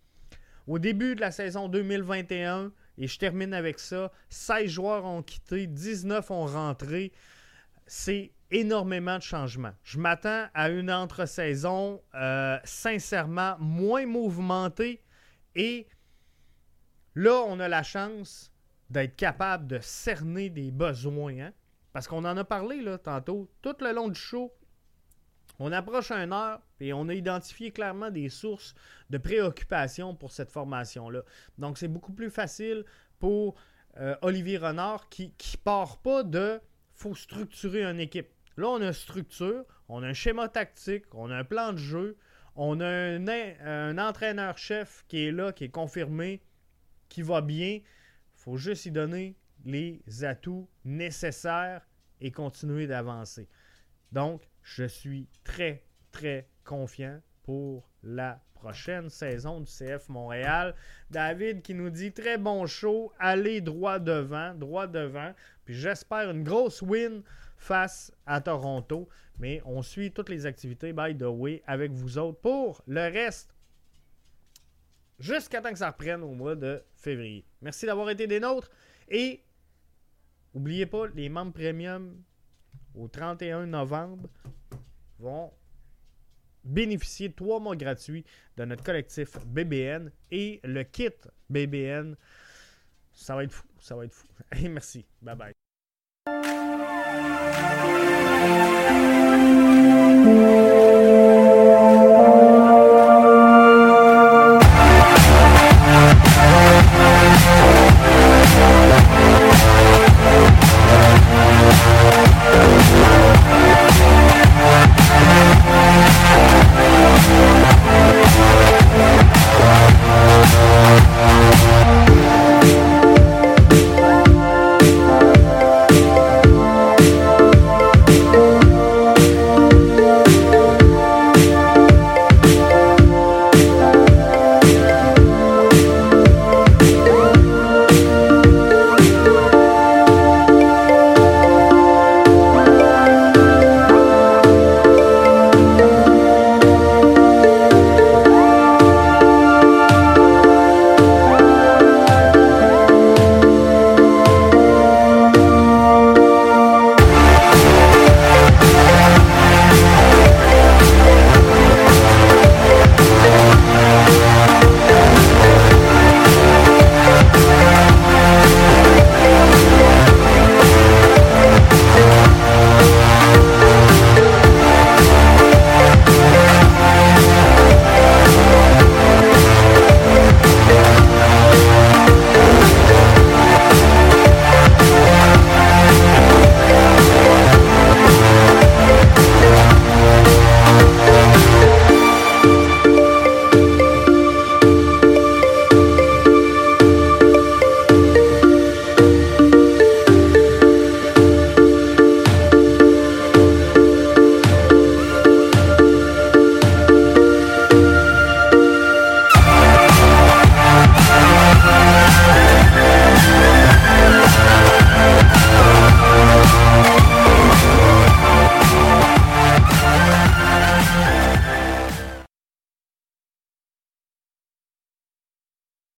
Au 0.66 0.78
début 0.78 1.14
de 1.14 1.20
la 1.20 1.30
saison 1.30 1.68
2021, 1.68 2.72
et 2.98 3.06
je 3.06 3.18
termine 3.18 3.52
avec 3.52 3.78
ça, 3.78 4.10
16 4.30 4.70
joueurs 4.70 5.04
ont 5.04 5.22
quitté, 5.22 5.66
19 5.66 6.30
ont 6.30 6.46
rentré. 6.46 7.12
C'est 7.86 8.32
énormément 8.50 9.18
de 9.18 9.22
changements. 9.22 9.74
Je 9.82 9.98
m'attends 9.98 10.46
à 10.54 10.70
une 10.70 10.90
entre-saison 10.90 12.00
euh, 12.14 12.58
sincèrement 12.64 13.56
moins 13.58 14.06
mouvementée 14.06 15.02
et 15.54 15.86
là, 17.14 17.44
on 17.46 17.60
a 17.60 17.68
la 17.68 17.82
chance 17.82 18.52
d'être 18.90 19.16
capable 19.16 19.66
de 19.66 19.78
cerner 19.80 20.50
des 20.50 20.70
besoins. 20.70 21.38
Hein? 21.38 21.52
Parce 21.92 22.08
qu'on 22.08 22.24
en 22.24 22.36
a 22.36 22.44
parlé 22.44 22.80
là, 22.80 22.98
tantôt. 22.98 23.50
Tout 23.62 23.76
le 23.80 23.92
long 23.92 24.08
du 24.08 24.18
show, 24.18 24.52
on 25.58 25.72
approche 25.72 26.10
un 26.10 26.32
heure 26.32 26.60
et 26.80 26.92
on 26.92 27.08
a 27.08 27.14
identifié 27.14 27.70
clairement 27.70 28.10
des 28.10 28.28
sources 28.28 28.74
de 29.10 29.18
préoccupation 29.18 30.14
pour 30.14 30.32
cette 30.32 30.50
formation-là. 30.50 31.22
Donc, 31.58 31.78
c'est 31.78 31.88
beaucoup 31.88 32.12
plus 32.12 32.30
facile 32.30 32.84
pour 33.18 33.54
euh, 33.98 34.16
Olivier 34.22 34.58
Renard 34.58 35.08
qui 35.08 35.26
ne 35.28 35.56
part 35.62 35.98
pas 35.98 36.22
de 36.22 36.60
faut 36.92 37.14
structurer 37.14 37.84
une 37.84 38.00
équipe. 38.00 38.28
Là, 38.56 38.68
on 38.68 38.80
a 38.80 38.86
une 38.86 38.92
structure, 38.92 39.64
on 39.88 40.02
a 40.02 40.08
un 40.08 40.12
schéma 40.12 40.48
tactique, 40.48 41.06
on 41.12 41.30
a 41.30 41.36
un 41.36 41.44
plan 41.44 41.72
de 41.72 41.78
jeu, 41.78 42.16
on 42.56 42.80
a 42.80 42.86
un, 42.86 43.98
entraîneur-chef 43.98 45.04
qui 45.08 45.26
est 45.26 45.32
là, 45.32 45.52
qui 45.52 45.64
est 45.64 45.70
confirmé, 45.70 46.40
qui 47.08 47.22
va 47.22 47.40
bien 47.40 47.80
faut 48.44 48.56
juste 48.56 48.84
y 48.86 48.90
donner 48.90 49.36
les 49.64 50.02
atouts 50.22 50.68
nécessaires 50.84 51.86
et 52.20 52.30
continuer 52.30 52.86
d'avancer. 52.86 53.48
Donc, 54.12 54.48
je 54.64 54.84
suis 54.84 55.28
très, 55.44 55.84
très 56.10 56.48
confiant 56.64 57.20
pour 57.44 57.88
la 58.02 58.42
prochaine 58.54 59.10
saison 59.10 59.60
du 59.60 59.70
CF 59.70 60.08
Montréal. 60.08 60.74
David 61.10 61.60
qui 61.62 61.74
nous 61.74 61.90
dit 61.90 62.12
très 62.12 62.38
bon 62.38 62.66
show, 62.66 63.12
allez 63.18 63.60
droit 63.60 63.98
devant, 63.98 64.54
droit 64.54 64.86
devant. 64.86 65.34
Puis 65.66 65.74
j'espère 65.74 66.30
une 66.30 66.42
grosse 66.42 66.80
win 66.80 67.22
face 67.58 68.10
à 68.26 68.40
Toronto. 68.40 69.08
Mais 69.38 69.60
on 69.66 69.82
suit 69.82 70.12
toutes 70.12 70.30
les 70.30 70.46
activités, 70.46 70.92
by 70.92 71.14
the 71.16 71.24
way, 71.24 71.62
avec 71.66 71.92
vous 71.92 72.16
autres. 72.16 72.40
Pour 72.40 72.82
le 72.86 73.02
reste, 73.02 73.54
jusqu'à 75.18 75.60
temps 75.60 75.72
que 75.72 75.78
ça 75.78 75.90
reprenne 75.90 76.22
au 76.22 76.32
mois 76.32 76.56
de 76.56 76.82
février. 76.94 77.44
Merci 77.60 77.84
d'avoir 77.84 78.08
été 78.08 78.26
des 78.26 78.40
nôtres 78.40 78.70
et 79.10 79.42
n'oubliez 80.54 80.86
pas, 80.86 81.06
les 81.08 81.28
membres 81.28 81.52
premium 81.52 82.16
au 82.94 83.08
31 83.08 83.66
novembre 83.66 84.28
vont 85.18 85.52
bénéficier 86.64 87.28
de 87.28 87.34
trois 87.34 87.60
mois 87.60 87.76
gratuits 87.76 88.24
de 88.56 88.64
notre 88.64 88.82
collectif 88.82 89.38
BBN 89.46 90.10
et 90.30 90.60
le 90.64 90.82
kit 90.84 91.10
BBN. 91.50 92.16
Ça 93.12 93.36
va 93.36 93.44
être 93.44 93.52
fou, 93.52 93.66
ça 93.78 93.96
va 93.96 94.04
être 94.04 94.12
fou. 94.14 94.26
Merci. 94.68 95.04
Bye 95.22 95.36
bye. 95.36 95.63